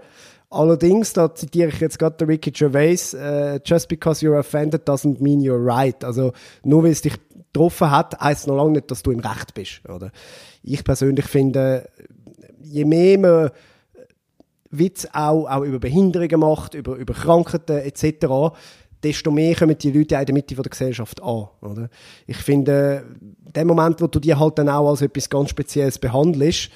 Allerdings, 0.50 1.12
da 1.12 1.32
zitiere 1.32 1.68
ich 1.68 1.80
jetzt 1.80 1.98
gerade 1.98 2.26
Ricky 2.26 2.50
Gervais, 2.50 3.14
äh, 3.14 3.60
just 3.64 3.88
because 3.88 4.24
you're 4.24 4.38
offended 4.38 4.86
doesn't 4.86 5.22
mean 5.22 5.40
you're 5.40 5.64
right. 5.64 6.04
Also 6.04 6.32
nur 6.64 6.82
weil 6.82 6.90
es 6.90 7.02
dich 7.02 7.14
getroffen 7.52 7.90
hat, 7.90 8.20
heisst 8.20 8.48
noch 8.48 8.56
lange 8.56 8.72
nicht, 8.72 8.90
dass 8.90 9.04
du 9.04 9.12
im 9.12 9.20
Recht 9.20 9.54
bist. 9.54 9.88
Oder? 9.88 10.10
Ich 10.64 10.82
persönlich 10.82 11.26
finde, 11.26 11.88
je 12.60 12.84
mehr 12.84 13.18
man 13.18 13.50
Witz 14.70 15.06
auch, 15.12 15.46
auch 15.46 15.62
über 15.62 15.78
Behinderungen 15.78 16.40
macht, 16.40 16.74
über, 16.74 16.96
über 16.96 17.14
Krankheiten 17.14 17.78
etc., 17.78 18.56
desto 19.02 19.30
mehr 19.30 19.54
kommen 19.54 19.76
die 19.76 19.90
Leute 19.90 20.14
in 20.16 20.26
der 20.26 20.32
Mitte 20.32 20.54
der 20.54 20.64
Gesellschaft 20.64 21.22
an. 21.22 21.48
Oder? 21.60 21.88
Ich 22.26 22.36
finde, 22.36 23.04
der 23.20 23.64
Moment, 23.64 24.00
wo 24.00 24.06
du 24.06 24.18
die 24.18 24.34
halt 24.34 24.58
dann 24.58 24.68
auch 24.68 24.90
als 24.90 25.02
etwas 25.02 25.28
ganz 25.28 25.50
Spezielles 25.50 25.98
behandelst, 25.98 26.70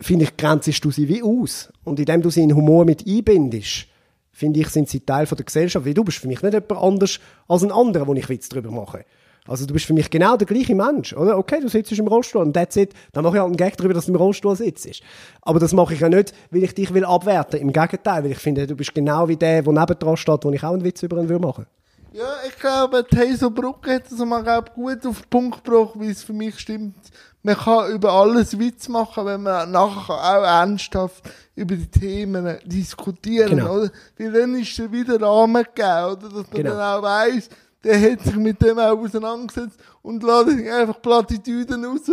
finde 0.00 0.24
ich, 0.24 0.36
grenzest 0.36 0.84
du 0.84 0.90
sie 0.90 1.08
wie 1.08 1.22
aus. 1.22 1.72
Und 1.84 1.98
indem 1.98 2.22
du 2.22 2.30
sie 2.30 2.42
in 2.42 2.54
Humor 2.54 2.84
mit 2.84 3.06
einbindest, 3.06 3.86
finde 4.32 4.60
ich, 4.60 4.68
sind 4.68 4.88
sie 4.88 5.00
Teil 5.00 5.26
von 5.26 5.36
der 5.36 5.46
Gesellschaft. 5.46 5.84
Weil 5.84 5.94
du 5.94 6.04
bist 6.04 6.18
für 6.18 6.28
mich 6.28 6.42
nicht 6.42 6.54
jemand 6.54 6.72
anders 6.72 7.20
als 7.48 7.62
ein 7.62 7.72
anderer, 7.72 8.06
wo 8.06 8.14
ich 8.14 8.28
Witz 8.28 8.48
darüber 8.48 8.70
mache. 8.70 9.04
Also 9.48 9.66
du 9.66 9.72
bist 9.72 9.86
für 9.86 9.94
mich 9.94 10.10
genau 10.10 10.36
der 10.36 10.46
gleiche 10.46 10.74
Mensch, 10.74 11.12
oder? 11.14 11.38
Okay, 11.38 11.58
du 11.60 11.68
sitzt 11.68 11.90
im 11.92 12.06
Rollstuhl 12.06 12.42
und 12.42 12.52
that's 12.52 12.76
it. 12.76 12.92
Dann 13.12 13.24
mache 13.24 13.36
ich 13.36 13.40
halt 13.40 13.48
einen 13.48 13.56
Gag 13.56 13.76
darüber, 13.76 13.94
dass 13.94 14.06
du 14.06 14.12
im 14.12 14.16
Rollstuhl 14.16 14.54
sitzt. 14.54 14.88
Aber 15.42 15.58
das 15.58 15.72
mache 15.72 15.94
ich 15.94 16.00
ja 16.00 16.08
nicht, 16.08 16.32
weil 16.50 16.62
ich 16.62 16.74
dich 16.74 16.92
will 16.92 17.04
abwerten. 17.04 17.58
Im 17.60 17.72
Gegenteil, 17.72 18.22
weil 18.24 18.32
ich 18.32 18.38
finde, 18.38 18.66
du 18.66 18.76
bist 18.76 18.94
genau 18.94 19.26
wie 19.28 19.36
der, 19.36 19.62
der 19.62 19.72
nebendran 19.72 20.16
steht, 20.16 20.44
wo 20.44 20.50
ich 20.52 20.62
auch 20.62 20.72
einen 20.74 20.84
Witz 20.84 21.02
über 21.02 21.18
ihn 21.18 21.28
würde 21.28 21.44
machen. 21.44 21.66
Ja, 22.12 22.24
ich 22.46 22.58
glaube, 22.58 23.04
Hazel 23.14 23.50
Brugge 23.50 23.94
hat 23.94 24.10
das 24.10 24.18
mal 24.18 24.42
glaub, 24.42 24.74
gut 24.74 25.06
auf 25.06 25.20
den 25.20 25.28
Punkt 25.30 25.64
gebracht, 25.64 25.92
wie 25.96 26.08
es 26.10 26.22
für 26.22 26.32
mich 26.32 26.58
stimmt. 26.58 26.96
Man 27.42 27.54
kann 27.56 27.90
über 27.92 28.12
alles 28.12 28.58
Witz 28.58 28.88
machen, 28.88 29.24
wenn 29.26 29.42
man 29.42 29.70
nachher 29.70 30.14
auch 30.14 30.42
ernsthaft 30.44 31.22
über 31.54 31.76
die 31.76 31.86
Themen 31.86 32.56
diskutieren, 32.64 33.50
Genau. 33.50 33.74
oder? 33.76 33.90
Weil 34.18 34.32
dann 34.32 34.54
ist 34.58 34.78
er 34.78 34.90
wieder 34.90 35.20
Rahmen 35.20 35.62
gegeben, 35.62 36.04
oder? 36.04 36.16
Dass 36.16 36.32
man 36.32 36.44
Genau. 36.50 36.70
dann 36.70 36.80
auch 36.80 37.02
weiss, 37.02 37.48
der 37.84 38.12
hat 38.12 38.22
sich 38.22 38.36
mit 38.36 38.60
dem 38.62 38.78
auch 38.78 38.98
auseinandergesetzt 38.98 39.78
und 40.02 40.22
lässt 40.22 40.50
sich 40.50 40.70
einfach 40.70 41.00
Plattitüden 41.00 41.84
raus, 41.84 42.10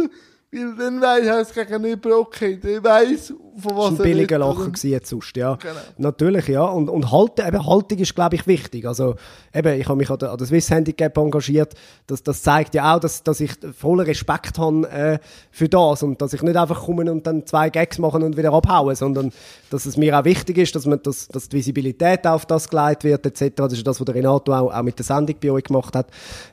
weil 0.52 0.76
dann 0.78 1.02
weiss 1.02 1.26
er 1.26 1.40
es 1.40 1.54
gegenüber, 1.54 2.18
okay, 2.20 2.58
der 2.58 2.84
weiss, 2.84 3.34
von 3.58 3.78
was 3.78 3.88
ein 3.88 3.98
er 3.98 4.04
billiger 4.04 4.36
redet, 4.36 4.40
Lacher 4.40 4.60
oder? 4.62 4.66
gewesen 4.68 4.90
jetzt 4.90 5.10
sonst, 5.10 5.36
ja. 5.36 5.56
Genau. 5.56 5.74
Natürlich, 5.98 6.48
ja. 6.48 6.64
Und, 6.64 6.90
und 6.90 7.12
Halten, 7.12 7.46
eben, 7.46 7.66
Haltung 7.66 7.98
ist, 8.00 8.16
glaube 8.16 8.36
ich, 8.36 8.48
wichtig. 8.48 8.88
Also, 8.88 9.16
eben, 9.54 9.80
ich 9.80 9.88
habe 9.88 9.98
mich 9.98 10.10
an 10.10 10.20
der, 10.20 10.32
an 10.32 10.38
der 10.38 10.48
Swiss 10.48 10.70
Handicap 10.70 11.18
engagiert. 11.18 11.74
Das, 12.08 12.24
das 12.24 12.42
zeigt 12.42 12.74
ja 12.76 12.96
auch, 12.96 13.00
dass, 13.00 13.24
dass 13.24 13.40
ich 13.40 13.52
vollen 13.78 14.06
Respekt 14.06 14.58
habe 14.58 14.90
äh, 14.90 15.20
für 15.52 15.68
das 15.68 16.04
und 16.04 16.22
dass 16.22 16.34
ich 16.34 16.42
nicht 16.42 16.56
einfach 16.56 16.86
komme 16.86 17.12
und 17.12 17.28
dann 17.28 17.46
zwei 17.46 17.70
Gags 17.70 17.98
machen 17.98 18.24
und 18.24 18.38
wieder 18.38 18.54
abhauen, 18.54 18.96
sondern 18.96 19.34
dass 19.70 19.86
es 19.86 19.98
mir 19.98 20.18
auch 20.18 20.26
wichtig 20.26 20.58
ist, 20.58 20.76
dass, 20.76 20.86
man 20.86 21.02
das, 21.04 21.28
dass 21.28 21.50
die 21.50 21.58
Visibilität 21.58 22.26
auf 22.28 22.46
das 22.46 22.70
geleitet 22.70 23.04
wird, 23.04 23.26
etc. 23.26 23.56
Das 23.56 23.74
ist 23.74 23.86
das, 23.86 24.00
was 24.00 24.06
der 24.06 24.16
Renato 24.16 24.54
auch, 24.54 24.74
auch 24.74 24.84
mit 24.84 24.98
der 24.98 25.06
Sendung 25.06 25.36
bei 25.42 25.52
euch 25.52 25.64
gemacht 25.64 25.96
hat. 25.96 26.08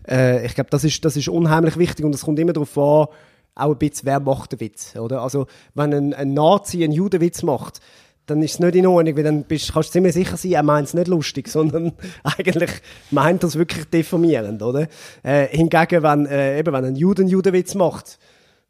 Äh, 0.08 0.46
ich 0.46 0.54
glaube, 0.54 0.70
das 0.70 0.82
ist, 0.84 1.04
das 1.04 1.16
ist 1.16 1.28
unheimlich 1.28 1.76
wichtig 1.76 2.04
und 2.04 2.14
es 2.14 2.22
kommt 2.22 2.38
immer 2.38 2.52
darauf 2.52 2.76
an, 2.78 3.06
auch 3.54 3.70
ein 3.72 3.78
bisschen, 3.78 4.06
wer 4.06 4.20
macht 4.20 4.52
den 4.52 4.60
Witz, 4.60 4.96
oder? 4.96 5.22
Also, 5.22 5.46
wenn 5.74 5.92
ein, 5.92 6.14
ein 6.14 6.34
Nazi 6.34 6.82
einen 6.82 6.92
Judenwitz 6.92 7.42
macht, 7.42 7.80
dann 8.26 8.42
ist 8.42 8.54
es 8.54 8.58
nicht 8.60 8.76
in 8.76 8.86
Ordnung, 8.86 9.16
weil 9.16 9.24
dann 9.24 9.44
bist, 9.44 9.72
kannst 9.72 9.90
du 9.90 9.92
ziemlich 9.94 10.14
sicher 10.14 10.36
sein, 10.36 10.52
er 10.52 10.62
meint 10.62 10.88
es 10.88 10.94
nicht 10.94 11.08
lustig, 11.08 11.48
sondern 11.48 11.92
eigentlich 12.22 12.70
meint 13.10 13.42
das 13.42 13.56
wirklich 13.56 13.84
diffamierend, 13.86 14.62
oder? 14.62 14.88
Äh, 15.22 15.48
hingegen, 15.48 16.02
wenn, 16.02 16.26
äh, 16.26 16.58
eben, 16.58 16.72
wenn 16.72 16.84
ein 16.84 16.96
Juden 16.96 17.28
Judenwitz 17.28 17.74
macht, 17.74 18.18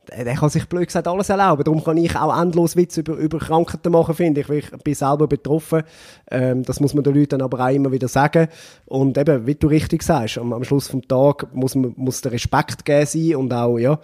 der, 0.09 0.35
kann 0.35 0.49
sich 0.49 0.69
blöd 0.69 0.87
gesagt 0.87 1.07
alles 1.07 1.29
erlauben. 1.29 1.65
Darum 1.65 1.83
kann 1.83 1.97
ich 1.97 2.17
auch 2.17 2.37
endlos 2.37 2.77
Witze 2.77 3.01
über, 3.01 3.15
über 3.15 3.39
Krankheiten 3.39 3.93
machen, 3.93 4.15
finde 4.15 4.41
ich, 4.41 4.49
ich 4.49 4.71
bin 4.83 4.95
selber 4.95 5.27
betroffen. 5.27 5.83
Ähm, 6.31 6.63
das 6.65 6.81
muss 6.81 6.95
man 6.95 7.05
den 7.05 7.15
Leuten 7.15 7.43
aber 7.43 7.61
auch 7.61 7.73
immer 7.73 7.93
wieder 7.93 8.09
sagen. 8.09 8.49
Und 8.87 9.17
eben, 9.17 9.47
wie 9.47 9.55
du 9.55 9.69
richtig 9.69 10.03
sagst, 10.03 10.39
am, 10.39 10.53
am 10.53 10.65
Schluss 10.65 10.89
vom 10.89 11.07
Tag 11.07 11.55
muss, 11.55 11.75
muss 11.75 12.21
der 12.21 12.33
Respekt 12.33 12.85
geben 12.85 13.07
sein 13.07 13.37
und 13.37 13.53
auch, 13.53 13.79
ja, 13.79 13.99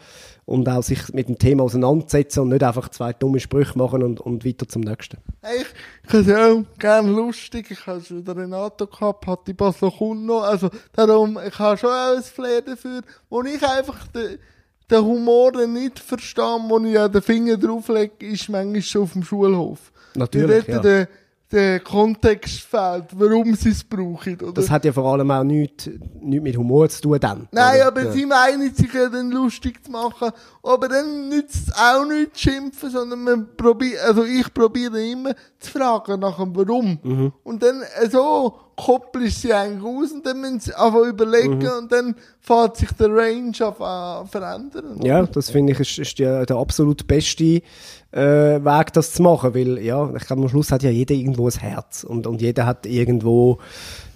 und 0.48 0.66
auch 0.66 0.82
sich 0.82 1.12
mit 1.12 1.28
dem 1.28 1.38
Thema 1.38 1.64
auseinandersetzen 1.64 2.40
und 2.40 2.48
nicht 2.48 2.62
einfach 2.62 2.88
zwei 2.88 3.12
dumme 3.12 3.38
Sprüche 3.38 3.76
machen 3.76 4.02
und, 4.02 4.18
und 4.20 4.46
weiter 4.46 4.66
zum 4.66 4.80
nächsten. 4.80 5.18
Hey, 5.42 5.64
ich, 6.04 6.12
habe 6.14 6.22
es 6.22 6.30
auch 6.32 6.78
gerne 6.78 7.10
lustig. 7.10 7.70
Ich 7.70 7.86
habe 7.86 8.00
schon 8.00 8.26
Renato 8.26 8.86
gehabt, 8.86 9.26
hatte 9.26 9.52
Basel 9.52 9.90
Kuno. 9.90 10.38
Also, 10.38 10.70
darum, 10.94 11.38
ich 11.46 11.58
habe 11.58 11.76
schon 11.76 11.90
auch 11.90 12.16
ein 12.16 12.22
Flair 12.22 12.62
dafür, 12.62 13.02
wo 13.28 13.42
ich 13.42 13.62
einfach 13.62 14.06
den, 14.08 14.38
den 14.90 15.04
Humor 15.04 15.52
nicht 15.66 15.98
verstehe, 15.98 16.58
wo 16.68 16.78
ich 16.78 16.92
ja 16.92 17.08
den 17.08 17.22
Finger 17.22 17.56
drauflege, 17.56 18.26
ist 18.26 18.48
manchmal 18.48 18.82
schon 18.82 19.02
auf 19.02 19.12
dem 19.12 19.22
Schulhof. 19.22 19.92
Natürlich, 20.14 20.66
ja. 20.66 20.78
der, 20.78 21.08
der 21.52 21.80
Kontext 21.80 22.60
fehlt, 22.60 23.06
warum 23.12 23.54
sie 23.54 23.70
es 23.70 23.84
brauchen, 23.84 24.40
oder? 24.40 24.52
Das 24.52 24.70
hat 24.70 24.84
ja 24.84 24.92
vor 24.92 25.04
allem 25.12 25.30
auch 25.30 25.44
nichts, 25.44 25.88
nichts 26.20 26.42
mit 26.42 26.56
Humor 26.56 26.88
zu 26.88 27.02
tun 27.02 27.18
dann. 27.20 27.48
Nein, 27.52 27.76
oder? 27.76 27.86
aber 27.86 28.04
ja. 28.04 28.12
sie 28.12 28.26
meinen 28.26 28.74
sich 28.74 28.92
ja 28.92 29.08
dann 29.08 29.30
lustig 29.30 29.84
zu 29.84 29.90
machen. 29.90 30.30
Aber 30.62 30.88
dann 30.88 31.28
nützt 31.28 31.68
es 31.68 31.74
auch 31.74 32.04
nicht 32.06 32.36
zu 32.36 32.50
schimpfen, 32.50 32.90
sondern 32.90 33.22
man 33.22 33.48
probiert, 33.56 34.00
also 34.02 34.24
ich 34.24 34.52
probiere 34.52 35.02
immer 35.02 35.34
zu 35.58 35.70
fragen 35.70 36.20
nach 36.20 36.38
dem 36.38 36.54
Warum. 36.56 36.98
Mhm. 37.02 37.32
Und 37.44 37.62
dann 37.62 37.82
so 38.10 38.58
koppel 38.84 39.24
ich 39.24 39.36
sie 39.38 39.52
eigentlich 39.52 39.82
aus 39.84 40.12
und 40.12 40.24
dann 40.24 40.40
müssen 40.40 40.60
sie 40.60 40.74
einfach 40.74 41.02
überlegen 41.04 41.58
Mhm. 41.58 41.68
und 41.82 41.92
dann 41.92 42.14
fährt 42.40 42.76
sich 42.76 42.90
der 42.92 43.08
Range 43.14 43.52
auf 43.62 43.80
an 43.82 44.26
verändern. 44.28 45.00
Ja, 45.02 45.22
das 45.26 45.50
finde 45.50 45.72
ich 45.72 45.80
ist, 45.80 45.98
ist 45.98 46.18
der, 46.18 46.46
der 46.46 46.56
absolut 46.56 47.06
beste 47.06 47.60
äh, 48.12 48.20
Weg, 48.20 48.92
das 48.92 49.12
zu 49.12 49.22
machen, 49.22 49.54
weil 49.54 49.78
ja, 49.78 50.10
ich 50.16 50.24
glaube, 50.26 50.42
am 50.42 50.48
Schluss 50.48 50.70
hat 50.72 50.82
ja 50.82 50.90
jeder 50.90 51.14
irgendwo 51.14 51.46
ein 51.48 51.58
Herz 51.58 52.04
und, 52.04 52.26
und 52.26 52.40
jeder 52.40 52.64
hat 52.66 52.86
irgendwo 52.86 53.58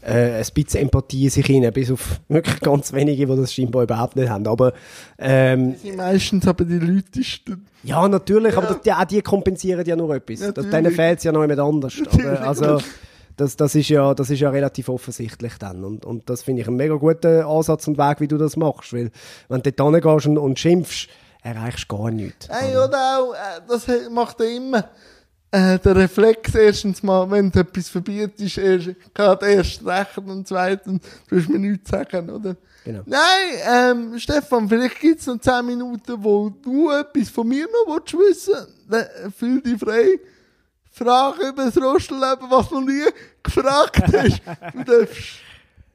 äh, 0.04 0.38
ein 0.38 0.46
bisschen 0.54 0.80
Empathie 0.80 1.24
in 1.24 1.30
sich 1.30 1.46
hinein, 1.46 1.72
bis 1.72 1.90
auf 1.90 2.20
wirklich 2.28 2.60
ganz 2.60 2.92
wenige, 2.92 3.26
die 3.26 3.36
das 3.36 3.52
scheinbar 3.52 3.82
überhaupt 3.82 4.16
nicht 4.16 4.28
haben. 4.30 4.46
Aber 4.46 4.72
ähm, 5.18 5.74
Die 5.82 5.92
meistens 5.92 6.46
aber 6.46 6.64
die 6.64 6.78
Leute, 6.78 7.20
ja, 7.84 8.06
natürlich, 8.08 8.56
aber 8.56 8.68
das, 8.68 8.80
die, 8.80 8.92
auch 8.92 9.04
die 9.04 9.20
kompensieren 9.22 9.84
ja 9.84 9.96
nur 9.96 10.14
etwas. 10.14 10.40
Natürlich. 10.40 10.70
denen 10.70 10.92
fehlt 10.92 11.18
es 11.18 11.24
ja 11.24 11.32
noch 11.32 11.42
jemand 11.42 11.60
anders. 11.60 11.94
Oder? 12.14 12.46
Also, 12.46 12.78
das, 13.36 13.56
das, 13.56 13.74
ist 13.74 13.88
ja, 13.88 14.14
das 14.14 14.30
ist 14.30 14.40
ja 14.40 14.50
relativ 14.50 14.88
offensichtlich 14.88 15.54
dann. 15.58 15.84
Und, 15.84 16.04
und 16.04 16.28
das 16.28 16.42
finde 16.42 16.62
ich 16.62 16.68
einen 16.68 16.76
mega 16.76 16.94
guten 16.94 17.42
Ansatz 17.42 17.86
und 17.88 17.98
Weg, 17.98 18.20
wie 18.20 18.28
du 18.28 18.38
das 18.38 18.56
machst. 18.56 18.92
Weil, 18.92 19.10
wenn 19.48 19.62
du 19.62 19.72
dort 19.72 19.94
hingehst 19.94 20.26
und, 20.26 20.38
und 20.38 20.58
schimpfst, 20.58 21.08
erreichst 21.42 21.90
du 21.90 21.96
gar 21.96 22.10
nichts. 22.10 22.48
Hey, 22.48 22.76
oder 22.76 23.18
auch, 23.18 23.34
äh, 23.34 23.60
das 23.68 23.86
macht 24.10 24.40
er 24.40 24.56
immer. 24.56 24.88
Äh, 25.50 25.78
der 25.80 25.96
Reflex 25.96 26.54
erstens 26.54 27.02
mal, 27.02 27.30
wenn 27.30 27.50
du 27.50 27.60
etwas 27.60 27.88
verbietest, 27.88 28.56
erst, 28.56 28.90
gerade 29.12 29.46
erst 29.46 29.84
recht 29.84 30.16
und 30.16 30.48
zweitens, 30.48 31.02
du 31.28 31.36
hast 31.36 31.48
mir 31.50 31.58
nichts 31.58 31.90
sagen, 31.90 32.30
oder? 32.30 32.56
Genau. 32.84 33.02
Nein, 33.04 33.20
ähm, 33.70 34.18
Stefan, 34.18 34.68
vielleicht 34.68 34.98
gibt's 34.98 35.26
noch 35.26 35.38
10 35.38 35.66
Minuten, 35.66 36.24
wo 36.24 36.48
du 36.48 36.90
etwas 36.90 37.28
von 37.28 37.46
mir 37.46 37.66
noch 37.66 37.94
willst 37.94 38.14
wissen 38.14 38.66
willst. 38.88 39.36
Fühl 39.36 39.60
dich 39.60 39.78
frei. 39.78 40.18
Frage 40.92 41.48
über 41.48 41.64
das 41.64 41.76
Rostelleben, 41.76 42.50
was 42.50 42.68
du 42.68 42.80
noch 42.80 42.86
nie 42.86 43.02
gefragt 43.42 44.02
hast. 44.12 44.42
Du 44.74 44.84
darfst. 45.00 45.40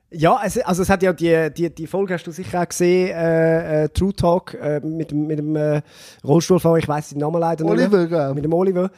Ja, 0.09 0.39
es, 0.45 0.57
also 0.59 0.83
es 0.83 0.89
hat 0.89 1.03
ja 1.03 1.11
die, 1.11 1.51
die, 1.53 1.69
die 1.69 1.85
Folge 1.85 2.13
hast 2.13 2.25
du 2.25 2.31
sicher 2.31 2.61
auch 2.61 2.67
gesehen, 2.67 3.09
äh, 3.09 3.83
äh, 3.83 3.89
True 3.89 4.13
Talk 4.13 4.53
äh, 4.53 4.79
mit, 4.79 5.11
dem- 5.11 5.27
mit 5.27 5.37
dem 5.37 5.55
äh, 5.57 5.81
Rollstuhlfahrer, 6.23 6.77
ich 6.77 6.87
weiß 6.87 7.09
den 7.09 7.19
Namen 7.19 7.41
leider 7.41 7.65
nicht. 7.65 7.73
Oliver, 7.73 8.07
gell? 8.07 8.33
Mit 8.33 8.45
dem 8.45 8.53
Oliver. 8.53 8.89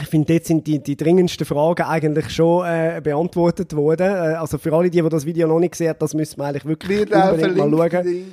Ich 0.00 0.08
finde, 0.08 0.32
dort 0.32 0.44
sind 0.44 0.66
die, 0.66 0.78
die 0.78 0.96
dringendsten 0.96 1.44
Fragen 1.44 1.82
eigentlich 1.82 2.30
schon 2.30 2.64
äh, 2.66 3.00
beantwortet 3.02 3.74
worden. 3.74 4.06
Äh, 4.06 4.36
also 4.36 4.58
für 4.58 4.72
alle, 4.72 4.90
die, 4.90 5.02
die 5.02 5.08
das 5.08 5.26
Video 5.26 5.48
noch 5.48 5.58
nicht 5.58 5.72
gesehen 5.72 5.90
haben, 5.90 5.98
das 5.98 6.14
müssen 6.14 6.38
wir 6.38 6.44
eigentlich 6.44 6.66
wirklich 6.66 7.14
auch 7.14 7.32
unbedingt 7.32 7.70
mal 7.70 7.90
schauen. 7.90 8.24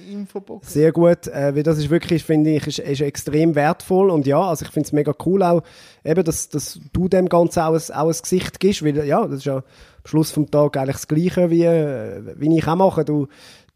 Sehr 0.61 0.91
gut, 0.91 1.27
äh, 1.27 1.55
weil 1.55 1.63
das 1.63 1.77
ist 1.77 1.89
wirklich, 1.89 2.23
finde 2.23 2.51
ich, 2.51 2.67
ist, 2.67 2.79
ist 2.79 3.01
extrem 3.01 3.55
wertvoll 3.55 4.09
und 4.09 4.27
ja, 4.27 4.41
also 4.41 4.65
ich 4.65 4.71
finde 4.71 4.87
es 4.87 4.93
mega 4.93 5.13
cool 5.25 5.43
auch, 5.43 5.63
eben, 6.03 6.23
dass, 6.23 6.49
dass 6.49 6.79
du 6.93 7.07
dem 7.07 7.29
Ganzen 7.29 7.61
auch 7.61 7.73
ein, 7.73 7.95
auch 7.95 8.07
ein 8.07 8.21
Gesicht 8.21 8.59
gibst, 8.59 8.83
weil 8.83 9.03
ja, 9.05 9.25
das 9.25 9.37
ist 9.39 9.45
ja 9.45 9.55
am 9.57 9.63
Schluss 10.05 10.31
vom 10.31 10.49
Tag 10.49 10.77
eigentlich 10.77 10.97
das 10.97 11.07
Gleiche, 11.07 11.49
wie, 11.49 11.63
äh, 11.63 12.21
wie 12.35 12.57
ich 12.57 12.67
auch 12.67 12.75
mache. 12.75 13.05
Du 13.05 13.27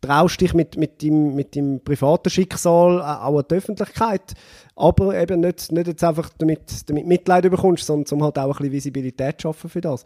traust 0.01 0.39
dich 0.41 0.53
mit, 0.53 0.77
mit, 0.77 1.03
deinem, 1.03 1.35
mit 1.35 1.55
deinem 1.55 1.81
privaten 1.81 2.29
Schicksal 2.29 2.99
äh, 2.99 3.01
auch 3.03 3.37
an 3.39 3.45
die 3.49 3.55
Öffentlichkeit, 3.55 4.33
aber 4.75 5.19
eben 5.19 5.41
nicht, 5.41 5.71
nicht 5.71 5.87
jetzt 5.87 6.03
einfach 6.03 6.29
damit, 6.37 6.61
damit 6.89 7.05
Mitleid 7.05 7.49
bekommst, 7.49 7.85
sondern 7.85 8.11
um 8.17 8.23
halt 8.23 8.37
auch 8.39 8.45
ein 8.45 8.51
bisschen 8.57 8.71
Visibilität 8.71 9.41
zu 9.41 9.47
schaffen 9.49 9.69
für 9.69 9.81
das. 9.81 10.05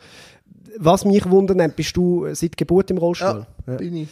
Was 0.80 1.06
mich 1.06 1.30
wundert, 1.30 1.76
bist 1.76 1.96
du 1.96 2.26
seit 2.34 2.58
Geburt 2.58 2.90
im 2.90 2.98
Rollstuhl? 2.98 3.46
Ja, 3.68 3.76
bin 3.76 3.96
ich. 3.96 4.08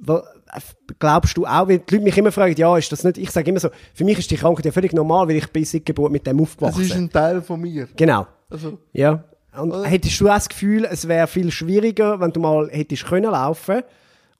Wa- 0.00 0.24
äh, 0.52 0.60
Glaubst 0.98 1.36
du 1.36 1.46
auch, 1.46 1.68
weil 1.68 1.78
die 1.78 1.94
Leute 1.94 2.04
mich 2.04 2.18
immer 2.18 2.32
fragen, 2.32 2.54
ja, 2.56 2.76
ist 2.76 2.90
das 2.90 3.04
nicht, 3.04 3.18
ich 3.18 3.30
sage 3.30 3.50
immer 3.50 3.60
so, 3.60 3.68
für 3.94 4.04
mich 4.04 4.18
ist 4.18 4.30
die 4.30 4.36
Krankheit 4.36 4.64
ja 4.66 4.72
völlig 4.72 4.92
normal, 4.92 5.28
weil 5.28 5.36
ich 5.36 5.46
bin 5.52 5.64
seit 5.64 5.86
Geburt 5.86 6.10
mit 6.10 6.26
dem 6.26 6.38
Das 6.38 6.48
aufgewachsen. 6.48 6.82
ist 6.82 6.92
ein 6.96 7.10
Teil 7.10 7.40
von 7.42 7.60
mir. 7.60 7.88
genau, 7.96 8.26
Also, 8.50 8.78
ja. 8.92 9.22
Und 9.56 9.70
Oder? 9.70 9.84
hättest 9.84 10.18
du 10.20 10.28
auch 10.28 10.34
das 10.34 10.48
Gefühl, 10.48 10.86
es 10.90 11.06
wäre 11.06 11.26
viel 11.26 11.50
schwieriger, 11.50 12.18
wenn 12.18 12.32
du 12.32 12.40
mal 12.40 12.68
hättest 12.70 13.04
können 13.04 13.30
laufen 13.30 13.82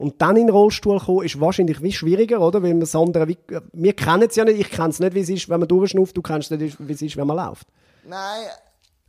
und 0.02 0.20
dann 0.20 0.34
in 0.34 0.48
den 0.48 0.54
Rollstuhl 0.54 0.98
kommen, 0.98 1.24
ist 1.24 1.40
wahrscheinlich 1.40 1.80
wie 1.80 1.92
schwieriger, 1.92 2.40
oder? 2.40 2.60
Weil 2.60 2.76
das 2.80 2.96
andere, 2.96 3.28
wie, 3.28 3.38
wir 3.72 3.92
kennen 3.92 4.28
es 4.28 4.34
ja 4.34 4.44
nicht, 4.44 4.58
ich 4.58 4.68
kenne 4.68 4.88
es 4.88 4.98
nicht, 4.98 5.14
wie 5.14 5.20
es 5.20 5.28
ist, 5.28 5.48
wenn 5.48 5.60
man 5.60 5.68
durchschnauft, 5.68 6.16
du 6.16 6.22
kennst 6.22 6.50
nicht, 6.50 6.76
wie 6.80 6.92
es 6.92 7.02
ist, 7.02 7.16
wenn 7.16 7.26
man 7.28 7.36
läuft. 7.36 7.68
Nein, 8.04 8.46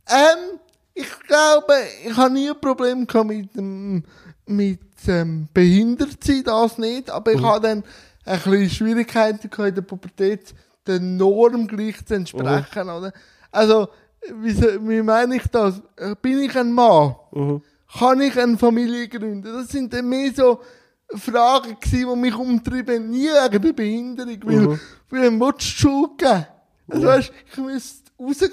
ähm, 0.08 0.60
ich 0.94 1.10
glaube, 1.26 1.74
ich 2.06 2.16
habe 2.16 2.32
nie 2.32 2.48
ein 2.48 2.60
Problem 2.60 3.08
gehabt 3.08 3.26
mit 3.26 3.56
dem, 3.56 4.04
mit 4.46 4.78
ähm, 5.08 5.48
Behindertsein, 5.52 6.44
das 6.44 6.78
nicht, 6.78 7.10
aber 7.10 7.32
ich 7.32 7.42
habe 7.42 7.66
dann 7.66 7.82
ein 8.24 8.40
bisschen 8.40 8.70
Schwierigkeiten 8.70 9.50
gehabt 9.50 9.68
in 9.70 9.74
der 9.74 9.82
Pubertät, 9.82 10.54
der 10.86 11.00
Norm 11.00 11.66
gleich 11.66 12.06
zu 12.06 12.14
entsprechen, 12.14 12.88
oder? 12.88 13.12
Also, 13.50 13.88
wie, 14.32 14.56
wie 14.56 15.02
meine 15.02 15.36
ich 15.36 15.46
das? 15.48 15.82
Äh, 15.96 16.14
Bin 16.22 16.38
ich 16.38 16.56
ein 16.56 16.72
Mann? 16.72 17.16
Kann 17.98 18.20
ich 18.20 18.38
eine 18.38 18.56
Familie 18.56 19.08
gründen? 19.08 19.42
Das 19.42 19.68
sind 19.68 19.92
dann 19.92 20.08
mehr 20.08 20.30
so 20.32 20.60
Fragen 21.16 21.76
gewesen, 21.80 22.10
die 22.10 22.16
mich 22.16 22.34
umtrieben, 22.34 23.10
nie 23.10 23.28
wegen 23.28 23.62
der 23.62 23.72
Behinderung, 23.72 24.38
weil, 24.44 24.80
weil 25.10 25.22
dann 25.22 25.40
willst 25.40 25.58
du 25.58 25.58
die 25.58 25.64
Schuld 25.64 26.18
geben. 26.18 26.46
Also 26.88 27.06
weißt, 27.06 27.32
ich 27.52 27.58
müsste 27.58 28.10
rausgehen, 28.18 28.52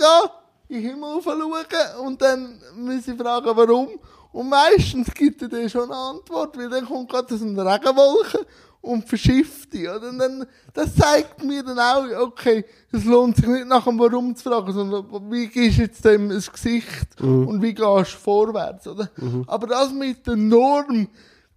in 0.69 0.81
den 0.81 0.89
Himmel 0.91 1.21
schauen 1.23 2.05
und 2.05 2.21
dann 2.21 2.61
muss 2.77 3.07
ich 3.07 3.17
fragen, 3.17 3.49
warum. 3.53 3.89
Und 4.31 4.47
meistens 4.49 5.13
gibt 5.13 5.41
er 5.41 5.49
dann 5.49 5.69
schon 5.69 5.91
eine 5.91 5.95
Antwort, 5.95 6.57
weil 6.57 6.69
dann 6.69 6.85
kommt 6.85 7.09
gerade 7.09 7.37
so 7.37 7.43
eine 7.43 7.65
Regenwolke 7.65 8.45
und 8.79 9.07
verschifft 9.07 9.73
die. 9.73 9.87
Oder? 9.87 10.07
Und 10.09 10.19
dann, 10.19 10.45
das 10.73 10.95
zeigt 10.95 11.43
mir 11.43 11.63
dann 11.63 11.77
auch, 11.77 12.05
okay, 12.21 12.63
es 12.91 13.03
lohnt 13.03 13.35
sich 13.35 13.45
nicht 13.47 13.67
nach 13.67 13.83
dem 13.83 13.99
Warum 13.99 14.33
zu 14.33 14.49
fragen, 14.49 14.71
sondern 14.71 15.05
wie 15.29 15.47
gehst 15.47 15.77
du 15.77 15.81
jetzt 15.81 16.05
dem 16.05 16.31
ins 16.31 16.49
Gesicht 16.49 17.19
und 17.19 17.61
wie 17.61 17.73
gehst 17.73 18.13
du 18.13 18.17
vorwärts, 18.17 18.87
oder? 18.87 19.09
Aber 19.47 19.67
das 19.67 19.91
mit 19.91 20.25
der 20.25 20.37
Norm, 20.37 21.09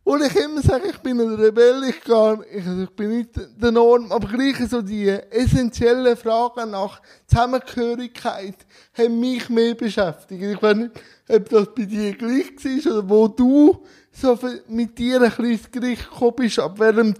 und 0.05 0.23
ich 0.23 0.37
immer 0.37 0.61
sage, 0.61 0.89
ich 0.91 0.99
bin 0.99 1.19
ein 1.19 1.35
Rebell, 1.35 1.83
ich, 1.89 2.03
gehe, 2.03 2.39
ich, 2.53 2.67
also 2.67 2.83
ich 2.83 2.91
bin 2.91 3.17
nicht 3.17 3.31
der 3.57 3.73
Norm, 3.73 4.13
aber 4.13 4.29
gleich 4.29 4.57
so 4.69 4.83
die 4.83 5.09
essentiellen 5.09 6.15
Fragen 6.17 6.73
nach 6.73 7.01
Zusammengehörigkeit 7.27 8.57
haben 8.97 9.19
mich 9.19 9.49
mehr 9.49 9.75
beschäftigt. 9.75 10.43
Ich 10.43 10.63
weiß 10.63 10.77
nicht, 10.77 10.93
ob 11.27 11.49
das 11.49 11.75
bei 11.75 11.87
dir 11.87 12.15
gleich 12.15 12.53
war 12.63 12.93
oder 12.93 13.09
wo 13.09 13.29
du 13.29 13.83
so 14.13 14.39
mit 14.69 14.99
dir 14.99 15.23
ein 15.23 15.31
bisschen 15.31 15.45
ins 15.47 15.71
Gericht 15.71 16.11
gekommen 16.11 16.35
bist, 16.37 16.59
ab 16.59 16.79
welchem 16.79 17.19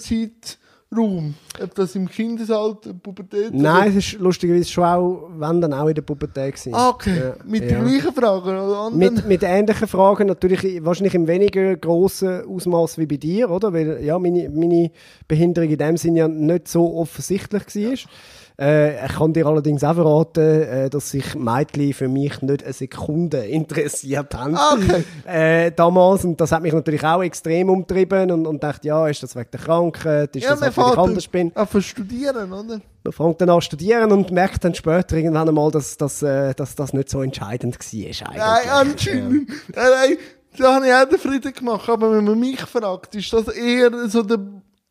Zeitraum. 0.95 1.35
Ob 1.63 1.75
das 1.75 1.95
im 1.95 2.09
Kindesalter, 2.09 2.93
Pubertät 2.95 3.55
Nein, 3.55 3.91
es 3.91 4.13
ist 4.13 4.21
lustigerweise 4.21 4.69
schon 4.69 4.85
auch, 4.85 5.31
wenn 5.37 5.61
dann 5.61 5.73
auch 5.73 5.87
in 5.87 5.95
der 5.95 6.03
Pubertät 6.03 6.55
gewesen. 6.55 6.75
Ah, 6.75 6.89
okay. 6.91 7.17
Ja, 7.17 7.37
mit 7.45 7.63
ja. 7.63 7.79
den 7.79 7.85
gleichen 7.85 8.13
Fragen 8.13 8.49
oder 8.49 8.79
anderen? 8.79 8.99
Mit, 8.99 9.27
mit 9.27 9.43
ähnlichen 9.43 9.87
Fragen, 9.87 10.27
natürlich 10.27 10.85
wahrscheinlich 10.85 11.15
im 11.15 11.29
weniger 11.29 11.77
grossen 11.77 12.45
Ausmaß 12.45 12.99
wie 12.99 13.07
bei 13.07 13.17
dir, 13.17 13.51
oder? 13.51 13.73
Weil 13.73 14.03
ja, 14.03 14.19
meine, 14.19 14.49
meine 14.51 14.91
Behinderung 15.29 15.71
in 15.71 15.79
dem 15.79 15.97
Sinne 15.97 16.19
ja 16.21 16.29
nicht 16.29 16.69
so 16.69 16.97
offensichtlich 16.97 17.63
war. 17.63 18.11
Äh, 18.57 19.05
ich 19.07 19.13
kann 19.15 19.33
dir 19.33 19.47
allerdings 19.47 19.83
auch 19.83 19.95
verraten, 19.95 20.63
äh, 20.63 20.91
dass 20.91 21.11
sich 21.11 21.35
Mädchen 21.35 21.93
für 21.93 22.07
mich 22.07 22.41
nicht 22.41 22.63
eine 22.63 22.73
Sekunde 22.73 23.39
interessiert 23.47 24.33
haben. 24.35 24.57
Ah, 24.57 24.75
okay. 24.75 25.05
Äh, 25.27 25.73
damals. 25.73 26.25
Und 26.25 26.41
das 26.41 26.53
hat 26.53 26.63
mich 26.63 26.73
natürlich 26.73 27.03
auch 27.03 27.23
extrem 27.23 27.69
umtrieben 27.69 28.31
und, 28.31 28.47
und 28.47 28.63
dachte, 28.63 28.87
ja, 28.87 29.09
ist 29.09 29.23
das 29.25 29.35
wegen 29.35 29.51
der 29.51 29.61
Krankheit, 29.61 30.37
ist 30.37 30.45
ja, 30.45 30.51
das, 30.51 30.77
weil 30.77 30.93
ich 30.93 30.99
anders 30.99 31.27
bin. 31.27 31.51
an 31.55 31.69
zu 31.69 31.81
studieren, 31.81 32.53
oder? 32.53 32.81
Man 33.03 33.13
fängt 33.13 33.41
dann 33.41 33.51
an 33.51 33.61
zu 33.61 33.67
studieren 33.67 34.13
und 34.13 34.31
merkt 34.31 34.65
dann 34.65 34.75
später 34.75 35.17
irgendwann 35.17 35.49
einmal, 35.49 35.73
dass, 35.73 35.97
dass, 35.97 36.23
äh, 36.23 36.55
dass 36.55 36.77
das 36.77 36.93
nicht 36.93 37.11
so 37.11 37.23
entscheidend 37.23 37.77
war. 37.79 37.85
Eigentlich. 37.85 38.19
Nein, 38.21 38.69
anscheinend. 38.71 39.49
Nein, 39.75 39.91
nein, 39.91 40.17
da 40.57 40.75
habe 40.77 40.87
ich 40.87 40.95
auch 40.95 41.09
den 41.09 41.19
Frieden 41.19 41.53
gemacht. 41.53 41.89
Aber 41.89 42.13
wenn 42.17 42.25
man 42.25 42.39
mich 42.39 42.61
fragt, 42.61 43.17
ist 43.17 43.33
das 43.33 43.49
eher 43.49 44.09
so 44.09 44.23
der 44.23 44.39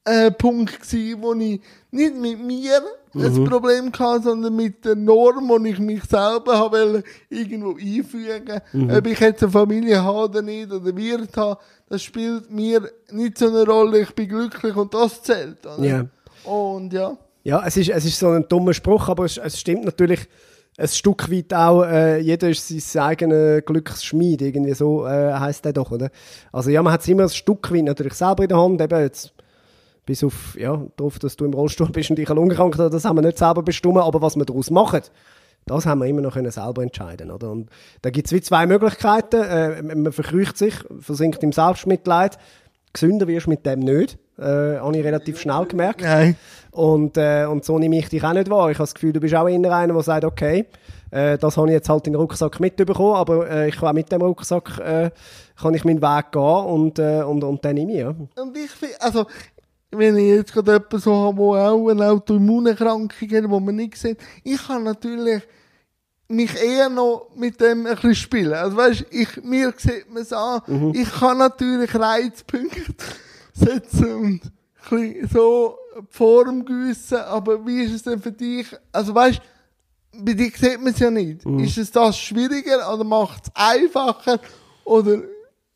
äh, 0.03 0.31
Punkt 0.31 0.81
gewesen, 0.81 1.21
wo 1.21 1.33
ich 1.33 1.61
nicht 1.91 2.15
mit 2.15 2.43
mir 2.43 2.81
Mhm. 3.13 3.25
ein 3.25 3.43
Problem 3.45 3.91
hatte, 3.97 4.23
sondern 4.23 4.55
mit 4.55 4.83
der 4.85 4.95
Norm, 4.95 5.47
wo 5.49 5.57
ich 5.63 5.79
mich 5.79 6.03
selber 6.03 6.57
habe 6.57 7.03
irgendwo 7.29 7.71
einfügen. 7.71 8.59
Mhm. 8.71 8.89
Ob 8.89 9.07
ich 9.07 9.19
jetzt 9.19 9.43
eine 9.43 9.51
Familie 9.51 10.03
habe 10.03 10.17
oder 10.17 10.41
nicht, 10.41 10.71
oder 10.71 10.95
Wirt 10.95 11.37
habe, 11.37 11.59
das 11.89 12.01
spielt 12.01 12.51
mir 12.51 12.89
nicht 13.11 13.37
so 13.37 13.47
eine 13.47 13.65
Rolle. 13.65 13.99
Ich 13.99 14.15
bin 14.15 14.29
glücklich 14.29 14.75
und 14.75 14.93
das 14.93 15.21
zählt. 15.21 15.65
Oder? 15.65 15.85
Ja. 15.85 16.05
Und 16.43 16.91
ja. 16.93 17.17
Ja, 17.43 17.63
es 17.65 17.77
ist, 17.77 17.89
es 17.89 18.05
ist 18.05 18.19
so 18.19 18.29
ein 18.29 18.45
dummer 18.47 18.73
Spruch, 18.73 19.09
aber 19.09 19.25
es, 19.25 19.37
es 19.37 19.59
stimmt 19.59 19.85
natürlich 19.85 20.27
ein 20.77 20.87
Stück 20.87 21.31
weit 21.31 21.53
auch, 21.53 21.83
äh, 21.83 22.19
jeder 22.19 22.49
ist 22.49 22.67
sein 22.67 23.03
eigener 23.03 23.61
Glücksschmied, 23.61 24.41
irgendwie 24.41 24.73
so 24.73 25.05
äh, 25.05 25.33
heisst 25.33 25.65
der 25.65 25.73
doch, 25.73 25.91
oder? 25.91 26.09
Also 26.51 26.71
ja, 26.71 26.81
man 26.81 26.93
hat 26.93 27.01
es 27.01 27.07
immer 27.07 27.23
ein 27.23 27.29
Stück 27.29 27.71
weit 27.71 27.83
natürlich 27.83 28.13
selber 28.13 28.43
in 28.43 28.49
der 28.49 28.57
Hand, 28.57 28.81
eben 28.81 28.99
jetzt 28.99 29.33
bis 30.05 30.23
auf, 30.23 30.57
ja, 30.59 30.81
darauf, 30.97 31.19
dass 31.19 31.35
du 31.35 31.45
im 31.45 31.53
Rollstuhl 31.53 31.89
bist 31.89 32.09
und 32.09 32.19
ich 32.19 32.29
eine 32.29 32.39
Lungenkrankheit 32.39 32.79
habe, 32.79 32.89
das 32.89 33.05
haben 33.05 33.17
wir 33.17 33.21
nicht 33.21 33.37
selber 33.37 33.63
bestimmt, 33.63 33.97
aber 33.97 34.21
was 34.21 34.35
wir 34.35 34.45
daraus 34.45 34.69
machen, 34.69 35.01
das 35.65 35.85
haben 35.85 35.99
wir 35.99 36.07
immer 36.07 36.21
noch 36.21 36.33
können 36.33 36.51
selber 36.51 36.83
entscheiden, 36.83 37.31
oder? 37.31 37.49
Und 37.49 37.69
da 38.01 38.09
gibt 38.09 38.27
es 38.27 38.33
wie 38.33 38.41
zwei 38.41 38.65
Möglichkeiten, 38.65 39.41
äh, 39.41 39.81
man 39.81 40.11
verkrücht 40.11 40.57
sich, 40.57 40.73
versinkt 40.99 41.41
im 41.43 41.53
Selbstmitleid, 41.53 42.37
gesünder 42.91 43.27
wirst 43.27 43.45
du 43.45 43.51
mit 43.51 43.65
dem 43.65 43.79
nicht, 43.79 44.17
äh, 44.37 44.77
habe 44.77 44.97
ich 44.97 45.03
relativ 45.03 45.39
schnell 45.39 45.65
gemerkt. 45.65 46.01
Nein. 46.01 46.35
Und, 46.71 47.17
äh, 47.17 47.45
und 47.45 47.63
so 47.63 47.79
nehme 47.79 47.97
ich 47.97 48.09
dich 48.09 48.23
auch 48.23 48.33
nicht 48.33 48.49
wahr. 48.49 48.71
Ich 48.71 48.77
habe 48.77 48.83
das 48.83 48.93
Gefühl, 48.93 49.13
du 49.13 49.19
bist 49.19 49.35
auch 49.35 49.47
eher 49.47 49.71
einer, 49.71 49.93
der 49.93 50.03
sagt, 50.03 50.25
okay, 50.25 50.65
äh, 51.11 51.37
das 51.37 51.57
habe 51.57 51.67
ich 51.67 51.73
jetzt 51.73 51.89
halt 51.89 52.07
in 52.07 52.13
den 52.13 52.19
Rucksack 52.19 52.59
mitbekommen, 52.59 53.15
aber 53.15 53.49
äh, 53.49 53.69
ich 53.69 53.75
kann 53.75 53.89
auch 53.89 53.93
mit 53.93 54.11
dem 54.11 54.21
Rucksack 54.21 54.79
äh, 54.79 55.11
kann 55.55 55.73
ich 55.75 55.85
meinen 55.85 56.01
Weg 56.01 56.31
gehen 56.31 56.41
und, 56.41 56.99
äh, 56.99 57.21
und, 57.21 57.43
und 57.43 57.63
dann 57.63 57.75
nehme 57.75 57.91
ich, 57.91 57.99
ja. 57.99 58.09
Und 58.09 58.57
ich 58.57 58.71
finde, 58.71 58.95
also, 58.99 59.25
wenn 59.97 60.17
ich 60.17 60.27
jetzt 60.27 60.53
gerade 60.53 60.73
jemanden 60.73 60.99
so 60.99 61.13
habe, 61.13 61.37
der 61.37 61.71
auch 61.71 61.89
eine 61.89 62.09
Autoimmunerkrankung 62.09 63.09
hat, 63.11 63.31
die 63.31 63.41
man 63.41 63.75
nicht 63.75 63.97
sieht, 63.97 64.17
ich 64.43 64.67
kann 64.67 64.83
natürlich 64.83 65.43
mich 66.27 66.55
eher 66.61 66.89
noch 66.89 67.29
mit 67.35 67.59
dem 67.61 67.85
ein 67.85 67.95
bisschen 67.95 68.15
spielen. 68.15 68.53
Also 68.53 68.77
weißt, 68.77 69.05
ich, 69.11 69.43
mir 69.43 69.73
sieht 69.77 70.11
man 70.11 70.23
es 70.23 70.33
an, 70.33 70.93
ich 70.93 71.09
kann 71.11 71.37
natürlich 71.37 71.93
Reizpunkte 71.93 72.93
setzen 73.53 74.13
und 74.15 74.41
ein 74.43 74.89
bisschen 74.89 75.29
so 75.29 75.77
die 75.95 76.05
Form 76.09 76.65
gießen, 76.65 77.19
aber 77.19 77.65
wie 77.65 77.83
ist 77.83 77.93
es 77.93 78.03
denn 78.03 78.21
für 78.21 78.31
dich? 78.31 78.67
Also 78.91 79.13
weißt, 79.13 79.41
bei 80.17 80.33
dir 80.33 80.51
sieht 80.55 80.81
man 80.81 80.93
es 80.93 80.99
ja 80.99 81.11
nicht. 81.11 81.45
Ist 81.45 81.77
es 81.77 81.91
das 81.91 82.17
schwieriger 82.17 82.93
oder 82.93 83.03
macht 83.03 83.43
es 83.45 83.51
einfacher 83.55 84.39
oder 84.83 85.21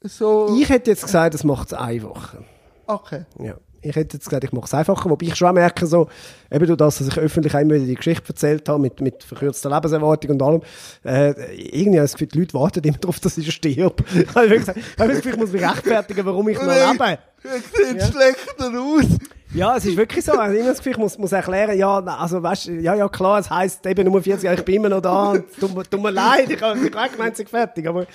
so? 0.01 0.55
Ich 0.59 0.69
hätte 0.69 0.91
jetzt 0.91 1.03
gesagt, 1.03 1.33
das 1.33 1.43
macht 1.43 1.67
es 1.67 1.73
einfacher. 1.73 2.43
Okay. 2.85 3.25
Ja. 3.39 3.55
Ich 3.81 3.95
hätte 3.95 4.17
jetzt 4.17 4.25
gesagt, 4.25 4.43
ich 4.43 4.51
mache 4.51 4.65
es 4.65 4.73
einfacher, 4.73 5.09
wobei 5.09 5.27
ich 5.27 5.35
schon 5.35 5.53
merke, 5.53 5.85
so, 5.85 6.07
eben 6.51 6.65
durch 6.65 6.77
das, 6.77 6.97
dass 6.97 7.07
ich 7.07 7.17
öffentlich 7.17 7.53
wieder 7.53 7.79
die 7.79 7.95
Geschichte 7.95 8.29
erzählt 8.29 8.67
habe, 8.69 8.79
mit, 8.79 8.99
mit 9.01 9.23
verkürzter 9.23 9.69
Lebenserwartung 9.69 10.31
und 10.31 10.41
allem, 10.41 10.61
äh, 11.03 11.31
irgendwie 11.55 11.97
habe 11.99 12.05
ich 12.05 12.11
das 12.11 12.13
Gefühl, 12.13 12.27
die 12.27 12.39
Leute 12.39 12.53
warten 12.55 12.83
immer 12.83 12.97
darauf, 12.97 13.19
dass 13.19 13.37
ich 13.37 13.51
stirb. 13.53 14.03
ich 14.15 14.35
habe 14.35 14.55
ich 14.55 14.65
das 14.65 14.75
Gefühl, 15.07 15.33
ich 15.33 15.37
muss 15.37 15.51
mich 15.51 15.61
rechtfertigen, 15.61 16.25
warum 16.25 16.49
ich 16.49 16.57
noch 16.57 16.65
lebe. 16.65 17.19
Er 17.43 17.59
sieht 17.59 18.13
schlechter 18.13 18.79
aus. 18.79 19.05
Ja, 19.53 19.77
es 19.77 19.85
ist 19.85 19.95
wirklich 19.95 20.23
so. 20.25 20.33
Also, 20.33 20.55
ich 20.57 20.65
Gefühl, 20.77 20.91
ich 20.91 20.97
muss, 20.97 21.17
muss 21.17 21.31
erklären, 21.31 21.77
ja, 21.77 21.99
also, 21.99 22.43
weißt, 22.43 22.65
ja, 22.67 22.95
ja, 22.95 23.07
klar, 23.07 23.39
es 23.39 23.49
heisst 23.49 23.85
eben 23.85 24.03
Nummer 24.03 24.21
40 24.21 24.43
Jahre, 24.43 24.57
ich 24.57 24.65
bin 24.65 24.75
immer 24.75 24.89
noch 24.89 25.01
da, 25.01 25.31
und 25.31 25.45
tut, 25.59 25.73
mir- 25.73 25.83
tut 25.83 26.01
mir 26.03 26.11
leid, 26.11 26.49
ich 26.49 26.61
habe 26.61 26.77
habe 26.79 27.09
gemeint, 27.09 27.37
fertig, 27.49 27.87
aber, 27.87 28.05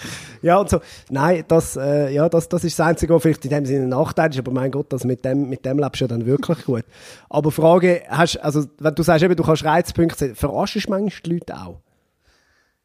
ja, 0.43 0.59
und 0.59 0.69
so. 0.69 0.81
Nein, 1.11 1.43
das, 1.49 1.77
äh, 1.77 2.11
ja, 2.13 2.29
das, 2.29 2.49
das 2.49 2.65
ist 2.65 2.79
das 2.79 2.87
Einzige, 2.87 3.15
was 3.15 3.23
vielleicht 3.23 3.45
in 3.47 3.51
dem 3.51 3.65
Sinne 3.65 3.85
ein 3.85 3.89
Nachteil 3.89 4.31
ist, 4.31 4.39
aber 4.39 4.53
mein 4.53 4.71
Gott, 4.71 4.93
das 4.93 5.05
mit 5.05 5.25
dem, 5.25 5.49
mit 5.49 5.65
dem 5.65 5.79
lebst 5.79 6.01
du 6.01 6.05
ja 6.05 6.09
dann 6.09 6.27
wirklich 6.27 6.65
gut. 6.67 6.85
Aber 7.31 7.51
Frage, 7.51 8.03
hast, 8.09 8.37
also, 8.37 8.65
wenn 8.79 8.95
du 8.95 9.03
sagst 9.03 9.25
eben, 9.25 9.35
du 9.35 9.43
kannst 9.43 9.65
Reizpunkte 9.65 10.19
setzen, 10.19 10.37
verarschst 10.37 10.87
du 10.87 10.91
manchmal 10.91 11.21
die 11.25 11.31
Leute 11.33 11.55
auch? 11.57 11.81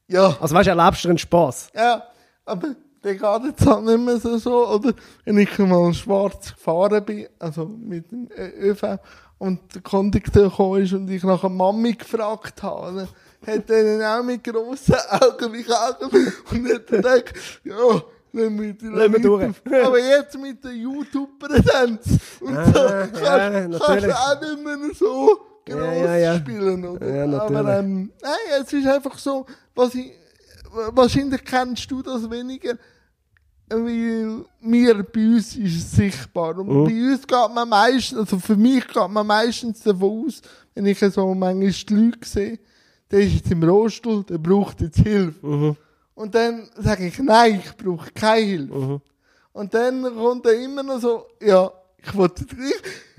Ja, 0.07 0.37
Also, 0.39 0.55
weißt 0.55 0.67
du, 0.67 0.71
erlebst 0.71 1.03
du 1.03 1.09
einen 1.09 1.17
Spass? 1.17 1.69
ja, 1.75 2.01
aber 2.45 2.69
der 3.07 3.15
geht 3.15 3.49
jetzt 3.49 3.65
halt 3.65 3.83
nicht 3.85 3.99
mehr 3.99 4.17
so, 4.19 4.37
so. 4.37 4.67
Oder 4.67 4.93
wenn 5.25 5.37
ich 5.37 5.57
mal 5.59 5.93
schwarz 5.93 6.53
gefahren 6.53 7.03
bin, 7.05 7.27
also 7.39 7.65
mit 7.65 8.11
dem 8.11 8.27
Ö- 8.37 8.71
ÖV, 8.71 8.99
und 9.39 9.59
der 9.75 9.81
Kondukteur 9.81 10.49
gekommen 10.49 10.83
ist 10.83 10.93
und 10.93 11.09
ich 11.09 11.23
nach 11.23 11.43
einer 11.43 11.53
Mami 11.53 11.93
gefragt 11.93 12.61
habe, 12.63 13.07
hat 13.45 13.69
er 13.69 13.97
dann 13.99 14.01
auch 14.19 14.23
mit 14.23 14.43
grossen 14.43 14.95
Augen 15.11 15.51
mich 15.51 15.67
angeschaut 15.71 16.11
und 16.51 16.69
hat 16.73 16.91
dann 16.91 17.01
gedacht, 17.01 17.33
ja, 17.63 18.01
Lassen 18.33 18.59
wir, 18.59 18.75
Lassen 18.91 19.13
wir 19.13 19.19
durch. 19.21 19.53
Aber 19.85 19.99
jetzt 19.99 20.37
mit 20.39 20.63
der 20.63 20.73
YouTube-Präsenz 20.73 22.19
und 22.41 22.57
Ah, 22.57 22.65
so, 22.65 22.79
ja, 22.79 23.07
kannst, 23.07 23.21
kannst 23.21 23.79
natürlich. 23.79 24.05
du 24.05 24.11
auch 24.13 24.41
nicht 24.41 24.63
mehr 24.63 24.77
so 24.93 25.39
groß 25.65 25.75
Ja, 25.75 25.93
ja, 25.93 26.15
ja. 26.17 26.37
spielen, 26.37 26.85
oder? 26.85 27.25
Ja. 27.25 27.39
Aber 27.39 27.77
ähm, 27.79 28.11
nein, 28.21 28.61
es 28.61 28.73
ist 28.73 28.87
einfach 28.87 29.17
so, 29.17 29.45
was 29.75 29.95
ich, 29.95 30.11
wahrscheinlich 30.91 31.43
kennst 31.45 31.89
du 31.89 32.01
das 32.01 32.29
weniger, 32.29 32.73
weil 33.69 34.45
mir 34.61 35.03
bei 35.03 35.19
uns 35.35 35.55
ist 35.55 35.75
es 35.77 35.91
sichtbar. 35.91 36.57
Und 36.57 36.67
Mhm. 36.67 36.83
bei 36.85 37.11
uns 37.13 37.27
geht 37.27 37.53
man 37.55 37.69
meistens, 37.69 38.17
also 38.17 38.39
für 38.39 38.55
mich 38.55 38.87
geht 38.87 39.09
man 39.09 39.27
meistens 39.27 39.81
davon 39.81 40.25
aus, 40.27 40.41
wenn 40.73 40.85
ich 40.85 40.99
so 40.99 41.33
manchmal 41.33 41.71
die 41.71 41.93
Leute 41.93 42.17
sehe, 42.27 42.59
der 43.11 43.19
ist 43.21 43.33
jetzt 43.35 43.51
im 43.51 43.63
Rollstuhl, 43.63 44.23
der 44.23 44.37
braucht 44.37 44.81
jetzt 44.81 44.99
Hilfe. 44.99 45.45
Mhm. 45.45 45.75
Und 46.15 46.33
dann 46.35 46.67
sage 46.77 47.07
ich, 47.07 47.19
nein, 47.19 47.61
ich 47.63 47.75
brauche 47.77 48.09
keine 48.11 48.41
Hilfe. 48.45 48.73
Mhm. 48.75 49.01
Und 49.53 49.73
dann 49.73 50.03
kommt 50.15 50.45
er 50.45 50.53
immer 50.59 50.83
noch 50.83 50.99
so, 50.99 51.25
ja, 51.41 51.69
ich 51.99 52.15
wollte 52.15 52.45
dir 52.45 52.73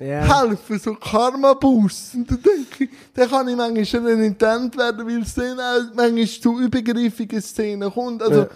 Ja. 0.06 0.42
helfen, 0.42 0.78
so 0.78 0.94
Karma-Boost. 0.94 2.14
Und 2.14 2.30
dann 2.30 2.42
denke 2.42 2.84
ich, 2.84 2.90
dann 3.14 3.28
kann 3.28 3.48
ich 3.48 3.56
manchmal 3.56 3.84
schon 3.86 4.06
renitent 4.06 4.76
werden, 4.76 5.06
weil 5.06 5.22
es 5.22 5.34
dann 5.34 5.58
auch 5.58 5.94
manchmal 5.94 6.26
zu 6.26 6.60
übergriffigen 6.60 7.40
Szenen 7.42 7.90
kommt. 7.92 8.22
Also, 8.22 8.40
Ja. 8.42 8.48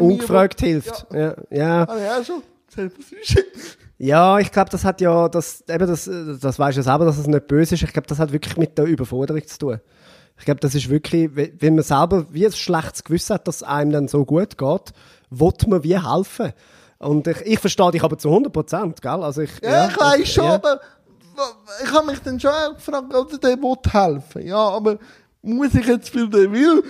Ungefragt 0.00 0.60
hilft. 0.60 1.06
Ja, 1.12 1.34
ja. 1.50 1.84
Jetzt? 2.76 3.78
Ja, 3.98 4.38
ich 4.38 4.50
glaube, 4.50 4.70
das 4.70 4.84
hat 4.84 5.00
ja, 5.00 5.28
das, 5.28 5.62
eben 5.68 5.86
das, 5.86 6.10
das 6.40 6.58
weißt 6.58 6.76
du 6.76 6.80
ja 6.80 6.82
selber, 6.84 7.04
dass 7.04 7.18
es 7.18 7.26
nicht 7.26 7.46
böse 7.46 7.74
ist. 7.74 7.82
Ich 7.82 7.92
glaube, 7.92 8.08
das 8.08 8.18
hat 8.18 8.32
wirklich 8.32 8.56
mit 8.56 8.76
der 8.78 8.86
Überforderung 8.86 9.46
zu 9.46 9.58
tun. 9.58 9.80
Ich 10.38 10.44
glaube, 10.44 10.60
das 10.60 10.74
ist 10.74 10.88
wirklich, 10.88 11.36
we- 11.36 11.52
wenn 11.58 11.74
man 11.76 11.84
selber 11.84 12.26
wie 12.30 12.46
ein 12.46 12.52
schlechtes 12.52 13.04
Gewissen 13.04 13.34
hat, 13.34 13.46
dass 13.46 13.56
es 13.56 13.62
einem 13.62 13.92
dann 13.92 14.08
so 14.08 14.24
gut 14.24 14.58
geht, 14.58 14.92
will 15.30 15.52
man 15.68 15.84
wie 15.84 16.00
helfen. 16.00 16.52
Und 16.98 17.26
ich, 17.28 17.40
ich 17.42 17.58
verstehe 17.60 17.90
dich 17.92 18.02
aber 18.02 18.18
zu 18.18 18.28
100 18.28 18.52
Prozent, 18.52 19.02
gell? 19.02 19.22
Also 19.22 19.42
ich, 19.42 19.50
Ja, 19.62 19.88
ich 19.88 20.00
weiß 20.00 20.28
schon, 20.28 20.44
ja. 20.44 20.54
aber 20.54 20.80
ich 21.84 21.92
habe 21.92 22.06
mich 22.06 22.18
dann 22.20 22.40
schon 22.40 22.50
auch 22.50 22.74
gefragt, 22.74 23.14
oder 23.14 23.38
der 23.38 23.56
will 23.60 23.76
helfen. 23.90 24.46
Ja, 24.46 24.68
aber 24.68 24.98
muss 25.42 25.74
ich 25.74 25.86
jetzt, 25.86 26.14
weil 26.14 26.28
der 26.28 26.50
will, 26.50 26.82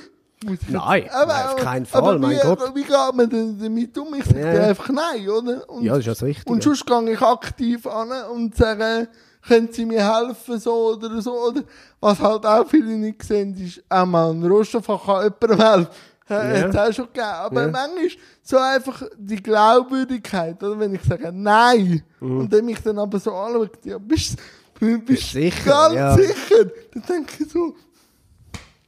Nein, 0.68 1.08
aber, 1.10 1.44
auf 1.52 1.56
keinen 1.56 1.86
Fall, 1.86 2.00
aber 2.02 2.18
mein 2.18 2.36
wie, 2.36 2.40
Gott. 2.40 2.74
Wie 2.74 2.82
geht 2.82 3.14
man 3.14 3.28
denn 3.30 3.58
damit 3.58 3.96
um? 3.98 4.14
Ich 4.14 4.24
sage 4.24 4.40
Ja, 4.56 4.62
einfach 4.68 4.88
nein, 4.90 5.28
oder? 5.28 5.68
Und, 5.70 5.82
Ja, 5.84 5.92
das 5.92 6.00
ist 6.00 6.06
ja 6.06 6.12
das 6.12 6.22
Richtige. 6.22 6.50
Und 6.52 6.62
sonst 6.62 6.86
gehe 6.86 7.10
ich 7.12 7.20
aktiv 7.22 7.86
an 7.86 8.10
und 8.32 8.56
sage, 8.56 9.08
können 9.46 9.68
Sie 9.72 9.84
mir 9.84 10.02
helfen, 10.18 10.58
so 10.60 10.92
oder 10.94 11.20
so, 11.20 11.32
oder? 11.48 11.62
Was 12.00 12.20
halt 12.20 12.44
auch 12.46 12.66
viele 12.68 12.92
nicht 12.96 13.22
sehen, 13.22 13.54
ist, 13.56 13.82
auch 13.88 14.06
mal 14.06 14.30
ein 14.30 14.44
Rohstofffach 14.44 15.04
kann 15.04 15.32
jemandem 15.40 15.58
helfen. 15.68 15.88
Ja. 16.28 16.38
Hat 16.62 16.76
auch 16.78 16.92
schon 16.94 17.06
gegeben. 17.06 17.24
Aber 17.26 17.62
Ja. 17.62 17.68
manchmal 17.68 18.08
so 18.42 18.56
einfach 18.56 19.02
die 19.18 19.36
Glaubwürdigkeit, 19.42 20.62
oder? 20.62 20.78
Wenn 20.78 20.94
ich 20.94 21.02
sage 21.02 21.30
Nein, 21.32 22.02
Mhm. 22.20 22.40
und 22.40 22.52
dann 22.52 22.64
mich 22.64 22.80
dann 22.80 22.98
aber 22.98 23.18
so 23.18 23.32
anschaut, 23.32 23.84
ja, 23.84 23.98
bist 23.98 24.36
du 24.78 24.98
bist 25.00 25.30
Sicher, 25.32 25.70
ganz 25.70 25.94
ja. 25.94 26.14
sicher? 26.16 26.64
Dann 26.94 27.02
denke 27.08 27.32
ich 27.44 27.50
so, 27.52 27.74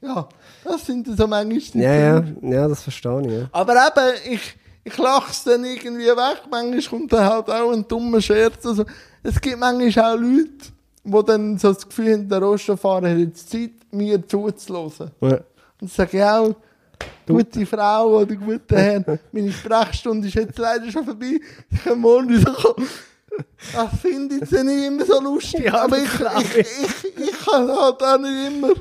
ja, 0.01 0.29
das 0.65 0.87
sind 0.87 1.07
so 1.07 1.27
manchmal 1.27 1.59
die 1.59 1.79
Ja, 1.79 1.95
ja, 1.95 2.25
ja, 2.43 2.69
das 2.69 2.83
verstehe 2.83 3.21
ich. 3.23 3.33
Ja. 3.33 3.49
Aber 3.53 3.75
eben, 3.75 4.33
ich, 4.33 4.57
ich 4.85 4.99
lache 4.99 5.31
es 5.31 5.45
dann 5.45 5.65
irgendwie 5.65 6.07
weg. 6.07 6.43
Manchmal 6.51 6.83
kommt 6.83 7.13
dann 7.13 7.29
halt 7.29 7.51
auch 7.51 7.71
ein 7.71 7.87
dummer 7.87 8.21
Scherz. 8.21 8.65
Also, 8.67 8.85
es 9.23 9.41
gibt 9.41 9.59
manchmal 9.59 10.15
auch 10.15 10.21
Leute, 10.21 10.73
die 11.05 11.27
dann 11.27 11.59
so 11.59 11.73
das 11.73 11.87
Gefühl 11.87 12.13
haben, 12.13 12.29
der 12.29 12.39
Rollstuhlfahrer 12.39 13.11
hat 13.11 13.19
jetzt 13.19 13.51
Zeit, 13.51 13.73
mir 13.91 14.27
zuzuhören. 14.27 15.11
Ja. 15.21 15.41
Und 15.81 15.91
sage 15.91 16.17
ich 16.17 16.25
auch, 16.25 16.55
gute 17.27 17.67
Frau 17.67 18.21
oder 18.21 18.35
guter 18.35 18.77
Herr, 18.77 19.19
meine 19.33 19.53
Sprechstunde 19.53 20.29
ist 20.29 20.35
jetzt 20.35 20.59
leider 20.59 20.91
schon 20.91 21.05
vorbei. 21.05 21.41
Ich 21.71 21.85
kann 21.85 21.99
morgen 21.99 22.29
wieder 22.29 22.53
kommen. 22.53 22.89
Das 23.73 24.01
finde 24.01 24.37
ich 24.37 24.51
nicht 24.51 24.87
immer 24.87 25.05
so 25.05 25.21
lustig. 25.21 25.73
Aber 25.73 25.99
ich, 25.99 26.05
ich, 26.05 26.59
ich, 26.59 27.19
ich 27.19 27.45
kann 27.45 27.69
halt 27.69 28.03
auch 28.03 28.19
nicht 28.19 28.47
immer 28.47 28.73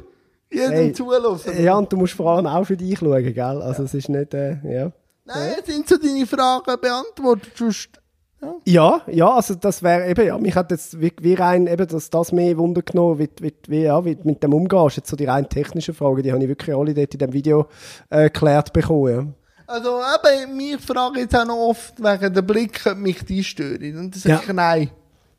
jedem 0.54 0.72
Hey, 0.72 0.93
zuhören. 0.93 1.39
ja, 1.64 1.76
und 1.76 1.91
du 1.91 1.97
musst 1.97 2.14
vor 2.14 2.32
allem 2.32 2.47
auch 2.47 2.64
für 2.66 2.78
dich 2.78 2.97
schauen, 2.99 3.24
gell? 3.34 3.39
Also 3.62 3.84
es 3.84 3.93
ist 3.93 4.10
nicht, 4.10 4.34
äh, 4.34 4.58
ja. 4.64 4.91
Nein, 5.26 5.54
sind 5.66 5.88
so 5.88 5.97
deine 5.97 6.26
Fragen 6.26 6.76
beantwortet? 6.82 7.51
Sonst, 7.56 7.89
ja. 8.41 8.54
Ja, 8.66 9.01
ja, 9.08 9.34
also 9.36 9.56
das 9.56 9.82
wäre 9.84 10.10
eben, 10.10 10.28
ja, 10.28 10.38
mich 10.38 10.54
hat 10.56 10.70
jetzt 10.72 10.99
wie, 10.99 11.14
wie 11.22 11.34
rein 11.34 11.66
eben 11.68 11.88
das, 11.88 12.10
das 12.10 12.32
mehr 12.34 12.58
Wunder 12.58 12.82
genommen, 12.82 13.20
wie, 13.20 13.30
wie, 13.39 13.54
wie, 13.68 13.84
ja, 13.84 14.04
wie 14.04 14.18
mit 14.24 14.43
dem 14.43 14.54
umgehst. 14.54 14.97
Jetzt 14.97 15.10
so 15.10 15.16
die 15.16 15.26
rein 15.26 15.47
technischen 15.47 15.93
Fragen, 15.93 16.22
die 16.24 16.32
habe 16.34 16.41
ich 16.43 16.49
wirklich 16.49 16.76
alle 16.76 16.93
dort 16.93 17.14
in 17.14 17.20
dem 17.20 17.32
Video 17.32 17.68
äh, 18.10 18.24
geklärt 18.24 18.74
bekommen. 18.74 19.36
Also 19.66 20.01
eben, 20.01 20.58
mich 20.58 20.76
fragen 20.82 21.20
jetzt 21.20 21.36
auch 21.38 21.45
noch 21.45 21.56
oft 21.70 21.97
wegen 22.04 22.34
der 22.34 22.41
Blick, 22.41 22.82
ob 22.86 22.97
mich 22.97 23.24
die 23.24 23.43
stören. 23.45 23.97
Und 23.97 24.14
dann 24.14 24.20
sage 24.20 24.34
Ja. 24.36 24.41
ich, 24.45 24.54
nein, 24.54 24.89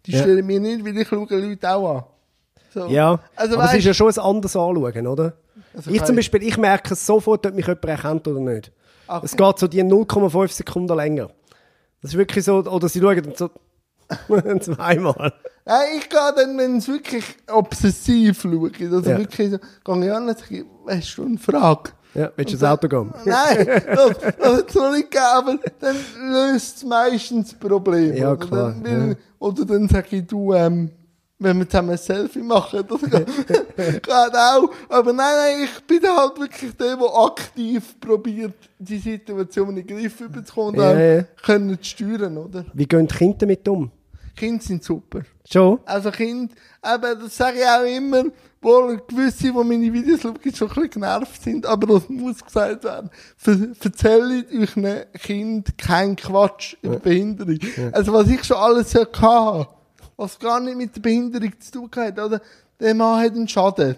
die 0.07 0.13
Ja. 0.13 0.21
stören 0.23 0.47
mich 0.47 0.61
nicht, 0.61 0.83
weil 0.85 0.97
ich 0.97 1.07
schaue 1.07 1.27
Leute 1.29 1.71
auch 1.75 1.95
an. 1.97 2.05
So. 2.75 2.87
Ja. 2.89 3.21
Also, 3.37 3.55
aber 3.57 3.67
es 3.67 3.75
ist 3.75 3.85
ja 3.85 3.95
schon 3.95 4.09
ein 4.13 4.19
anderes 4.19 4.57
Anschauen, 4.57 5.07
oder? 5.07 5.33
Also 5.77 5.91
ich 5.91 6.03
zum 6.05 6.17
Beispiel, 6.17 6.43
ich 6.43 6.57
merke 6.59 6.95
es 6.95 7.07
sofort, 7.07 7.47
ob 7.47 7.55
mich 7.55 7.67
jemand 7.67 7.85
erkennt 7.85 8.27
oder 8.29 8.41
nicht. 8.41 8.73
Okay. 9.07 9.21
Es 9.25 9.37
geht 9.37 9.59
so 9.59 9.67
die 9.69 9.83
0,5 9.83 10.49
Sekunden 10.53 10.97
länger. 10.97 11.31
Das 12.03 12.13
ist 12.13 12.19
wirklich 12.19 12.45
so, 12.45 12.57
oder 12.59 12.89
sie 12.89 13.01
schauen 13.01 13.23
dann 13.23 13.35
so 13.37 13.51
zweimal. 14.61 15.33
Nein, 15.65 15.87
ich 15.99 16.09
gehe 16.11 16.33
dann, 16.37 16.59
wenn 16.59 16.77
es 16.79 16.89
wirklich 16.89 17.25
obsessiv 17.51 18.43
schaut, 18.43 18.81
also 18.81 19.11
Ja. 19.11 19.19
wirklich 19.19 19.51
so, 19.51 19.59
gehe 19.59 20.07
ich 20.07 20.13
an 20.13 20.29
und 20.29 20.39
sage, 20.39 20.65
weißt 20.85 21.19
du, 21.19 21.25
eine 21.25 21.39
Frage? 21.39 21.91
Ja, 22.15 22.31
willst 22.37 22.53
du 22.53 22.57
ins 22.57 22.65
Auto 22.65 22.87
gehen? 22.89 23.13
Nein, 23.25 23.67
das, 23.67 24.19
das 24.19 24.57
hat 24.57 24.69
es 24.69 24.75
noch 24.75 24.93
nicht 24.93 25.11
gegeben, 25.11 25.27
aber 25.35 25.59
dann 25.81 25.97
löst 26.33 26.77
es 26.77 26.85
meistens 26.85 27.51
das 27.51 27.59
Problem. 27.59 28.15
Ja, 28.17 28.33
oder? 28.33 28.47
klar, 28.47 28.75
Dann, 28.83 28.85
weil, 28.85 29.09
ja. 29.11 29.15
oder 29.39 29.65
dann 29.65 29.89
sage 29.89 30.17
ich, 30.17 30.27
du, 30.27 30.53
ähm, 30.55 30.91
wenn 31.45 31.59
wir 31.59 31.69
zusammen 31.69 31.91
ein 31.91 31.99
Selfie 31.99 32.43
machen, 32.43 32.85
das 32.89 33.01
geht, 33.11 34.11
auch. 34.11 34.71
Aber 34.89 35.13
nein, 35.13 35.35
nein, 35.37 35.57
ich 35.65 35.85
bin 35.85 36.03
halt 36.03 36.39
wirklich 36.39 36.77
der, 36.77 36.97
der 36.97 37.15
aktiv 37.17 38.01
probiert, 38.01 38.55
die 38.79 38.99
Situation 38.99 39.71
in 39.71 39.77
den 39.77 39.87
Griff 39.87 40.21
überzukommen 40.21 40.75
und 40.75 40.81
Ja, 40.81 40.99
ja. 40.99 41.23
können 41.45 41.79
zu 41.81 41.91
steuern, 41.91 42.37
oder? 42.39 42.65
Wie 42.73 42.87
gehen 42.87 43.07
die 43.07 43.15
Kinder 43.15 43.37
damit 43.39 43.69
um? 43.69 43.91
Kinder 44.37 44.63
sind 44.63 44.83
super. 44.83 45.21
Schon? 45.51 45.79
Also 45.85 46.11
Kind, 46.11 46.53
eben, 46.85 47.21
das 47.21 47.37
sage 47.37 47.59
ich 47.59 47.67
auch 47.67 47.85
immer, 47.85 48.25
wohl 48.61 49.01
gewisse, 49.07 49.45
die 49.45 49.53
meine 49.53 49.93
Videos 49.93 50.23
schauen, 50.23 50.35
schon 50.55 50.69
ein 50.69 50.75
bisschen 50.75 50.91
genervt 50.91 51.43
sind, 51.43 51.67
aber 51.67 51.87
das 51.87 52.09
muss 52.09 52.45
gesagt 52.45 52.85
werden. 52.85 53.11
Erzählt 53.81 54.47
euch 54.53 55.13
Kind 55.23 55.79
kein 55.79 56.17
Quatsch 56.17 56.77
über 56.83 56.99
Behinderung. 56.99 57.59
Also 57.93 58.13
was 58.13 58.29
ich 58.29 58.43
schon 58.43 58.57
alles 58.57 58.91
so 58.91 59.01
hatte, 59.01 59.69
was 60.17 60.39
gar 60.39 60.61
nicht 60.61 60.77
mit 60.77 60.95
der 60.95 61.01
Behinderung 61.01 61.53
zu 61.61 61.73
tun 61.73 61.91
hat, 61.97 62.19
oder? 62.19 62.41
Der 62.79 62.95
Mann 62.95 63.23
hat 63.23 63.33
einen 63.33 63.49
Schaden. 63.49 63.97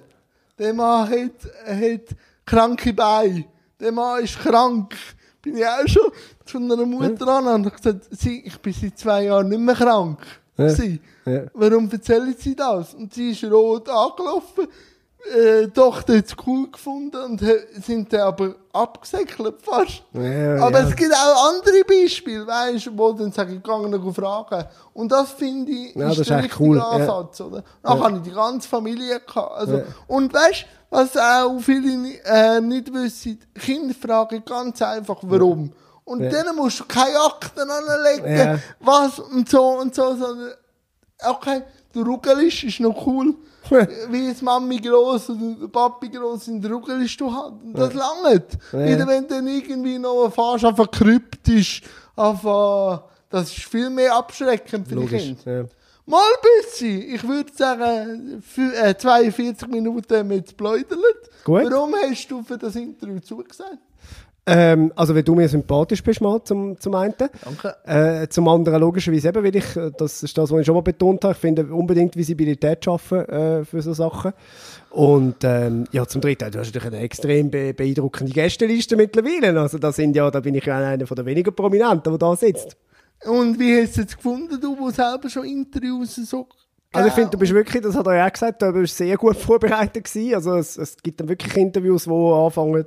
Der 0.59 0.73
Mann 0.73 1.09
hat, 1.11 1.53
hat 1.67 2.17
kranke 2.45 2.93
Beine. 2.93 3.45
Der 3.79 3.93
Mann 3.93 4.25
ist 4.25 4.39
krank. 4.39 4.95
Bin 5.43 5.57
ich 5.57 5.67
auch 5.67 5.87
schon 5.87 6.11
zu 6.45 6.59
einer 6.59 6.87
Mutter 6.87 7.29
an 7.29 7.47
und 7.47 7.67
habe 7.67 7.77
gesagt, 7.77 8.09
sie, 8.11 8.43
ich 8.45 8.59
bin 8.59 8.73
seit 8.73 8.99
zwei 8.99 9.25
Jahren 9.25 9.49
nicht 9.49 9.61
mehr 9.61 9.75
krank. 9.75 10.19
Ja. 10.57 10.69
Sie. 10.71 11.01
Ja. 11.25 11.43
Warum 11.53 11.91
erzählen 11.91 12.35
sie 12.39 12.57
das? 12.57 12.95
Und 12.95 13.13
sie 13.13 13.31
ist 13.31 13.45
rot 13.45 13.89
angelaufen. 13.89 14.67
Äh, 15.35 15.69
Tochter 15.69 16.19
hat 16.19 16.27
es 16.27 16.37
cool 16.47 16.71
gefunden 16.71 17.17
und 17.17 17.43
sind 17.85 18.13
dann 18.13 18.21
aber 18.21 18.55
abgesäckelt 18.73 19.57
fast. 19.61 20.03
Ja, 20.13 20.65
aber 20.65 20.81
ja. 20.83 20.89
es 20.89 20.95
gibt 20.95 21.13
auch 21.13 21.49
andere 21.53 21.83
Beispiele, 21.85 22.47
weißt 22.47 22.91
wo 22.97 23.13
dann 23.13 23.33
sage 23.33 23.55
ich, 23.55 23.63
gegangen 23.63 23.91
noch 23.91 24.13
fragen. 24.15 24.65
Und 24.93 25.11
das 25.11 25.33
finde 25.33 25.73
ich, 25.73 25.95
Ja, 25.97 26.09
das 26.09 26.19
ist 26.19 26.31
der 26.31 26.39
echt 26.39 26.45
richtige 26.51 26.65
cool, 26.65 26.77
ja. 26.77 26.89
Ansatz, 26.91 27.41
oder? 27.41 27.65
Dann 27.83 28.01
habe 28.03 28.17
ich 28.19 28.23
die 28.23 28.31
ganze 28.31 28.69
Familie 28.69 29.21
gehabt. 29.21 29.53
Also, 29.53 29.79
Ja. 29.79 29.85
Und 30.07 30.33
weißt 30.33 30.63
du, 30.63 30.67
was 30.91 31.17
auch 31.17 31.59
viele 31.61 32.13
äh, 32.25 32.61
nicht 32.61 32.93
wissen, 32.93 33.41
Kinder 33.55 33.95
fragen 33.95 34.43
ganz 34.45 34.81
einfach, 34.83 35.19
warum. 35.23 35.73
Und 36.05 36.21
Ja. 36.23 36.31
denen 36.31 36.55
musst 36.55 36.79
du 36.81 36.85
keine 36.85 37.19
Akten 37.21 37.69
anlegen, 37.69 38.37
Ja. 38.37 38.59
was 38.79 39.19
und 39.19 39.49
so 39.49 39.63
und 39.81 39.93
so, 39.95 40.15
sondern, 40.15 40.53
okay, 41.25 41.63
der 41.95 42.03
Ruggelisch 42.05 42.63
ist 42.65 42.79
noch 42.81 43.07
cool. 43.07 43.35
Wie 44.11 44.29
ist 44.29 44.43
Mami 44.43 44.79
gross 44.79 45.27
der 45.27 45.69
Papi 45.69 46.09
gross 46.09 46.49
in 46.49 46.61
der 46.61 46.71
Ruggelisch 46.71 47.17
du 47.17 47.33
hast. 47.33 47.53
Und 47.63 47.75
das 47.75 47.95
langt. 47.95 48.59
Ja. 48.73 48.87
Wieder 48.87 49.07
wenn 49.07 49.23
du 49.23 49.35
dann 49.35 49.47
irgendwie 49.47 49.99
noch 49.99 50.31
fast 50.31 50.65
einfach 50.65 50.91
kryptisch, 50.91 51.83
einfach, 52.17 53.05
das 53.31 53.51
ist 53.51 53.65
viel 53.65 53.91
mehr 53.91 54.15
abschreckend 54.15 54.89
für 54.89 54.95
die 54.95 55.01
Logisch. 55.01 55.23
Kinder. 55.23 55.63
Ja. 55.63 55.65
Mal 56.09 56.21
bisschen. 56.63 57.15
Ich 57.15 57.27
würde 57.27 57.51
sagen, 57.53 58.43
für, 58.47 58.73
äh, 58.77 58.97
42 58.97 59.69
Minuten 59.69 60.17
haben 60.17 60.31
wir 60.31 60.37
jetzt 60.37 60.57
pläudert. 60.57 61.01
Gut. 61.45 61.65
Warum 61.71 61.95
hast 61.95 62.29
du 62.31 62.43
für 62.43 62.57
das 62.57 62.77
Interview 62.77 63.19
zugesagt? 63.19 63.79
Ähm, 64.49 64.93
also, 64.95 65.13
wenn 65.13 65.25
du 65.25 65.35
mir 65.35 65.49
sympathisch 65.49 66.03
bist, 66.05 66.21
mal 66.21 66.43
zum, 66.45 66.79
zum 66.79 66.95
einen. 66.95 67.15
Danke. 67.17 67.77
Äh, 67.85 68.29
zum 68.29 68.47
anderen 68.47 68.81
logischerweise 68.81 69.29
eben, 69.29 69.43
weil 69.43 69.57
ich, 69.57 69.77
äh, 69.77 69.91
das 69.99 70.23
ist 70.23 70.39
das, 70.39 70.53
was 70.53 70.61
ich 70.61 70.67
schon 70.67 70.77
mal 70.77 70.83
betont 70.83 71.25
habe, 71.25 71.33
ich 71.33 71.39
finde 71.39 71.67
unbedingt 71.67 72.15
Visibilität 72.17 72.85
schaffen 72.85 73.29
äh, 73.29 73.65
für 73.65 73.83
so 73.83 73.93
Sachen. 73.93 74.33
Und 74.91 75.43
ähm, 75.43 75.85
ja, 75.91 76.07
zum 76.07 76.21
Dritten, 76.21 76.51
du 76.53 76.61
hast 76.61 76.69
natürlich 76.69 76.87
eine 76.87 77.03
extrem 77.03 77.51
be 77.51 77.75
beeindruckende 77.75 78.33
Gästeliste 78.33 78.95
mittlerweile. 78.95 79.61
Also 79.61 79.79
da 79.79 79.91
sind 79.91 80.15
ja, 80.15 80.31
da 80.31 80.39
bin 80.39 80.55
ich 80.55 80.65
ja 80.65 80.79
einer 80.79 80.97
der 81.05 81.27
weniger 81.27 81.51
Prominenten, 81.51 82.13
der 82.13 82.19
da 82.19 82.37
sitzt. 82.37 82.77
Und 83.25 83.59
wie 83.59 83.83
hast 83.83 83.97
du 83.97 84.03
es 84.03 84.17
gefunden, 84.17 84.61
du, 84.61 84.79
wo 84.79 84.91
selber 84.91 85.29
schon 85.29 85.45
Interviews 85.45 86.15
so 86.15 86.47
Also 86.93 87.09
ich 87.09 87.15
finde, 87.15 87.31
du 87.31 87.39
bist 87.39 87.53
wirklich, 87.53 87.83
das 87.83 87.97
hat 87.97 88.07
er 88.07 88.17
ja 88.17 88.27
auch 88.27 88.33
gesagt, 88.33 88.63
du 88.63 88.73
bist 88.73 88.97
sehr 88.97 89.17
gut 89.17 89.37
vorbereitet 89.37 90.05
gewesen. 90.05 90.35
Also 90.35 90.55
es, 90.55 90.77
es 90.77 90.97
gibt 90.99 91.19
dann 91.19 91.29
wirklich 91.29 91.57
Interviews, 91.57 92.07
wo 92.07 92.47
anfangen, 92.47 92.85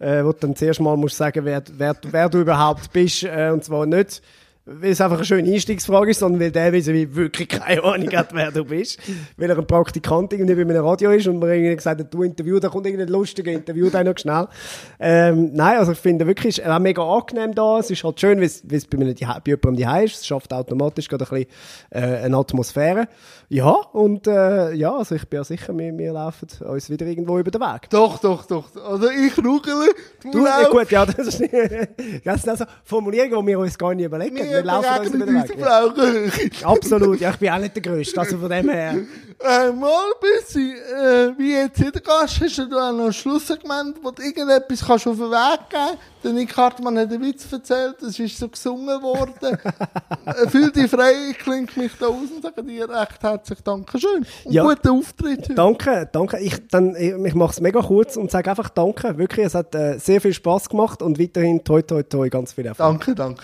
äh, 0.00 0.24
wo 0.24 0.32
du 0.32 0.38
dann 0.40 0.56
zuerst 0.56 0.80
mal 0.80 0.96
musst 0.96 1.16
sagen, 1.16 1.44
wer, 1.44 1.62
wer, 1.76 1.94
wer 2.02 2.28
du 2.28 2.40
überhaupt 2.40 2.92
bist. 2.92 3.22
Äh, 3.22 3.50
und 3.52 3.62
zwar 3.62 3.86
nicht, 3.86 4.22
weil 4.66 4.90
es 4.92 5.00
einfach 5.00 5.16
eine 5.16 5.24
schöne 5.24 5.50
Einstiegsfrage 5.52 6.10
ist, 6.10 6.20
sondern 6.20 6.40
weil 6.40 6.50
der 6.50 6.72
wie 6.72 7.14
wirklich 7.16 7.48
keine 7.48 7.82
Ahnung 7.82 8.10
hat, 8.12 8.32
wer 8.34 8.52
du 8.52 8.64
bist. 8.64 8.98
Weil 9.36 9.50
er 9.50 9.58
ein 9.58 9.66
Praktikant 9.66 10.32
irgendwie 10.32 10.54
bei 10.54 10.60
einem 10.62 10.84
Radio 10.84 11.10
ist 11.10 11.26
und 11.26 11.38
man 11.38 11.48
irgendwie 11.50 11.74
gesagt 11.76 12.00
hat, 12.00 12.12
du 12.12 12.22
Interview, 12.22 12.58
da 12.60 12.68
kommt 12.68 12.86
irgendein 12.86 13.08
lustiger 13.08 13.50
Interview, 13.50 13.88
da 13.90 14.04
noch 14.04 14.16
schnell. 14.18 14.46
Ähm, 15.00 15.50
nein, 15.54 15.78
also 15.78 15.92
ich 15.92 15.98
finde 15.98 16.26
wirklich, 16.26 16.58
es 16.58 16.64
ist 16.66 16.78
mega 16.80 17.02
angenehm 17.02 17.54
da. 17.54 17.78
Es 17.78 17.90
ist 17.90 18.04
halt 18.04 18.20
schön, 18.20 18.40
wie 18.40 18.44
es 18.44 18.60
bei, 18.86 18.96
die- 18.98 19.24
bei 19.24 19.40
jemandem 19.46 19.76
die 19.76 20.04
ist. 20.04 20.16
Es 20.20 20.26
schafft 20.26 20.52
automatisch 20.52 21.08
gerade 21.08 21.24
ein 21.24 21.30
bisschen 21.30 21.46
äh, 21.90 22.24
eine 22.24 22.36
Atmosphäre. 22.36 23.08
Ja, 23.48 23.70
und 23.92 24.26
äh, 24.28 24.72
ja, 24.74 24.94
also 24.94 25.14
ich 25.16 25.26
bin 25.28 25.38
ja 25.38 25.44
sicher, 25.44 25.76
wir, 25.76 25.96
wir 25.98 26.12
laufen 26.12 26.46
uns 26.68 26.88
wieder 26.90 27.06
irgendwo 27.06 27.38
über 27.38 27.50
den 27.50 27.60
Weg. 27.60 27.90
Doch, 27.90 28.18
doch, 28.18 28.44
doch. 28.46 28.68
Also 28.84 29.08
ich 29.10 29.36
ruggele, 29.38 29.88
du, 30.22 30.30
Du, 30.30 30.44
ja, 30.44 30.58
laufst. 30.60 30.70
gut, 30.70 30.90
ja, 30.90 31.04
das 31.06 31.26
ist 31.26 31.40
das 32.24 32.42
sind 32.42 32.50
also 32.50 32.64
Formulierungen, 32.84 33.40
die 33.40 33.46
wir 33.52 33.58
uns 33.58 33.76
gar 33.76 33.92
nicht 33.94 34.04
überlegen. 34.06 34.36
Wir 34.36 34.49
wir 34.50 34.64
laufen 34.64 34.98
uns 35.00 35.10
in 35.10 35.20
weg. 35.26 36.64
Absolut, 36.64 37.20
ja, 37.20 37.30
ich 37.30 37.36
bin 37.36 37.50
auch 37.50 37.58
nicht 37.58 37.74
der 37.74 37.82
Größte, 37.82 38.20
also 38.20 38.38
von 38.38 38.50
dem 38.50 38.68
her. 38.68 38.96
Äh, 39.42 39.72
mal 39.72 39.88
ein 39.88 40.20
bisschen, 40.20 40.72
äh, 40.72 41.38
wie 41.38 41.52
jetzt 41.52 41.78
jeder 41.78 42.00
Gast, 42.00 42.38
hast 42.42 42.58
du 42.58 42.62
auch 42.76 42.92
noch 42.92 43.06
ein 43.06 43.12
Schlusssegment, 43.12 43.96
wo 44.02 44.10
du 44.10 44.22
irgendetwas 44.22 44.84
kannst 44.86 45.06
auf 45.06 45.16
den 45.16 45.30
Weg 45.30 45.60
geben 45.70 45.98
Der 46.22 46.32
Nick 46.32 46.54
Hartmann 46.54 46.98
hat 46.98 47.10
einen 47.10 47.22
Witz 47.22 47.50
erzählt, 47.50 48.02
es 48.02 48.18
ist 48.18 48.36
so 48.36 48.48
gesungen 48.48 49.00
worden. 49.02 49.58
äh, 50.26 50.46
fühl 50.46 50.70
dich 50.70 50.90
frei, 50.90 51.14
ich 51.30 51.38
klinge 51.38 51.68
mich 51.76 51.92
da 51.98 52.08
aus 52.08 52.30
und 52.34 52.42
sage 52.42 52.62
dir 52.62 52.86
recht 52.86 53.22
herzlich 53.22 53.60
Dankeschön. 53.62 54.26
Und 54.44 54.52
Ja. 54.52 54.62
guten 54.62 54.88
Auftritt 54.90 55.40
heute. 55.40 55.54
Danke, 55.54 56.08
danke. 56.12 56.38
Ich, 56.40 56.68
dann, 56.68 56.94
ich, 56.94 57.14
ich 57.14 57.34
mache 57.34 57.52
es 57.52 57.60
mega 57.62 57.80
kurz 57.80 58.18
und 58.18 58.30
sage 58.30 58.50
einfach 58.50 58.68
Danke. 58.68 59.16
Wirklich, 59.16 59.46
es 59.46 59.54
hat 59.54 59.74
äh, 59.74 59.96
sehr 59.98 60.20
viel 60.20 60.34
Spaß 60.34 60.68
gemacht 60.68 61.00
und 61.00 61.18
weiterhin 61.18 61.64
toi 61.64 61.80
toi 61.80 62.02
toi 62.02 62.28
ganz 62.28 62.52
viel 62.52 62.66
Erfolg. 62.66 62.90
Danke, 62.90 63.14
danke. 63.14 63.42